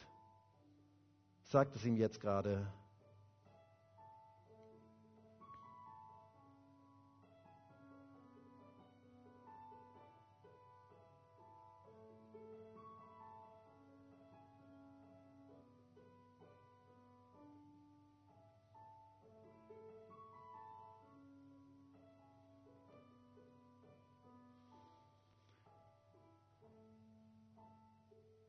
sag 1.42 1.74
es 1.74 1.84
ihm 1.84 1.96
jetzt 1.96 2.20
gerade. 2.20 2.66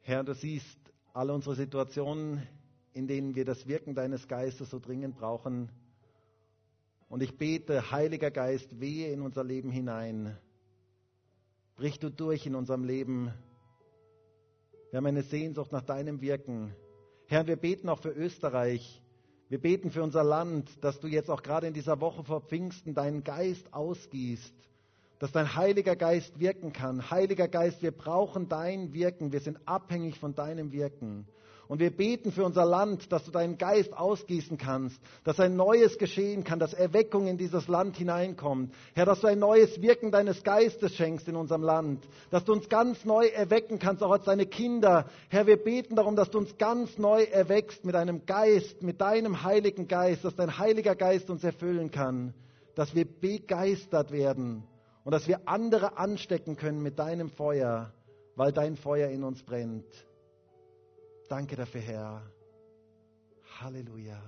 Herr, 0.08 0.24
du 0.24 0.36
siehst 0.36 0.78
alle 1.14 1.34
unsere 1.34 1.56
Situationen, 1.56 2.48
in 2.94 3.08
denen 3.08 3.34
wir 3.34 3.44
das 3.44 3.66
Wirken 3.66 3.96
deines 3.96 4.28
Geistes 4.28 4.70
so 4.70 4.78
dringend 4.78 5.16
brauchen. 5.16 5.72
Und 7.10 7.24
ich 7.24 7.40
bete, 7.40 7.90
Heiliger 7.90 8.30
Geist, 8.30 8.80
wehe 8.80 9.12
in 9.12 9.24
unser 9.24 9.44
Leben 9.44 9.72
hinein. 9.72 10.38
Brich 11.76 11.98
du 11.98 12.12
durch 12.12 12.46
in 12.46 12.54
unserem 12.54 12.84
Leben. 12.84 13.34
Wir 14.92 14.98
haben 14.98 15.08
eine 15.08 15.24
Sehnsucht 15.24 15.72
nach 15.72 15.82
deinem 15.82 16.22
Wirken. 16.22 16.76
Herr, 17.26 17.48
wir 17.48 17.56
beten 17.56 17.90
auch 17.90 18.00
für 18.00 18.12
Österreich. 18.12 19.02
Wir 19.50 19.60
beten 19.60 19.90
für 19.90 20.04
unser 20.04 20.24
Land, 20.24 20.70
dass 20.84 21.00
du 21.00 21.08
jetzt 21.08 21.32
auch 21.32 21.42
gerade 21.42 21.66
in 21.66 21.74
dieser 21.74 22.00
Woche 22.00 22.24
vor 22.24 22.42
Pfingsten 22.42 22.94
deinen 22.94 23.24
Geist 23.24 23.74
ausgießt 23.74 24.54
dass 25.20 25.32
dein 25.32 25.56
Heiliger 25.56 25.96
Geist 25.96 26.40
wirken 26.40 26.74
kann. 26.74 27.10
Heiliger 27.10 27.48
Geist, 27.48 27.82
wir 27.82 27.92
brauchen 27.92 28.50
dein 28.50 28.94
Wirken. 28.94 29.32
Wir 29.32 29.40
sind 29.40 29.60
abhängig 29.66 30.20
von 30.20 30.36
deinem 30.36 30.72
Wirken. 30.72 31.26
Und 31.68 31.80
wir 31.80 31.90
beten 31.90 32.32
für 32.32 32.46
unser 32.46 32.64
Land, 32.64 33.12
dass 33.12 33.26
du 33.26 33.32
deinen 33.32 33.58
Geist 33.58 33.92
ausgießen 33.98 34.58
kannst, 34.58 35.02
dass 35.24 35.40
ein 35.40 35.56
Neues 35.56 35.98
geschehen 35.98 36.44
kann, 36.44 36.60
dass 36.60 36.74
Erweckung 36.76 37.26
in 37.26 37.38
dieses 37.38 37.68
Land 37.68 37.98
hineinkommt. 37.98 38.72
Herr, 38.94 39.06
dass 39.06 39.22
du 39.22 39.28
ein 39.28 39.40
neues 39.40 39.82
Wirken 39.82 40.12
deines 40.12 40.44
Geistes 40.44 40.96
schenkst 40.96 41.28
in 41.28 41.36
unserem 41.36 41.64
Land, 41.64 42.08
dass 42.30 42.46
du 42.46 42.54
uns 42.54 42.70
ganz 42.70 43.04
neu 43.04 43.26
erwecken 43.26 43.80
kannst, 43.80 44.04
auch 44.04 44.12
als 44.12 44.26
deine 44.26 44.46
Kinder. 44.46 45.08
Herr, 45.30 45.48
wir 45.48 45.58
beten 45.58 45.96
darum, 45.96 46.16
dass 46.16 46.30
du 46.30 46.38
uns 46.38 46.56
ganz 46.60 47.00
neu 47.00 47.24
erweckst 47.24 47.84
mit 47.84 47.96
einem 47.96 48.28
Geist, 48.28 48.84
mit 48.84 49.02
deinem 49.02 49.42
Heiligen 49.42 49.88
Geist, 49.88 50.24
dass 50.24 50.36
dein 50.36 50.60
Heiliger 50.60 50.96
Geist 50.96 51.32
uns 51.32 51.44
erfüllen 51.44 51.90
kann, 51.90 52.36
dass 52.76 52.94
wir 52.94 53.06
begeistert 53.06 54.12
werden 54.12 54.64
und 55.06 55.12
dass 55.12 55.28
wir 55.28 55.48
andere 55.48 55.98
anstecken 55.98 56.58
können 56.58 56.82
mit 56.82 56.98
deinem 56.98 57.30
Feuer, 57.30 57.94
weil 58.36 58.52
dein 58.52 58.76
Feuer 58.76 59.10
in 59.10 59.24
uns 59.24 59.44
brennt. 59.44 59.86
Danke 61.30 61.56
dafür, 61.56 61.82
Herr. 61.82 62.22
Halleluja. 63.60 64.20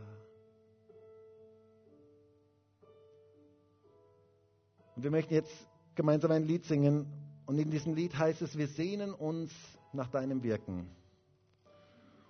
Und 4.95 5.03
wir 5.03 5.09
möchten 5.09 5.34
jetzt 5.34 5.51
gemeinsam 5.95 6.30
ein 6.30 6.43
Lied 6.43 6.63
singen. 6.65 7.07
Und 7.47 7.57
in 7.57 7.71
diesem 7.71 7.95
Lied 7.95 8.15
heißt 8.15 8.43
es, 8.43 8.55
wir 8.55 8.67
sehnen 8.67 9.13
uns 9.15 9.51
nach 9.93 10.11
deinem 10.11 10.43
Wirken. 10.43 10.88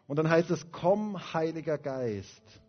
Und 0.08 0.20
dann 0.20 0.30
heißt 0.30 0.52
es, 0.52 0.72
komm, 0.72 1.18
Heiliger 1.34 1.78
Geist. 1.78 2.62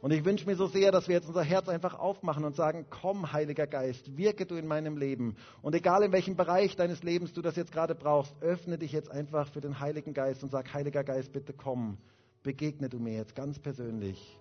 Und 0.00 0.12
ich 0.12 0.24
wünsche 0.24 0.46
mir 0.46 0.54
so 0.54 0.66
sehr, 0.66 0.92
dass 0.92 1.08
wir 1.08 1.16
jetzt 1.16 1.28
unser 1.28 1.42
Herz 1.42 1.68
einfach 1.68 1.98
aufmachen 1.98 2.44
und 2.44 2.54
sagen, 2.54 2.86
komm, 2.88 3.32
Heiliger 3.32 3.66
Geist, 3.66 4.16
wirke 4.16 4.46
du 4.46 4.54
in 4.54 4.66
meinem 4.66 4.96
Leben. 4.96 5.36
Und 5.60 5.74
egal 5.74 6.02
in 6.04 6.12
welchem 6.12 6.36
Bereich 6.36 6.76
deines 6.76 7.02
Lebens 7.02 7.32
du 7.32 7.42
das 7.42 7.56
jetzt 7.56 7.72
gerade 7.72 7.94
brauchst, 7.94 8.34
öffne 8.40 8.78
dich 8.78 8.92
jetzt 8.92 9.10
einfach 9.10 9.48
für 9.48 9.60
den 9.60 9.80
Heiligen 9.80 10.14
Geist 10.14 10.42
und 10.42 10.50
sag, 10.50 10.72
Heiliger 10.72 11.02
Geist, 11.02 11.32
bitte 11.32 11.52
komm, 11.52 11.98
begegne 12.42 12.88
du 12.88 12.98
mir 12.98 13.14
jetzt 13.14 13.34
ganz 13.34 13.58
persönlich. 13.58 14.38